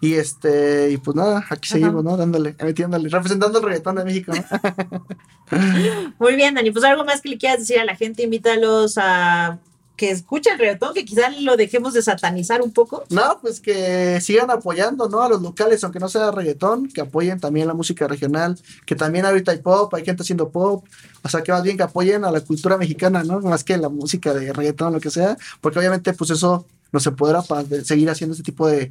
Y 0.01 0.15
este, 0.15 0.91
y 0.91 0.97
pues 0.97 1.17
nada, 1.17 1.39
aquí 1.49 1.69
Ajá. 1.69 1.75
seguimos, 1.75 2.03
¿no? 2.03 2.17
Dándole, 2.17 2.57
metiéndole, 2.61 3.09
representando 3.09 3.59
el 3.59 3.65
reggaetón 3.65 3.97
de 3.97 4.05
México, 4.05 4.33
¿no? 4.35 5.07
Muy 6.19 6.35
bien, 6.35 6.55
Dani, 6.55 6.73
pues 6.73 6.85
algo 6.85 7.05
más 7.05 7.21
que 7.21 7.29
le 7.29 7.39
quieras 7.39 7.61
decir 7.61 7.79
a 7.79 7.85
la 7.85 7.95
gente, 7.95 8.25
invítalos 8.25 8.99
a 8.99 9.61
que 10.03 10.11
escuchen 10.11 10.55
el 10.55 10.59
reggaetón, 10.59 10.95
que 10.95 11.05
quizás 11.05 11.41
lo 11.41 11.57
dejemos 11.57 11.95
de 11.95 12.03
satanizar 12.03 12.61
un 12.61 12.73
poco. 12.73 13.05
No, 13.09 13.39
pues 13.41 13.61
que 13.61 14.21
sigan 14.21 14.51
apoyando, 14.51 15.09
¿no? 15.09 15.23
A 15.23 15.29
los 15.29 15.41
locales, 15.41 15.85
aunque 15.85 16.01
no 16.01 16.09
sea 16.09 16.33
reggaetón, 16.33 16.89
que 16.89 17.01
apoyen 17.03 17.39
también 17.39 17.69
la 17.69 17.75
música 17.75 18.09
regional, 18.09 18.59
que 18.85 18.97
también 18.97 19.27
ahorita 19.27 19.53
hay 19.53 19.59
pop, 19.59 19.95
hay 19.95 20.05
gente 20.05 20.25
haciendo 20.25 20.49
pop, 20.51 20.85
o 21.23 21.29
sea, 21.29 21.43
que 21.45 21.53
más 21.53 21.63
bien 21.63 21.77
que 21.77 21.85
apoyen 21.85 22.25
a 22.25 22.33
la 22.33 22.41
cultura 22.41 22.77
mexicana, 22.77 23.23
¿no? 23.23 23.39
Más 23.39 23.63
que 23.63 23.77
la 23.77 23.89
música 23.89 24.35
de 24.35 24.53
reggaetón, 24.53 24.93
lo 24.93 24.99
que 24.99 25.11
sea, 25.11 25.37
porque 25.61 25.79
obviamente 25.79 26.13
pues 26.15 26.31
eso 26.31 26.67
nos 26.91 27.07
empodera 27.07 27.43
para 27.43 27.63
de- 27.63 27.85
seguir 27.85 28.11
haciendo 28.11 28.33
este 28.33 28.43
tipo 28.43 28.67
de, 28.67 28.91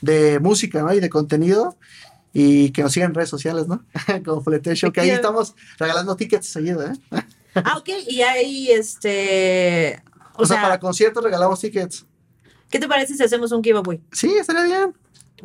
de 0.00 0.38
música, 0.38 0.80
¿no? 0.80 0.94
Y 0.94 1.00
de 1.00 1.10
contenido. 1.10 1.74
Y 2.32 2.70
que 2.70 2.82
nos 2.84 2.92
sigan 2.92 3.10
en 3.10 3.14
redes 3.16 3.30
sociales, 3.30 3.66
¿no? 3.66 3.84
Como 4.24 4.42
Show, 4.74 4.92
que 4.92 5.00
ahí 5.00 5.10
estamos 5.10 5.54
regalando 5.76 6.14
tickets 6.14 6.46
seguido, 6.46 6.86
¿eh? 6.86 6.92
Ah, 7.56 7.76
ok, 7.78 7.88
y 8.08 8.22
ahí, 8.22 8.70
este, 8.70 10.02
o, 10.34 10.42
O, 10.42 10.46
sea, 10.46 10.56
sea, 10.56 10.62
para 10.62 10.80
conciertos 10.80 11.22
regalamos 11.22 11.60
tickets. 11.60 12.06
¿qué 12.70 12.78
te 12.78 12.88
parece 12.88 13.14
si 13.14 13.22
hacemos 13.22 13.52
un 13.52 13.62
giveaway? 13.62 14.00
Sí, 14.12 14.34
estaría 14.38 14.64
bien. 14.64 14.94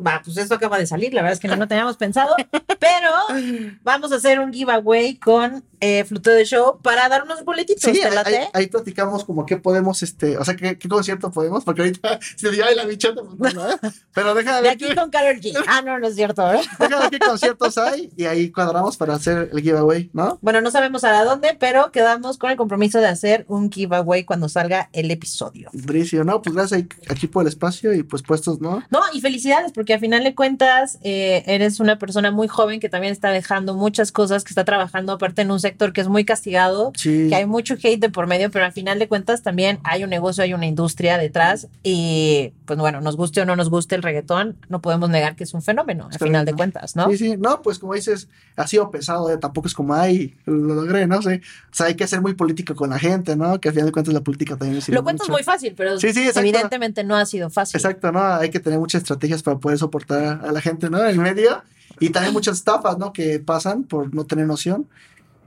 Va, 0.04 0.22
pues 0.24 0.36
esto 0.36 0.54
acaba 0.54 0.78
de 0.78 0.86
salir, 0.86 1.12
la 1.12 1.22
verdad 1.22 1.34
es 1.34 1.40
que 1.40 1.48
no 1.48 1.56
lo 1.56 1.66
teníamos 1.66 1.96
pensado, 1.96 2.34
pero 2.78 3.10
vamos 3.82 4.12
a 4.12 4.16
hacer 4.16 4.38
un 4.40 4.52
giveaway 4.52 5.16
con 5.16 5.64
eh, 5.80 6.04
Fluteo 6.04 6.34
de 6.34 6.44
Show 6.44 6.80
para 6.82 7.08
dar 7.08 7.22
unos 7.22 7.44
boletitos, 7.44 7.82
Sí, 7.84 7.92
¿te 8.00 8.06
ahí, 8.08 8.14
late? 8.14 8.36
ahí- 8.38 8.48
ahí 8.52 8.66
platicamos 8.66 9.24
como 9.24 9.46
qué 9.46 9.56
podemos, 9.56 10.02
este, 10.02 10.36
o 10.36 10.44
sea, 10.44 10.56
qué, 10.56 10.76
qué 10.78 10.88
concierto 10.88 11.30
podemos, 11.30 11.64
porque 11.64 11.82
ahorita 11.82 12.18
se 12.36 12.50
dio 12.50 12.64
la 12.74 12.84
bichota, 12.84 13.22
pues, 13.38 13.54
no, 13.54 13.68
¿eh? 13.70 13.76
pero 14.12 14.34
déjame 14.34 14.56
De 14.56 14.62
ver, 14.62 14.72
aquí 14.72 14.94
con 14.94 15.10
Carol 15.10 15.36
G. 15.40 15.52
Ah, 15.68 15.82
no, 15.82 15.98
no 15.98 16.06
es 16.08 16.14
cierto, 16.16 16.52
¿eh? 16.52 16.60
déjame 16.78 17.02
ver 17.02 17.10
qué 17.10 17.18
conciertos 17.20 17.78
hay 17.78 18.10
y 18.16 18.24
ahí 18.24 18.50
cuadramos 18.50 18.96
para 18.96 19.14
hacer 19.14 19.50
el 19.52 19.60
giveaway, 19.62 20.10
¿no? 20.12 20.38
Bueno, 20.42 20.60
no 20.60 20.70
sabemos 20.70 21.04
a 21.04 21.24
dónde, 21.24 21.56
pero 21.58 21.92
quedamos 21.92 22.38
con 22.38 22.50
el 22.50 22.56
compromiso 22.56 22.98
de 23.00 23.06
hacer 23.06 23.44
un 23.48 23.70
giveaway 23.70 24.24
cuando 24.24 24.48
salga 24.48 24.90
el 24.92 25.10
episodio. 25.10 25.70
Bricio, 25.72 26.24
no, 26.24 26.42
pues 26.42 26.54
gracias 26.56 26.84
aquí 27.08 27.26
por 27.28 27.42
el 27.42 27.48
espacio 27.48 27.92
y 27.94 28.02
pues 28.02 28.22
puestos, 28.22 28.60
¿no? 28.60 28.82
No, 28.90 29.00
y 29.12 29.20
felicidades, 29.20 29.70
porque 29.72 29.87
a 29.94 29.98
final 29.98 30.24
de 30.24 30.34
cuentas 30.34 30.98
eh, 31.02 31.42
eres 31.46 31.80
una 31.80 31.98
persona 31.98 32.30
muy 32.30 32.48
joven 32.48 32.80
que 32.80 32.88
también 32.88 33.12
está 33.12 33.30
dejando 33.30 33.74
muchas 33.74 34.12
cosas, 34.12 34.44
que 34.44 34.50
está 34.50 34.64
trabajando 34.64 35.12
aparte 35.12 35.42
en 35.42 35.50
un 35.50 35.60
sector 35.60 35.92
que 35.92 36.00
es 36.00 36.08
muy 36.08 36.24
castigado, 36.24 36.92
Sí. 36.96 37.26
que 37.28 37.34
hay 37.34 37.46
mucho 37.46 37.74
hate 37.74 38.00
de 38.00 38.10
por 38.10 38.26
medio, 38.26 38.50
pero 38.50 38.64
al 38.64 38.72
final 38.72 38.98
de 38.98 39.08
cuentas 39.08 39.42
también 39.42 39.78
hay 39.84 40.04
un 40.04 40.10
negocio, 40.10 40.42
hay 40.44 40.54
una 40.54 40.66
industria 40.66 41.18
detrás 41.18 41.68
y 41.82 42.52
pues 42.66 42.78
bueno, 42.78 43.00
nos 43.00 43.16
guste 43.16 43.40
o 43.40 43.44
no 43.46 43.56
nos 43.56 43.70
guste 43.70 43.94
el 43.94 44.02
reggaetón, 44.02 44.56
no 44.68 44.80
podemos 44.82 45.08
negar 45.10 45.36
que 45.36 45.44
es 45.44 45.54
un 45.54 45.62
fenómeno, 45.62 46.04
al 46.06 46.12
Está 46.12 46.26
final 46.26 46.44
de 46.44 46.52
cuentas, 46.54 46.96
¿no? 46.96 47.08
Sí, 47.10 47.16
sí, 47.16 47.36
no, 47.38 47.62
pues 47.62 47.78
como 47.78 47.94
dices, 47.94 48.28
ha 48.56 48.66
sido 48.66 48.90
pesado, 48.90 49.30
¿eh? 49.32 49.38
tampoco 49.38 49.68
es 49.68 49.74
como, 49.74 49.94
ay, 49.94 50.36
lo 50.44 50.74
logré, 50.74 51.06
no 51.06 51.22
sé. 51.22 51.40
O 51.72 51.74
sea, 51.74 51.86
hay 51.86 51.94
que 51.94 52.06
ser 52.06 52.20
muy 52.20 52.34
político 52.34 52.74
con 52.74 52.90
la 52.90 52.98
gente, 52.98 53.36
¿no? 53.36 53.58
Que 53.60 53.68
al 53.68 53.74
final 53.74 53.86
de 53.86 53.92
cuentas 53.92 54.12
la 54.12 54.20
política 54.20 54.56
también 54.56 54.82
sirve 54.82 54.96
Lo 54.96 55.04
cuentas 55.04 55.26
mucho. 55.28 55.32
muy 55.36 55.42
fácil, 55.44 55.74
pero 55.76 55.98
Sí, 55.98 56.12
sí, 56.12 56.28
evidentemente 56.34 57.04
no 57.04 57.16
ha 57.16 57.24
sido 57.24 57.48
fácil. 57.50 57.78
Exacto, 57.78 58.12
¿no? 58.12 58.22
Hay 58.22 58.50
que 58.50 58.60
tener 58.60 58.78
muchas 58.78 59.02
estrategias 59.02 59.42
para 59.42 59.58
poder 59.58 59.77
soportar 59.78 60.44
a 60.44 60.52
la 60.52 60.60
gente, 60.60 60.90
¿no? 60.90 61.00
En 61.00 61.08
el 61.08 61.18
medio. 61.18 61.62
Y 62.00 62.10
también 62.10 62.32
muchas 62.32 62.58
estafas, 62.58 62.98
¿no? 62.98 63.12
Que 63.12 63.40
pasan 63.40 63.84
por 63.84 64.14
no 64.14 64.24
tener 64.24 64.46
noción. 64.46 64.86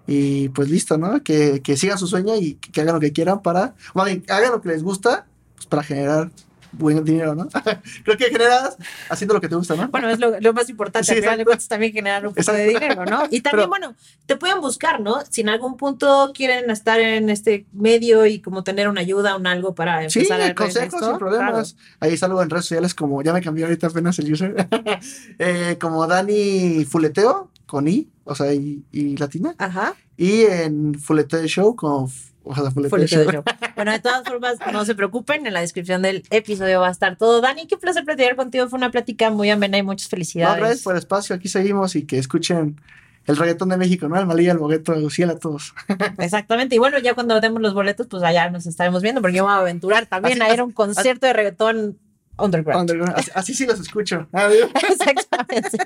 Y 0.07 0.49
pues 0.49 0.69
listo, 0.69 0.97
¿no? 0.97 1.23
Que, 1.23 1.61
que 1.61 1.77
sigan 1.77 1.97
su 1.97 2.07
sueño 2.07 2.35
y 2.35 2.55
que, 2.55 2.81
hagan 2.81 2.95
lo 2.95 2.99
que 2.99 3.13
quieran 3.13 3.41
para, 3.41 3.75
bien, 4.05 4.23
hagan 4.29 4.51
lo 4.51 4.61
que 4.61 4.69
les 4.69 4.83
gusta, 4.83 5.25
pues 5.55 5.67
para 5.67 5.83
generar 5.83 6.31
buen 6.71 7.03
dinero, 7.03 7.35
¿no? 7.35 7.47
Creo 8.03 8.17
que 8.17 8.25
generas 8.25 8.77
haciendo 9.09 9.33
lo 9.33 9.41
que 9.41 9.49
te 9.49 9.55
gusta, 9.55 9.75
¿no? 9.75 9.87
Bueno, 9.89 10.09
es 10.09 10.19
lo, 10.19 10.39
lo 10.39 10.53
más 10.53 10.69
importante, 10.69 11.05
Sí, 11.05 11.11
al 11.11 11.17
final 11.17 11.37
de 11.37 11.41
exacto. 11.43 11.49
cuentas 11.49 11.67
también 11.67 11.91
generar 11.93 12.27
un 12.27 12.33
poco 12.33 12.51
de 12.53 12.67
dinero, 12.67 13.05
¿no? 13.05 13.23
Y 13.29 13.41
también, 13.41 13.51
Pero- 13.51 13.67
bueno, 13.69 13.95
te 14.25 14.35
pueden 14.37 14.61
buscar, 14.61 14.99
¿no? 15.01 15.19
Si 15.29 15.41
en 15.41 15.49
algún 15.49 15.77
punto 15.77 16.31
quieren 16.33 16.69
estar 16.71 16.99
en 16.99 17.29
este 17.29 17.65
medio 17.73 18.25
y 18.25 18.39
como 18.39 18.63
tener 18.63 18.87
una 18.87 19.01
ayuda, 19.01 19.35
un 19.35 19.47
algo 19.47 19.75
para 19.75 20.09
Sí, 20.09 20.19
empezar 20.19 20.41
a 20.41 20.55
consejos 20.55 20.99
sin 21.03 21.17
problemas. 21.17 21.75
Ahí 21.99 22.15
salgo 22.17 22.41
en 22.41 22.49
redes 22.49 22.65
sociales 22.65 22.93
como, 22.95 23.21
ya 23.21 23.33
me 23.33 23.41
cambié 23.41 23.65
ahorita 23.65 23.87
apenas 23.87 24.17
el 24.19 24.31
user, 24.31 24.55
eh, 25.39 25.77
como 25.79 26.05
Dani 26.07 26.85
Fuleteo, 26.85 27.51
con 27.65 27.87
I, 27.87 28.09
o 28.23 28.35
sea, 28.35 28.53
y, 28.53 28.83
y 28.91 29.17
latina. 29.17 29.53
claro. 29.57 29.71
Ajá, 29.71 29.95
Y 30.17 30.41
en 30.43 30.93
Fuleteo 30.95 31.45
Show, 31.47 31.75
con, 31.75 32.07
o 32.43 32.55
sea, 32.55 32.71
Fuleteo 32.71 32.89
Fuleteo 32.97 33.23
Show. 33.23 33.25
de 33.27 33.31
show. 33.33 33.43
Bueno, 33.75 33.91
de 33.91 33.99
todas 33.99 34.23
formas, 34.23 34.57
no 34.71 34.83
se 34.85 34.95
preocupen, 34.95 35.45
en 35.47 35.53
la 35.53 35.61
descripción 35.61 36.01
del 36.01 36.23
episodio 36.29 36.79
va 36.81 36.87
a 36.87 36.91
estar 36.91 37.15
todo. 37.17 37.41
Dani, 37.41 37.67
qué 37.67 37.77
placer 37.77 38.03
platicar 38.03 38.35
contigo, 38.35 38.67
fue 38.67 38.77
una 38.77 38.91
plática 38.91 39.29
muy 39.29 39.49
amena 39.49 39.77
y 39.77 39.83
muchas 39.83 40.07
No, 40.07 40.09
felicidades. 40.11 40.57
gracias 40.59 40.81
por 40.83 40.93
el 40.93 40.99
espacio, 40.99 41.35
aquí 41.35 41.47
seguimos 41.47 41.95
y 41.95 42.05
que 42.05 42.17
escuchen 42.17 42.79
el 43.27 43.37
reggaetón 43.37 43.69
de 43.69 43.77
México, 43.77 44.07
¿no? 44.07 44.19
El 44.19 44.25
Malilla, 44.25 44.51
el 44.53 44.57
Bogueto, 44.57 44.93
el 44.93 45.03
Uciel 45.03 45.29
a 45.29 45.37
todos. 45.37 45.73
Exactamente, 46.17 46.75
y 46.75 46.79
bueno, 46.79 46.97
ya 46.99 47.13
cuando 47.13 47.39
demos 47.39 47.61
los 47.61 47.73
boletos, 47.73 48.07
pues 48.07 48.23
allá 48.23 48.49
nos 48.49 48.65
estaremos 48.65 49.01
viendo, 49.03 49.21
porque 49.21 49.37
yo 49.37 49.43
me 49.43 49.51
voy 49.51 49.57
a 49.57 49.61
aventurar 49.61 50.05
también 50.07 50.41
Así- 50.41 50.51
a 50.51 50.53
ir 50.55 50.59
a 50.59 50.63
un 50.63 50.71
concierto 50.71 51.27
de 51.27 51.33
reggaetón 51.33 51.97
underground. 52.37 52.81
Underground. 52.81 53.13
Así, 53.17 53.31
así 53.33 53.53
sí 53.53 53.65
los 53.65 53.79
escucho. 53.79 54.27
Adiós. 54.33 54.69
Exactamente. 54.89 55.77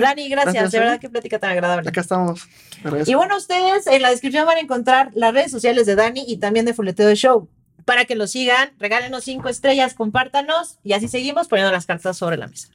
Dani, 0.00 0.28
gracias. 0.28 0.54
Gracias, 0.54 0.72
de 0.72 0.78
¿eh? 0.78 0.80
verdad, 0.80 1.00
qué 1.00 1.08
plática 1.08 1.38
tan 1.38 1.50
agradable. 1.50 1.88
Acá 1.88 2.00
estamos. 2.00 2.48
Y 3.06 3.14
bueno, 3.14 3.36
ustedes 3.36 3.86
en 3.86 4.02
la 4.02 4.10
descripción 4.10 4.46
van 4.46 4.56
a 4.56 4.60
encontrar 4.60 5.10
las 5.14 5.32
redes 5.34 5.50
sociales 5.50 5.86
de 5.86 5.94
Dani 5.94 6.24
y 6.26 6.38
también 6.38 6.66
de 6.66 6.74
Fuleteo 6.74 7.06
de 7.06 7.16
Show. 7.16 7.48
Para 7.84 8.04
que 8.04 8.14
lo 8.14 8.26
sigan, 8.26 8.72
regálenos 8.78 9.24
cinco 9.24 9.48
estrellas, 9.48 9.94
compártanos 9.94 10.78
y 10.84 10.92
así 10.92 11.08
seguimos 11.08 11.48
poniendo 11.48 11.72
las 11.72 11.86
cartas 11.86 12.16
sobre 12.16 12.36
la 12.36 12.46
mesa. 12.46 12.68